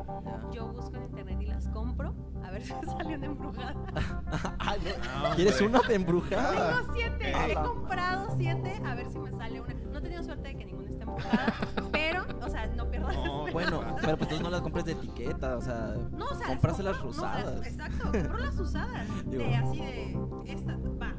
Yo 0.54 0.68
busco 0.68 0.96
en 0.96 1.04
internet 1.04 1.38
y 1.42 1.46
las 1.48 1.68
compro 1.70 2.14
a 2.44 2.52
ver 2.52 2.64
si 2.66 2.74
me 2.74 2.86
sale 2.86 3.16
una 3.16 3.26
embrujada. 3.26 3.76
Ay, 4.60 4.80
no. 4.84 5.30
No, 5.30 5.36
¿Quieres 5.36 5.62
una 5.62 5.80
de 5.88 5.96
embrujada? 5.96 6.80
Tengo 6.80 6.94
siete, 6.94 7.32
Eh. 7.32 7.52
he 7.52 7.54
comprado 7.56 8.36
siete, 8.38 8.82
a 8.86 8.96
ver 8.96 9.10
si 9.10 9.20
me 9.20 9.32
sale 9.32 9.62
una. 9.62 9.74
No 9.74 10.00
he 10.00 10.02
tenido 10.02 10.24
suerte 10.24 10.48
de 10.50 10.56
que 10.58 10.66
ninguna 10.66 10.90
esté 10.90 11.04
embrujada, 11.04 11.54
pero, 11.92 12.26
o 12.42 12.50
sea, 12.50 12.68
no 12.68 12.90
pierdo 12.90 13.10
la 13.10 13.24
No. 13.26 13.52
Bueno, 13.52 13.82
pero 14.02 14.18
pues 14.18 14.30
tú 14.30 14.42
no 14.42 14.50
las 14.50 14.62
compres 14.62 14.86
de 14.86 14.94
etiqueta, 14.94 15.58
o 15.58 15.62
sea, 15.62 15.96
No, 16.12 16.26
o 16.26 16.36
sea, 16.36 16.56
no, 16.56 16.84
las- 16.84 17.04
usadas. 17.04 17.66
exacto, 17.68 18.12
compro 18.12 18.38
las 18.40 18.60
usadas. 18.60 19.08
Digo. 19.26 19.44
De 19.44 19.56
así 19.56 19.78
de, 19.80 20.18
esta, 20.46 20.74
va, 20.74 20.80
¿cuánto 20.82 20.92
quieres 20.98 21.02
por 21.02 21.13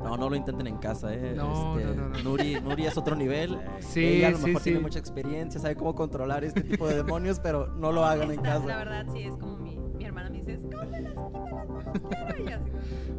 No, 0.00 0.16
no 0.16 0.28
lo 0.30 0.34
intenten 0.36 0.66
en 0.66 0.78
casa, 0.78 1.12
eh. 1.14 1.34
No, 1.36 1.78
Este, 1.78 1.94
no, 1.94 2.02
no, 2.02 2.08
no. 2.08 2.22
Nuri, 2.22 2.60
Nuri 2.60 2.86
es 2.86 2.96
otro 2.96 3.14
nivel. 3.14 3.58
Sí, 3.80 4.04
Ella 4.04 4.28
a 4.28 4.30
lo 4.32 4.38
sí, 4.38 4.46
mejor 4.46 4.62
tiene 4.62 4.78
sí. 4.78 4.82
mucha 4.84 4.98
experiencia, 4.98 5.60
sabe 5.60 5.76
cómo 5.76 5.94
controlar 5.94 6.42
este 6.44 6.62
tipo 6.62 6.88
de 6.88 6.96
demonios, 6.96 7.38
pero 7.40 7.66
no 7.68 7.92
lo 7.92 8.04
hagan 8.04 8.28
en 8.30 8.38
Esta, 8.38 8.42
casa. 8.54 8.66
La 8.66 8.76
verdad, 8.78 9.06
sí, 9.12 9.20
es 9.24 9.36
como 9.36 9.56
mi, 9.58 9.78
mi 9.78 10.04
hermana 10.04 10.30
me 10.30 10.38
dice, 10.38 10.54
escóndelas, 10.54 11.12
quítalas, 11.14 11.68
no 11.68 12.44
quiero. 12.44 12.62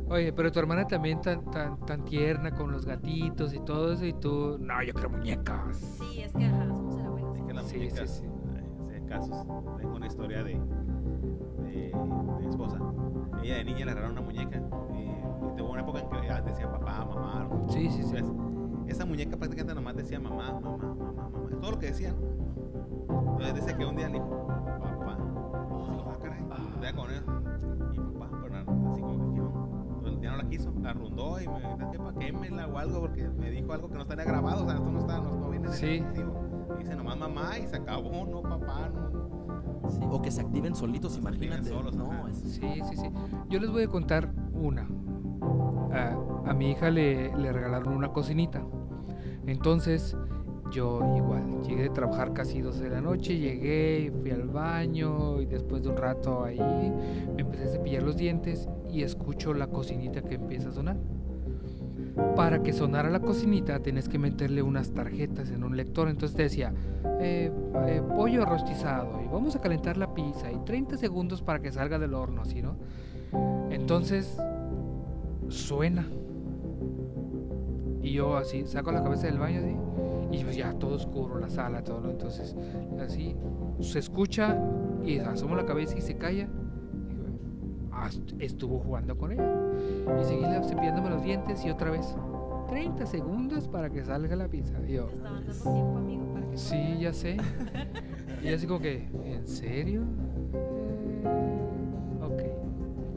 Oye, 0.09 0.33
pero 0.33 0.51
tu 0.51 0.59
hermana 0.59 0.85
también 0.87 1.21
tan, 1.21 1.49
tan, 1.51 1.79
tan 1.85 2.03
tierna 2.03 2.51
con 2.51 2.71
los 2.71 2.85
gatitos 2.85 3.53
y 3.53 3.59
todo 3.59 3.93
eso, 3.93 4.05
y 4.05 4.13
tú, 4.13 4.57
no, 4.59 4.83
yo 4.83 4.93
quiero 4.93 5.09
muñecas. 5.11 5.77
Sí, 5.99 6.21
es 6.21 6.33
que, 6.33 6.45
ajá, 6.45 6.67
somos 6.67 6.95
el 6.99 7.05
abuelo. 7.05 7.35
Es 7.35 7.41
que 7.43 7.53
las 7.53 7.65
Sí, 7.67 7.77
muñecas, 7.77 8.09
sí, 8.09 8.25
sí. 8.25 8.27
ay, 8.57 8.65
sé 8.99 9.05
casos. 9.07 9.45
Tengo 9.77 9.95
una 9.95 10.07
historia 10.07 10.43
de, 10.43 10.59
de, 11.63 11.71
de 11.71 11.95
mi 12.39 12.45
esposa. 12.47 12.77
Ella 13.43 13.55
de 13.55 13.63
niña 13.63 13.85
le 13.85 13.93
regalaron 13.93 14.11
una 14.17 14.21
muñeca. 14.21 14.61
Tuvo 15.57 15.71
una 15.71 15.81
época 15.81 15.99
en 15.99 16.09
que 16.09 16.27
ya 16.27 16.41
decía 16.41 16.69
papá, 16.71 17.05
mamá. 17.05 17.49
Sí, 17.69 17.89
sí, 17.89 18.03
sí. 18.03 18.13
¿ves? 18.13 18.25
Esa 18.87 19.05
muñeca 19.05 19.37
prácticamente 19.37 19.75
nomás 19.75 19.95
decía 19.95 20.19
mamá, 20.19 20.53
mamá, 20.53 20.77
mamá, 20.77 20.93
mamá. 21.13 21.29
Es 21.51 21.59
todo 21.59 21.71
lo 21.71 21.79
que 21.79 21.87
decían. 21.87 22.15
Entonces 23.09 23.55
dice 23.55 23.77
que 23.77 23.85
un 23.85 23.95
día 23.95 24.07
le 24.07 24.13
dijo, 24.15 24.47
papá. 24.47 25.17
Dijo, 25.17 26.05
ah, 26.09 26.17
caray. 26.21 26.43
Vea 26.81 26.93
con 26.93 27.09
él. 27.11 27.23
Y 27.93 27.99
papá, 27.99 28.29
pero 28.43 28.55
así 28.57 29.01
como 29.01 29.33
que. 29.33 29.41
Entonces, 29.97 30.21
ya 30.21 30.31
no 30.31 30.37
la 30.37 30.49
quiso, 30.49 30.73
la 30.81 30.93
rondó 30.93 31.39
y 31.41 31.47
me 31.47 31.59
dijo 31.59 31.91
que 31.91 31.97
para 31.99 32.13
quémela 32.17 32.67
o 32.67 32.77
algo 32.77 33.01
porque 33.01 33.29
me 33.29 33.49
dijo 33.51 33.71
algo 33.73 33.87
que 33.89 33.95
no 33.95 34.01
estaría 34.01 34.25
grabado. 34.25 34.63
O 34.63 34.65
sea, 34.65 34.75
esto 34.77 34.91
no 34.91 34.99
está, 34.99 35.19
no, 35.19 35.35
no 35.37 35.49
viene 35.49 35.67
de 35.69 35.73
Sí. 35.75 36.03
Dice 36.79 36.95
nomás 36.95 37.17
mamá 37.17 37.57
y 37.59 37.67
se 37.67 37.75
acabó, 37.75 38.25
no 38.25 38.41
papá, 38.41 38.89
no. 38.93 39.89
Sí, 39.89 39.99
o 40.09 40.21
que 40.21 40.31
se 40.31 40.41
activen 40.41 40.73
solitos, 40.75 41.13
se 41.13 41.19
imagínate. 41.19 41.69
solos, 41.69 41.95
no, 41.95 42.27
es- 42.27 42.37
Sí, 42.37 42.81
sí, 42.89 42.95
sí. 42.97 43.09
Yo 43.49 43.59
les 43.59 43.69
voy 43.69 43.83
a 43.83 43.87
contar 43.87 44.31
una. 44.53 44.87
A, 45.93 46.53
mi 46.53 46.71
hija 46.71 46.89
le, 46.89 47.31
regalaron 47.51 47.93
una 47.93 48.09
cocinita. 48.09 48.61
Entonces, 49.45 50.15
yo 50.71 51.01
igual, 51.17 51.63
llegué 51.63 51.83
de 51.83 51.89
trabajar 51.89 52.33
casi 52.33 52.61
12 52.61 52.83
de 52.83 52.89
la 52.89 53.01
noche, 53.01 53.37
llegué, 53.37 54.11
fui 54.21 54.31
al 54.31 54.47
baño 54.47 55.41
y 55.41 55.45
después 55.45 55.83
de 55.83 55.89
un 55.89 55.97
rato 55.97 56.43
ahí 56.45 56.59
me 57.35 57.41
empecé 57.41 57.63
a 57.63 57.67
cepillar 57.67 58.03
los 58.03 58.15
dientes 58.15 58.69
y 58.89 59.03
escucho 59.03 59.53
la 59.53 59.67
cocinita 59.67 60.21
que 60.21 60.35
empieza 60.35 60.69
a 60.69 60.71
sonar. 60.71 60.97
Para 62.35 62.61
que 62.61 62.73
sonara 62.73 63.09
la 63.09 63.19
cocinita 63.19 63.79
tenés 63.79 64.09
que 64.09 64.19
meterle 64.19 64.61
unas 64.61 64.91
tarjetas 64.91 65.49
en 65.49 65.63
un 65.63 65.77
lector. 65.77 66.09
Entonces 66.09 66.35
te 66.35 66.43
decía, 66.43 66.73
eh, 67.19 67.51
eh, 67.87 68.01
pollo 68.15 68.45
rostizado 68.45 69.21
y 69.23 69.27
vamos 69.27 69.55
a 69.55 69.61
calentar 69.61 69.97
la 69.97 70.13
pizza 70.13 70.51
y 70.51 70.57
30 70.65 70.97
segundos 70.97 71.41
para 71.41 71.59
que 71.61 71.71
salga 71.71 71.99
del 71.99 72.13
horno, 72.13 72.41
así, 72.41 72.61
¿no? 72.61 72.75
Entonces 73.69 74.37
suena. 75.51 76.07
Y 78.01 78.13
yo 78.13 78.35
así 78.37 78.65
saco 78.65 78.91
la 78.91 79.03
cabeza 79.03 79.27
del 79.27 79.37
baño 79.37 79.59
así, 79.59 79.75
y 80.39 80.43
pues 80.43 80.55
ya 80.55 80.73
todo 80.73 80.95
oscuro, 80.95 81.37
la 81.39 81.49
sala, 81.49 81.83
todo, 81.83 82.01
¿no? 82.01 82.09
Entonces 82.09 82.55
así 82.99 83.35
se 83.79 83.99
escucha 83.99 84.57
y 85.03 85.19
asomo 85.19 85.55
la 85.55 85.65
cabeza 85.65 85.97
y 85.97 86.01
se 86.01 86.15
calla. 86.17 86.47
"Ah, 87.91 88.07
est- 88.07 88.33
estuvo 88.39 88.79
jugando 88.79 89.17
con 89.17 89.31
ella. 89.33 89.53
Y 90.19 90.23
seguí 90.23 90.43
cepillándome 90.67 91.09
los 91.09 91.23
dientes 91.23 91.63
y 91.65 91.69
otra 91.69 91.91
vez 91.91 92.15
30 92.69 93.05
segundos 93.05 93.67
para 93.67 93.89
que 93.89 94.03
salga 94.03 94.35
la 94.35 94.47
pizza. 94.47 94.79
Yo, 94.87 95.07
Sí, 96.55 96.97
ya 96.99 97.13
sé. 97.13 97.37
Y 98.43 98.47
así 98.49 98.65
como 98.67 98.79
que, 98.79 99.07
¿en 99.25 99.47
serio? 99.47 100.01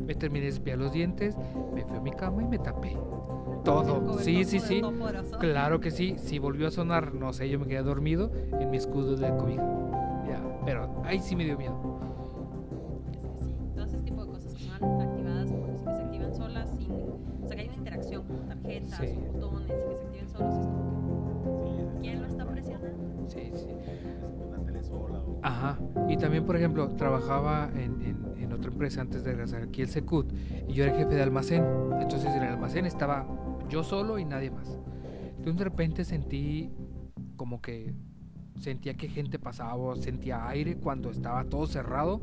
Me 0.07 0.15
terminé 0.15 0.47
de 0.47 0.53
cepillar 0.53 0.79
los 0.79 0.93
dientes, 0.93 1.37
me 1.75 1.85
fui 1.85 1.97
a 1.97 2.01
mi 2.01 2.11
cama 2.11 2.43
y 2.43 2.47
me 2.47 2.59
tapé. 2.59 2.97
Todo. 3.65 4.19
Sí, 4.19 4.45
sí, 4.45 4.61
sí. 4.61 4.83
Claro 5.41 5.81
que 5.81 5.91
sí. 5.91 6.17
Si 6.19 6.39
volvió 6.39 6.69
a 6.69 6.71
sonar, 6.71 7.15
no 7.15 7.33
sé, 7.33 7.49
yo 7.49 7.59
me 7.59 7.67
quedé 7.67 7.83
dormido 7.83 8.31
en 8.61 8.71
mi 8.71 8.77
escudo 8.77 9.17
de 9.17 9.35
cobija. 9.37 9.63
Ya, 10.29 10.43
pero 10.65 11.03
ahí 11.05 11.19
sí 11.21 11.35
me 11.35 11.45
dio 11.45 11.57
miedo. 11.57 11.75
Sí, 13.39 13.55
todo 13.75 13.85
ese 13.85 13.99
tipo 13.99 14.25
de 14.25 14.31
cosas 14.33 14.55
que 14.55 14.65
son 14.65 15.01
activadas, 15.01 15.51
decir 15.51 15.65
que 15.87 15.95
se 15.95 16.03
activan 16.03 16.35
solas, 16.35 16.71
sin, 16.79 16.93
o 16.93 17.47
sea 17.47 17.57
que 17.57 17.63
hay 17.63 17.69
una 17.69 17.77
interacción 17.77 18.23
con 18.25 18.47
tarjetas, 18.49 18.99
Sí. 19.01 19.19
Ajá. 25.45 25.79
Y 26.09 26.17
también, 26.17 26.45
por 26.45 26.57
ejemplo, 26.57 26.89
trabajaba 26.97 27.71
en, 27.75 28.01
en- 28.03 28.25
otra 28.55 28.71
empresa 28.71 29.01
antes 29.01 29.25
de 29.25 29.33
regresar 29.33 29.63
aquí 29.65 29.83
el 29.83 29.89
Secut 29.89 30.33
y 30.69 30.75
yo 30.75 30.85
era 30.85 30.97
jefe 30.97 31.13
de 31.17 31.23
almacén. 31.23 31.65
Entonces 32.01 32.31
en 32.37 32.45
el 32.45 32.51
almacén 32.51 32.87
estaba 32.87 33.27
yo 33.69 33.83
solo 33.83 34.17
y 34.21 34.25
nadie 34.25 34.53
más. 34.53 34.79
Entonces 35.31 35.57
de 35.59 35.65
repente 35.65 36.05
sentí 36.05 36.71
como 37.35 37.61
que 37.61 37.93
sentía 38.61 38.95
que 38.95 39.09
gente 39.09 39.41
pasaba, 39.41 39.97
sentía 39.97 40.47
aire 40.49 40.77
cuando 40.77 41.11
estaba 41.11 41.43
todo 41.47 41.67
cerrado. 41.67 42.21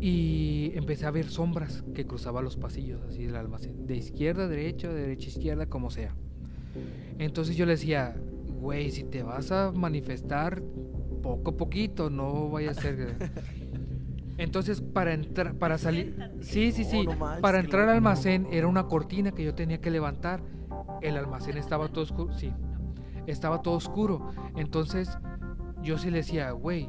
Y 0.00 0.72
empecé 0.74 1.06
a 1.06 1.12
ver 1.12 1.26
sombras 1.28 1.84
que 1.94 2.04
cruzaban 2.04 2.42
los 2.44 2.56
pasillos 2.56 3.00
así 3.08 3.24
del 3.24 3.36
almacén, 3.36 3.86
de 3.86 3.96
izquierda 3.96 4.44
a 4.44 4.48
derecha, 4.48 4.88
de 4.88 5.00
derecha 5.00 5.26
a 5.26 5.30
izquierda, 5.30 5.66
como 5.66 5.90
sea. 5.90 6.14
Entonces 7.18 7.56
yo 7.56 7.66
le 7.66 7.72
decía, 7.72 8.16
güey, 8.60 8.90
si 8.90 9.04
te 9.04 9.22
vas 9.22 9.52
a 9.52 9.70
manifestar 9.70 10.60
poco 11.20 11.50
a 11.50 11.56
poquito, 11.56 12.10
no 12.10 12.48
vaya 12.50 12.70
a 12.70 12.74
ser. 12.74 13.16
Entonces 14.38 14.80
para 14.80 15.14
entrar, 15.14 15.54
para 15.54 15.78
salir, 15.78 16.16
sí, 16.40 16.70
sí, 16.70 16.84
sí, 16.84 17.06
para 17.40 17.58
entrar 17.58 17.88
al 17.88 17.96
almacén 17.96 18.46
era 18.52 18.68
una 18.68 18.84
cortina 18.86 19.32
que 19.32 19.44
yo 19.44 19.54
tenía 19.54 19.80
que 19.80 19.90
levantar. 19.90 20.42
El 21.02 21.16
almacén 21.16 21.56
estaba 21.56 21.88
todo 21.88 22.04
oscuro, 22.04 22.32
sí, 22.32 22.52
estaba 23.26 23.62
todo 23.62 23.74
oscuro. 23.74 24.30
Entonces 24.56 25.18
yo 25.82 25.98
sí 25.98 26.10
le 26.10 26.18
decía, 26.18 26.52
güey, 26.52 26.88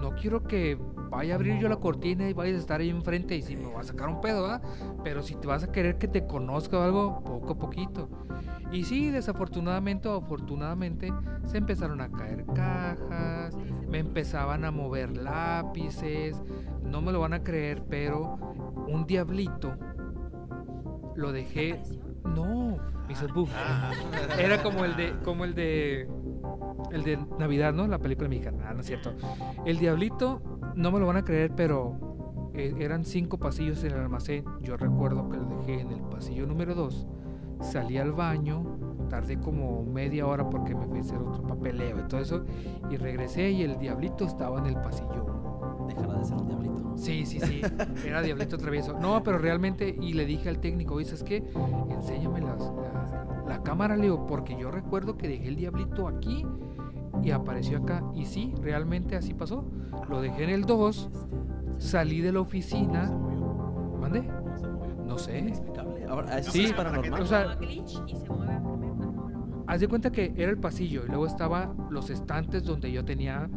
no 0.00 0.14
quiero 0.14 0.44
que 0.44 0.78
vaya 1.10 1.34
a 1.34 1.36
abrir 1.36 1.58
yo 1.58 1.68
la 1.68 1.76
cortina 1.76 2.28
y 2.28 2.32
vayas 2.32 2.56
a 2.56 2.58
estar 2.58 2.80
ahí 2.80 2.88
enfrente 2.88 3.36
y 3.36 3.42
si 3.42 3.56
me 3.56 3.70
va 3.70 3.80
a 3.80 3.84
sacar 3.84 4.08
un 4.08 4.20
pedo, 4.20 4.46
¿ah? 4.46 4.62
Pero 5.04 5.22
si 5.22 5.34
te 5.34 5.46
vas 5.46 5.62
a 5.62 5.70
querer 5.70 5.98
que 5.98 6.08
te 6.08 6.26
conozca 6.26 6.78
o 6.78 6.82
algo, 6.82 7.22
poco 7.22 7.52
a 7.52 7.58
poquito. 7.58 8.08
Y 8.72 8.84
sí, 8.84 9.10
desafortunadamente 9.10 10.08
o 10.08 10.16
afortunadamente 10.16 11.12
se 11.44 11.58
empezaron 11.58 12.00
a 12.00 12.10
caer 12.10 12.46
cajas, 12.54 13.54
me 13.88 13.98
empezaban 13.98 14.64
a 14.64 14.70
mover 14.70 15.16
lápices, 15.16 16.40
no 16.82 17.02
me 17.02 17.12
lo 17.12 17.20
van 17.20 17.34
a 17.34 17.42
creer, 17.44 17.84
pero 17.88 18.38
un 18.88 19.06
diablito 19.06 19.76
lo 21.14 21.32
dejé. 21.32 21.82
No, 22.24 22.78
hizo 23.08 23.26
buff. 23.34 23.50
Ah. 23.54 23.92
Era 24.38 24.62
como 24.62 24.84
el 24.84 24.96
de, 24.96 25.12
como 25.22 25.44
el 25.44 25.54
de, 25.54 26.08
el 26.92 27.02
de 27.02 27.18
Navidad, 27.38 27.74
¿no? 27.74 27.86
La 27.86 27.98
película 27.98 28.28
mexicana, 28.28 28.64
Ah, 28.68 28.74
no 28.74 28.80
es 28.80 28.86
cierto. 28.86 29.12
El 29.66 29.78
diablito, 29.78 30.40
no 30.74 30.90
me 30.90 30.98
lo 30.98 31.06
van 31.06 31.18
a 31.18 31.24
creer, 31.24 31.52
pero 31.54 32.50
eh, 32.54 32.74
eran 32.78 33.04
cinco 33.04 33.38
pasillos 33.38 33.82
en 33.84 33.92
el 33.92 34.00
almacén. 34.00 34.44
Yo 34.62 34.76
recuerdo 34.76 35.28
que 35.28 35.36
lo 35.36 35.44
dejé 35.44 35.80
en 35.80 35.90
el 35.90 36.00
pasillo 36.02 36.46
número 36.46 36.74
dos. 36.74 37.06
Salí 37.62 37.96
al 37.98 38.12
baño, 38.12 38.64
tardé 39.08 39.38
como 39.38 39.84
media 39.84 40.26
hora 40.26 40.48
porque 40.50 40.74
me 40.74 40.86
fui 40.86 40.98
a 40.98 41.00
hacer 41.00 41.18
otro 41.18 41.42
papeleo 41.42 42.00
y 42.00 42.08
todo 42.08 42.20
eso. 42.20 42.44
Y 42.90 42.96
regresé 42.96 43.50
y 43.50 43.62
el 43.62 43.78
diablito 43.78 44.24
estaba 44.24 44.58
en 44.58 44.66
el 44.66 44.74
pasillo. 44.76 45.26
Dejará 45.88 46.18
de 46.18 46.24
ser 46.24 46.36
un 46.36 46.46
diablito. 46.48 46.72
Sí, 46.96 47.24
sí, 47.26 47.40
sí. 47.40 47.60
Era 48.06 48.20
diablito 48.22 48.58
travieso. 48.58 48.98
No, 48.98 49.22
pero 49.22 49.38
realmente, 49.38 49.94
y 50.00 50.12
le 50.12 50.26
dije 50.26 50.48
al 50.48 50.58
técnico, 50.58 51.02
¿sabes 51.04 51.22
qué? 51.24 51.44
Enséñame 51.90 52.40
las- 52.42 52.60
la, 52.60 53.44
la 53.48 53.62
cámara, 53.62 53.96
Leo, 53.96 54.26
porque 54.26 54.56
yo 54.58 54.70
recuerdo 54.70 55.16
que 55.16 55.28
dejé 55.28 55.48
el 55.48 55.56
diablito 55.56 56.06
aquí 56.08 56.46
y 57.22 57.30
apareció 57.30 57.78
acá. 57.78 58.02
Y 58.14 58.26
sí, 58.26 58.54
realmente 58.60 59.16
así 59.16 59.34
pasó. 59.34 59.64
Lo 60.08 60.20
dejé 60.20 60.44
en 60.44 60.50
el 60.50 60.64
2, 60.64 61.08
salí 61.78 62.20
de 62.20 62.32
la 62.32 62.40
oficina. 62.40 63.10
¿Mande? 64.00 64.22
No 65.06 65.18
sé. 65.18 65.52
Ahora, 66.12 66.38
eso 66.38 66.50
Sí, 66.52 66.64
es 66.64 66.72
paranormal. 66.74 67.22
o 67.22 67.26
sea-. 67.26 67.56
Haz 69.66 69.80
de 69.80 69.88
cuenta 69.88 70.10
que 70.12 70.32
era 70.36 70.50
el 70.50 70.58
pasillo 70.58 71.04
y 71.04 71.08
luego 71.08 71.26
estaba 71.26 71.72
los 71.88 72.10
estantes 72.10 72.64
donde 72.64 72.92
yo 72.92 73.04
tenía 73.04 73.48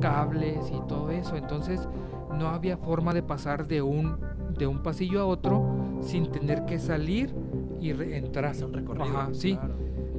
cables 0.00 0.70
y 0.74 0.80
todo 0.88 1.10
eso. 1.10 1.36
Entonces 1.36 1.88
no 2.36 2.48
había 2.48 2.76
forma 2.76 3.12
de 3.14 3.22
pasar 3.22 3.68
de 3.68 3.80
un, 3.82 4.16
de 4.58 4.66
un 4.66 4.82
pasillo 4.82 5.20
a 5.20 5.26
otro 5.26 5.98
sin 6.00 6.32
tener 6.32 6.64
que 6.64 6.78
salir 6.78 7.32
y 7.80 7.90
entrar. 7.90 8.46
Hace 8.46 8.64
un 8.64 8.72
recorrido. 8.72 9.04
Ajá, 9.06 9.28
sí. 9.32 9.54
claro. 9.56 9.74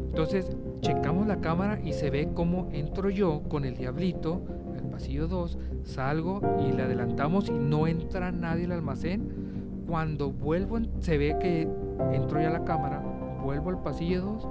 Entonces 0.07 0.55
checamos 0.81 1.27
la 1.27 1.41
cámara 1.41 1.79
y 1.83 1.93
se 1.93 2.09
ve 2.09 2.29
cómo 2.33 2.69
entro 2.71 3.09
yo 3.09 3.43
con 3.49 3.65
el 3.65 3.75
diablito 3.75 4.41
al 4.77 4.89
pasillo 4.89 5.27
2, 5.27 5.57
salgo 5.83 6.41
y 6.67 6.71
le 6.71 6.83
adelantamos 6.83 7.49
y 7.49 7.53
no 7.53 7.87
entra 7.87 8.31
nadie 8.31 8.65
al 8.65 8.71
almacén. 8.73 9.83
Cuando 9.87 10.31
vuelvo 10.31 10.79
se 10.99 11.17
ve 11.17 11.35
que 11.39 11.67
entro 12.13 12.41
ya 12.41 12.49
a 12.49 12.51
la 12.51 12.63
cámara, 12.63 13.01
vuelvo 13.43 13.69
al 13.69 13.81
pasillo 13.81 14.21
2 14.21 14.47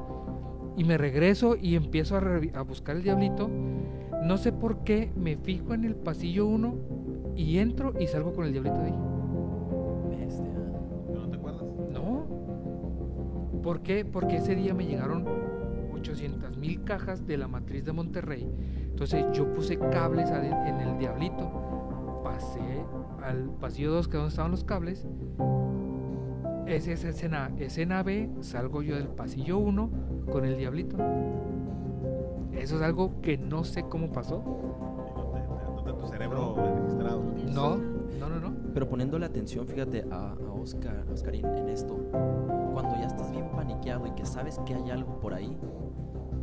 y 0.76 0.84
me 0.84 0.96
regreso 0.96 1.56
y 1.60 1.76
empiezo 1.76 2.16
a, 2.16 2.62
buscar 2.62 2.96
el 2.96 3.02
diablito. 3.02 3.48
No 4.22 4.36
sé 4.36 4.52
por 4.52 4.84
qué 4.84 5.12
me 5.16 5.36
fijo 5.36 5.74
en 5.74 5.84
el 5.84 5.94
pasillo 5.94 6.46
1 6.46 6.74
y 7.36 7.58
entro 7.58 7.92
y 7.98 8.06
salgo 8.06 8.32
con 8.32 8.44
el 8.44 8.52
diablito 8.52 8.78
de 8.78 8.86
ahí. 8.86 8.98
Bestia. 10.08 10.52
¿Pero 11.06 11.20
no 11.20 11.28
te 11.28 11.36
acuerdas? 11.36 11.64
No. 11.90 13.60
¿Por 13.62 13.82
qué? 13.82 14.04
Porque 14.04 14.36
ese 14.36 14.54
día 14.54 14.74
me 14.74 14.86
llegaron 14.86 15.26
800 15.94 16.56
mil 16.56 16.82
cajas 16.84 17.26
de 17.26 17.36
la 17.36 17.48
matriz 17.48 17.84
de 17.84 17.92
Monterrey. 17.92 18.48
Entonces 18.90 19.26
yo 19.32 19.52
puse 19.52 19.78
cables 19.78 20.30
en 20.30 20.80
el 20.80 20.98
diablito. 20.98 22.20
Pasé 22.24 22.60
al 23.22 23.50
pasillo 23.60 23.92
2, 23.92 24.08
que 24.08 24.16
es 24.16 24.18
donde 24.18 24.30
estaban 24.30 24.50
los 24.50 24.64
cables. 24.64 25.06
Esa 26.70 26.92
es 26.92 27.04
escena, 27.04 27.50
escena 27.58 28.02
B. 28.04 28.30
Salgo 28.42 28.80
yo 28.82 28.94
del 28.94 29.08
pasillo 29.08 29.58
1 29.58 29.90
con 30.30 30.44
el 30.44 30.56
diablito. 30.56 30.96
Eso 32.52 32.76
es 32.76 32.82
algo 32.82 33.20
que 33.20 33.36
no 33.38 33.64
sé 33.64 33.82
cómo 33.88 34.12
pasó. 34.12 34.42
Te- 35.34 35.40
te- 35.84 35.92
te- 35.92 35.98
tu 35.98 36.06
cerebro 36.06 36.54
registrado. 36.56 37.24
No, 37.52 37.76
no, 37.76 38.28
no, 38.28 38.40
no. 38.40 38.56
Pero 38.72 38.88
poniéndole 38.88 39.26
atención, 39.26 39.66
fíjate 39.66 40.04
a, 40.12 40.30
a 40.32 40.52
Oscar, 40.52 41.04
a 41.08 41.12
Oscarín 41.12 41.44
en 41.46 41.68
esto. 41.68 41.96
Cuando 42.72 42.94
ya 42.96 43.06
estás 43.06 43.32
bien 43.32 43.50
paniqueado 43.50 44.06
y 44.06 44.12
que 44.12 44.24
sabes 44.24 44.60
que 44.64 44.74
hay 44.74 44.90
algo 44.90 45.18
por 45.18 45.34
ahí 45.34 45.56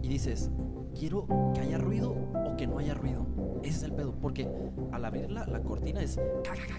y 0.01 0.09
dices, 0.09 0.51
quiero 0.93 1.25
que 1.53 1.61
haya 1.61 1.77
ruido 1.77 2.11
o 2.11 2.57
que 2.57 2.67
no 2.67 2.79
haya 2.79 2.93
ruido. 2.95 3.25
Ese 3.63 3.77
es 3.77 3.83
el 3.83 3.93
pedo, 3.93 4.13
porque 4.21 4.47
al 4.91 5.05
abrir 5.05 5.31
la, 5.31 5.45
la 5.45 5.61
cortina 5.61 6.01
es... 6.01 6.19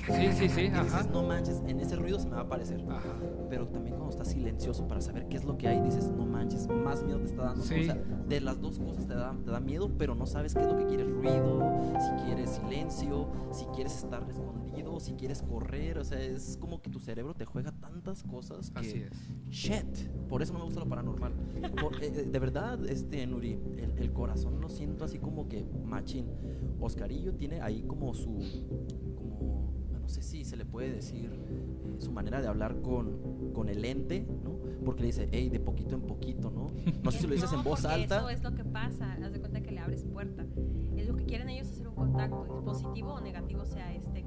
Sí, 0.06 0.32
sí, 0.32 0.48
sí, 0.48 0.66
ajá. 0.66 0.82
dices, 0.84 1.10
no 1.10 1.22
manches, 1.22 1.62
en 1.66 1.80
ese 1.80 1.96
ruido 1.96 2.18
se 2.18 2.28
me 2.28 2.34
va 2.34 2.42
a 2.42 2.44
aparecer. 2.44 2.84
Ajá. 2.88 3.14
Pero 3.50 3.68
también 3.68 3.96
cuando 3.96 4.10
estás 4.10 4.28
silencioso 4.28 4.86
para 4.86 5.00
saber 5.00 5.28
qué 5.28 5.36
es 5.36 5.44
lo 5.44 5.56
que 5.56 5.68
hay, 5.68 5.80
dices, 5.80 6.10
no 6.10 6.24
manches, 6.26 6.68
más 6.68 7.02
miedo 7.02 7.18
te 7.20 7.26
está 7.26 7.44
dando. 7.44 7.62
Sí. 7.62 7.80
O 7.80 7.84
sea, 7.84 7.98
de 8.28 8.40
las 8.40 8.60
dos 8.60 8.78
cosas 8.78 9.06
te 9.06 9.14
da, 9.14 9.34
te 9.44 9.50
da 9.50 9.60
miedo, 9.60 9.90
pero 9.98 10.14
no 10.14 10.26
sabes 10.26 10.54
qué 10.54 10.60
es 10.60 10.66
lo 10.66 10.76
que 10.76 10.86
quieres, 10.86 11.08
ruido, 11.10 11.92
si 11.98 12.24
quieres 12.24 12.50
silencio, 12.50 13.28
si 13.52 13.64
quieres 13.66 13.96
estar 13.96 14.22
escondido, 14.28 14.67
si 15.00 15.12
quieres 15.14 15.42
correr. 15.42 15.98
O 15.98 16.04
sea, 16.04 16.20
es 16.20 16.56
como 16.60 16.80
que 16.82 16.90
tu 16.90 16.98
cerebro 17.00 17.34
te 17.34 17.44
juega 17.44 17.72
tantas 17.72 18.22
cosas 18.22 18.70
que... 18.70 18.78
Así 18.78 18.98
es. 19.02 19.28
Shit, 19.50 20.08
por 20.28 20.42
eso 20.42 20.52
no 20.52 20.60
me 20.60 20.64
gusta 20.66 20.80
lo 20.80 20.88
paranormal. 20.88 21.32
Por- 21.80 22.02
eh, 22.02 22.12
eh, 22.14 22.28
de 22.30 22.38
verdad, 22.38 22.84
este 22.88 23.26
Nuri, 23.26 23.58
el, 23.76 23.94
el 23.98 24.12
corazón 24.12 24.60
lo 24.60 24.68
siento 24.68 25.04
así 25.04 25.18
como 25.18 25.48
que 25.48 25.64
machín. 25.84 26.26
Oscarillo 26.80 27.34
tiene 27.34 27.60
ahí 27.60 27.82
como 27.82 28.14
su, 28.14 28.38
como, 29.16 29.72
no 30.00 30.08
sé 30.08 30.22
si 30.22 30.44
se 30.44 30.56
le 30.56 30.64
puede 30.64 30.92
decir, 30.92 31.32
eh, 31.32 31.96
su 31.98 32.12
manera 32.12 32.40
de 32.40 32.46
hablar 32.48 32.80
con, 32.82 33.52
con 33.52 33.68
el 33.68 33.84
ente, 33.84 34.26
¿no? 34.44 34.58
Porque 34.84 35.00
le 35.02 35.06
dice, 35.08 35.28
hey, 35.32 35.48
de 35.50 35.58
poquito 35.60 35.96
en 35.96 36.02
poquito, 36.02 36.50
¿no? 36.50 36.70
No 37.02 37.10
sé 37.10 37.18
si 37.18 37.26
lo 37.26 37.34
dices 37.34 37.50
No, 37.52 37.58
en 37.58 37.64
voz 37.64 37.84
alta. 37.84 38.18
Eso 38.18 38.28
es 38.30 38.42
lo 38.42 38.54
que 38.54 38.64
pasa. 38.64 39.14
Haz 39.14 39.32
de 39.32 39.40
cuenta 39.40 39.60
que 39.60 39.72
le 39.72 39.80
abres 39.80 40.04
puerta. 40.04 40.46
Es 40.96 41.08
lo 41.08 41.16
que 41.16 41.24
quieren 41.24 41.48
ellos 41.48 41.68
hacer 41.68 41.88
un 41.88 41.94
contacto, 41.94 42.62
positivo 42.64 43.14
o 43.14 43.20
negativo 43.20 43.64
sea 43.66 43.92
este 43.94 44.22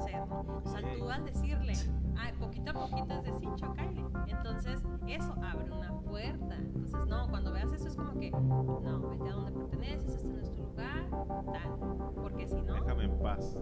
ser. 0.00 0.20
O 0.20 0.62
sea, 0.70 0.80
tú 0.98 1.10
al 1.10 1.24
decirle, 1.24 1.72
ah, 2.16 2.30
poquito 2.38 2.70
a 2.70 2.74
poquito 2.74 3.14
es 3.14 3.22
decir, 3.24 3.48
chocale. 3.56 4.04
Entonces, 4.26 4.80
eso 5.06 5.34
abre 5.42 5.70
una 5.72 5.92
puerta. 6.00 6.56
Entonces, 6.56 6.92
no, 7.08 7.28
cuando 7.28 7.52
veas 7.52 7.72
eso 7.72 7.88
es 7.88 7.96
como 7.96 8.12
que, 8.18 8.30
no, 8.30 9.08
vete 9.10 9.28
a 9.28 9.32
donde 9.32 9.52
perteneces, 9.52 10.14
este 10.14 10.28
no 10.28 10.40
es 10.40 10.54
tu 10.54 10.62
lugar, 10.62 11.06
tal. 11.52 12.12
Porque 12.14 12.46
si 12.48 12.60
no, 12.62 12.74
Déjame 12.74 13.04
en 13.04 13.18
paz. 13.18 13.56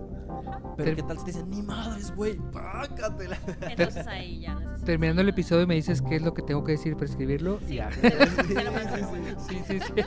Pero 0.76 0.96
¿qué 0.96 1.02
tal 1.02 1.18
si 1.18 1.24
te 1.24 1.32
dicen, 1.32 1.50
ni 1.50 1.62
madres, 1.62 2.14
güey, 2.14 2.36
pácatela? 2.52 3.38
entonces 3.62 4.06
ahí 4.06 4.40
ya 4.40 4.54
necesitas. 4.54 4.84
Terminando 4.84 5.22
el 5.22 5.28
episodio 5.28 5.66
me 5.66 5.74
dices 5.74 6.02
qué 6.02 6.16
es 6.16 6.22
lo 6.22 6.34
que 6.34 6.42
tengo 6.42 6.62
que 6.64 6.72
decir 6.72 6.94
para 6.94 7.06
escribirlo. 7.06 7.58
Sí, 7.66 7.76
Ya. 7.76 7.88
te 8.00 8.10
lo- 8.10 8.54
te 8.54 8.64
lo 8.64 8.72
mando. 8.72 9.40
Sí, 9.40 9.60
sí, 9.66 9.80
sí. 9.80 9.92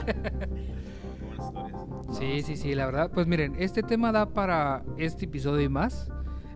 Sí, 2.11 2.41
sí, 2.41 2.57
sí, 2.57 2.75
la 2.75 2.85
verdad. 2.85 3.11
Pues 3.13 3.27
miren, 3.27 3.55
este 3.57 3.83
tema 3.83 4.11
da 4.11 4.25
para 4.27 4.83
este 4.97 5.25
episodio 5.25 5.61
y 5.61 5.69
más. 5.69 6.11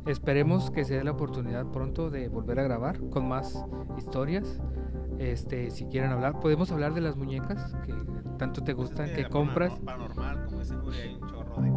Esperemos 0.06 0.70
que 0.70 0.84
se 0.84 0.96
dé 0.96 1.04
la 1.04 1.12
oportunidad 1.12 1.66
pronto 1.68 2.10
de 2.10 2.28
volver 2.28 2.60
a 2.60 2.64
grabar 2.64 3.00
con 3.10 3.28
más 3.28 3.64
historias. 3.98 4.60
Este, 5.18 5.72
si 5.72 5.86
quieren 5.86 6.12
hablar, 6.12 6.40
podemos 6.40 6.72
hablar 6.72 6.94
de 6.94 7.02
las 7.02 7.16
muñecas 7.16 7.74
que 7.86 7.94
tanto 8.38 8.64
te 8.64 8.74
gustan, 8.74 9.06
Es 9.10 9.12
que 9.16 9.26
compras. 9.30 9.72
paranor- 9.82 9.86
Paranormal, 10.14 10.46
como 10.48 10.64
Nuri, 10.84 10.98
hay 10.98 11.14
un 11.16 11.30
chorro 11.30 11.62
de. 11.62 11.70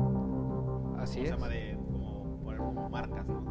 Así 1.02 1.20
¿cómo 1.20 1.24
es. 1.24 1.28
se 1.28 1.34
llama? 1.36 1.48
De 1.48 1.78
como, 1.86 2.40
poner 2.42 2.58
como 2.58 2.88
marcas, 2.88 3.26
¿no? 3.28 3.44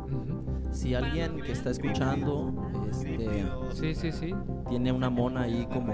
Si 0.72 0.94
alguien 0.94 1.38
que 1.42 1.52
está 1.54 1.70
escuchando 1.70 2.54
este, 2.90 3.46
Sí, 3.72 3.96
sí, 3.96 4.12
sí. 4.12 4.36
tiene 4.68 4.92
una 4.92 5.10
mona 5.10 5.42
ahí 5.44 5.66
como. 5.72 5.94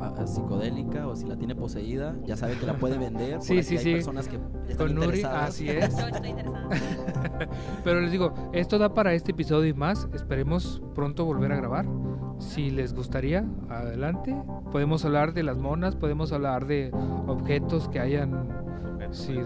A- 0.00 0.22
a 0.22 0.26
psicodélica 0.26 1.06
o 1.08 1.16
si 1.16 1.26
la 1.26 1.36
tiene 1.36 1.54
poseída, 1.54 2.16
ya 2.24 2.36
sabe 2.36 2.56
que 2.56 2.66
la 2.66 2.74
puede 2.78 2.98
vender. 2.98 3.40
Sí, 3.42 3.62
sí, 3.62 3.76
hay 3.76 3.82
sí. 3.84 3.92
personas 3.94 4.28
que 4.28 4.36
están 4.68 4.86
Con 4.88 4.94
Nuri, 4.94 5.06
interesadas. 5.06 5.48
así 5.50 5.68
es. 5.70 5.96
Yo 5.98 6.06
estoy 6.08 6.30
interesada. 6.30 6.68
Pero 7.84 8.00
les 8.00 8.10
digo, 8.12 8.32
esto 8.52 8.78
da 8.78 8.94
para 8.94 9.12
este 9.14 9.32
episodio 9.32 9.68
y 9.68 9.74
más. 9.74 10.08
Esperemos 10.14 10.82
pronto 10.94 11.24
volver 11.24 11.52
a 11.52 11.56
grabar. 11.56 11.86
Si 12.38 12.70
les 12.70 12.94
gustaría, 12.94 13.44
adelante. 13.68 14.36
Podemos 14.70 15.04
hablar 15.04 15.32
de 15.34 15.42
las 15.42 15.58
monas, 15.58 15.96
podemos 15.96 16.32
hablar 16.32 16.66
de 16.66 16.90
objetos 17.26 17.88
que 17.88 17.98
hayan. 18.00 18.48
Sí. 19.10 19.36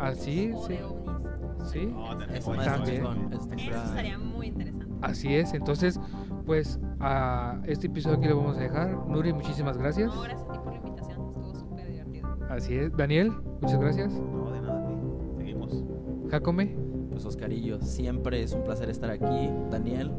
Así, 0.00 0.50
O 0.54 0.66
sí. 0.66 0.72
de 0.74 0.84
ovnis. 0.84 1.70
Sí. 1.70 1.86
No, 1.86 2.16
tenemos 2.16 2.34
Eso 2.38 2.52
También. 2.52 2.96
chingón, 2.96 3.32
está 3.32 3.36
Eso 3.36 3.54
chingón. 3.56 3.84
estaría 3.84 4.18
muy 4.18 4.46
interesante. 4.48 4.86
Así 5.02 5.34
es. 5.34 5.54
Entonces, 5.54 6.00
pues 6.46 6.78
a 7.04 7.60
este 7.66 7.88
episodio 7.88 8.16
aquí 8.16 8.26
le 8.26 8.34
vamos 8.34 8.56
a 8.56 8.60
dejar. 8.60 9.06
Nuri, 9.06 9.32
muchísimas 9.32 9.76
gracias. 9.76 10.14
No, 10.14 10.22
gracias 10.22 10.48
a 10.48 10.52
ti 10.52 10.58
por 10.58 10.72
la 10.72 10.78
invitación. 10.78 11.20
Estuvo 11.28 11.54
súper 11.54 11.86
divertido. 11.86 12.36
Así 12.48 12.74
es. 12.74 12.96
Daniel, 12.96 13.32
muchas 13.60 13.78
gracias. 13.78 14.12
No, 14.12 14.50
de 14.50 14.60
nada, 14.62 14.86
sí. 14.88 14.94
Seguimos. 15.36 15.84
Jacome, 16.30 16.76
Pues 17.10 17.24
Oscarillo, 17.26 17.80
siempre 17.82 18.42
es 18.42 18.52
un 18.54 18.64
placer 18.64 18.88
estar 18.88 19.10
aquí. 19.10 19.50
Daniel, 19.70 20.12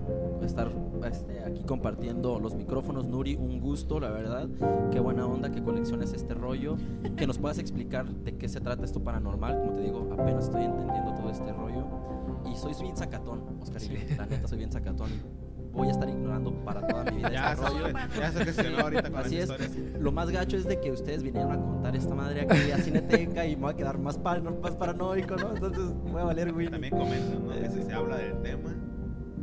estar 0.44 0.72
este, 1.10 1.44
aquí 1.44 1.64
compartiendo 1.64 2.40
los 2.40 2.54
micrófonos. 2.54 3.08
Nuri, 3.08 3.36
un 3.36 3.60
gusto, 3.60 4.00
la 4.00 4.12
verdad. 4.12 4.48
Qué 4.92 5.00
buena 5.00 5.26
onda 5.26 5.52
que 5.52 5.64
colecciones 5.64 6.14
este 6.14 6.36
rollo. 6.36 6.78
Que 7.18 7.26
nos 7.26 7.40
puedas 7.40 7.58
explicar 7.58 8.08
de 8.08 8.38
qué 8.38 8.48
se 8.48 8.62
trata 8.62 8.86
esto 8.86 9.04
paranormal. 9.04 9.58
Como 9.60 9.72
te 9.74 9.82
digo, 9.82 10.08
apenas 10.14 10.46
estoy 10.46 10.66
entendiendo 10.66 11.16
todo 11.16 11.32
este 11.32 11.52
rollo. 11.52 11.88
Y 12.46 12.56
soy 12.56 12.74
bien 12.80 12.96
sacatón, 12.96 13.42
Oscarillo. 13.60 13.98
Sí. 14.08 14.16
La 14.18 14.28
neta, 14.28 14.48
soy 14.48 14.60
bien 14.60 14.72
sacatón 14.72 15.10
voy 15.76 15.90
a 15.90 15.92
estar 15.92 16.10
ignorando 16.10 16.54
para 16.64 16.86
toda 16.88 17.04
mi 17.06 17.18
vida. 17.18 17.30
ya, 17.32 17.52
este 17.52 17.66
rollo. 17.68 17.88
ya 18.18 18.32
se 18.32 18.46
gestionó 18.46 18.80
ahorita 18.80 19.10
con 19.10 19.20
Así 19.20 19.38
es. 19.38 19.50
Lo 20.00 20.12
más 20.12 20.30
gacho 20.32 20.58
es 20.58 20.66
de 20.66 20.80
que 20.80 20.92
ustedes 20.92 21.24
vinieron 21.24 21.52
a 21.52 21.58
contar 21.58 21.96
esta 21.96 22.16
madre 22.16 22.42
aquí 22.42 22.72
a 22.72 22.78
Cineteca 22.78 23.46
y 23.46 23.56
me 23.56 23.64
voy 23.64 23.74
a 23.74 23.76
quedar 23.76 23.98
más, 23.98 24.18
par 24.18 24.42
más 24.42 24.76
paranoico, 24.76 25.36
¿no? 25.36 25.54
Entonces 25.54 25.94
voy 26.12 26.22
a 26.22 26.26
valer, 26.26 26.54
güey. 26.54 26.70
También 26.70 26.96
comentan, 26.96 27.46
¿no? 27.46 27.54
Que 27.54 27.70
si 27.70 27.84
se 27.84 27.94
habla 27.94 28.18
del 28.18 28.42
tema, 28.42 28.74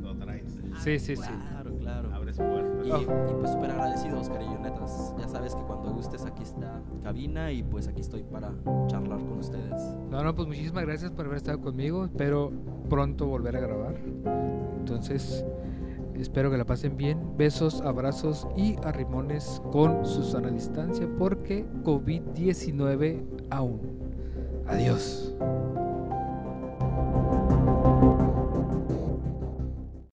lo 0.00 0.16
traes. 0.16 0.58
Sí, 0.80 0.98
sí, 0.98 1.16
sí. 1.16 1.22
Claro, 1.22 1.76
claro. 1.78 2.14
Abres. 2.14 2.36
Y, 2.38 3.04
pues 3.38 3.52
súper 3.52 3.70
agradecido, 3.70 4.20
Oscar 4.20 4.42
y 4.42 4.62
netas. 4.62 5.14
Ya 5.18 5.28
sabes 5.28 5.54
que 5.54 5.62
cuando 5.62 5.92
gustes 5.92 6.24
aquí 6.24 6.42
está 6.42 6.80
cabina 7.02 7.52
y 7.52 7.62
pues 7.62 7.88
aquí 7.88 8.00
estoy 8.00 8.22
para 8.22 8.52
charlar 8.86 9.18
con 9.18 9.38
ustedes. 9.38 9.80
No, 10.10 10.22
no, 10.22 10.34
pues 10.34 10.48
muchísimas 10.48 10.84
gracias 10.84 11.10
por 11.10 11.26
haber 11.26 11.36
estado 11.36 11.60
conmigo. 11.60 12.06
Espero 12.06 12.52
pronto 12.88 13.26
volver 13.26 13.56
a 13.56 13.60
grabar. 13.60 13.94
Entonces, 14.78 15.44
Espero 16.18 16.50
que 16.50 16.58
la 16.58 16.64
pasen 16.64 16.96
bien. 16.96 17.36
Besos, 17.36 17.80
abrazos 17.80 18.46
y 18.56 18.76
arrimones 18.84 19.62
con 19.72 20.04
su 20.04 20.22
sana 20.22 20.50
distancia 20.50 21.08
porque 21.18 21.64
COVID-19 21.84 23.24
aún. 23.50 23.80
Adiós. 24.66 25.34